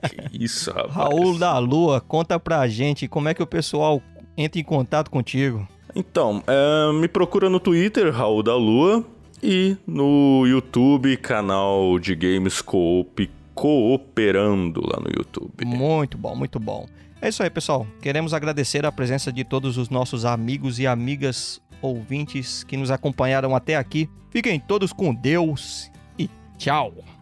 Que 0.09 0.45
isso, 0.45 0.71
rapaz. 0.71 0.95
Raul 0.95 1.39
da 1.39 1.59
Lua, 1.59 2.01
conta 2.01 2.41
pra 2.41 2.67
gente 2.67 3.07
como 3.07 3.29
é 3.29 3.35
que 3.35 3.43
o 3.43 3.47
pessoal 3.47 4.01
entra 4.37 4.61
em 4.61 4.65
contato 4.65 5.11
contigo. 5.11 5.69
Então, 5.97 6.43
é, 6.47 6.93
me 6.93 7.09
procura 7.09 7.49
no 7.49 7.59
Twitter, 7.59 8.13
Raul 8.13 8.43
da 8.43 8.55
Lua, 8.55 9.03
e 9.43 9.77
no 9.87 10.45
YouTube, 10.47 11.17
canal 11.17 11.99
de 11.99 12.15
Games 12.15 12.61
Coop 12.61 13.31
Cooperando 13.55 14.83
lá 14.87 15.01
no 15.01 15.09
YouTube. 15.09 15.65
Muito 15.65 16.19
bom, 16.19 16.37
muito 16.37 16.61
bom. 16.61 16.87
É 17.23 17.31
isso 17.31 17.43
aí, 17.43 17.49
pessoal. 17.49 17.87
Queremos 18.03 18.35
agradecer 18.35 18.85
a 18.85 18.93
presença 18.93 19.33
de 19.33 19.43
todos 19.43 19.79
os 19.79 19.89
nossos 19.89 20.27
amigos 20.27 20.79
e 20.79 20.87
amigas 20.87 21.63
ouvintes 21.81 22.63
que 22.63 22.77
nos 22.77 22.91
acompanharam 22.91 23.57
até 23.57 23.77
aqui. 23.77 24.11
Fiquem 24.31 24.61
todos 24.61 24.93
com 24.93 25.15
Deus 25.15 25.91
e 26.19 26.29
tchau! 26.59 27.16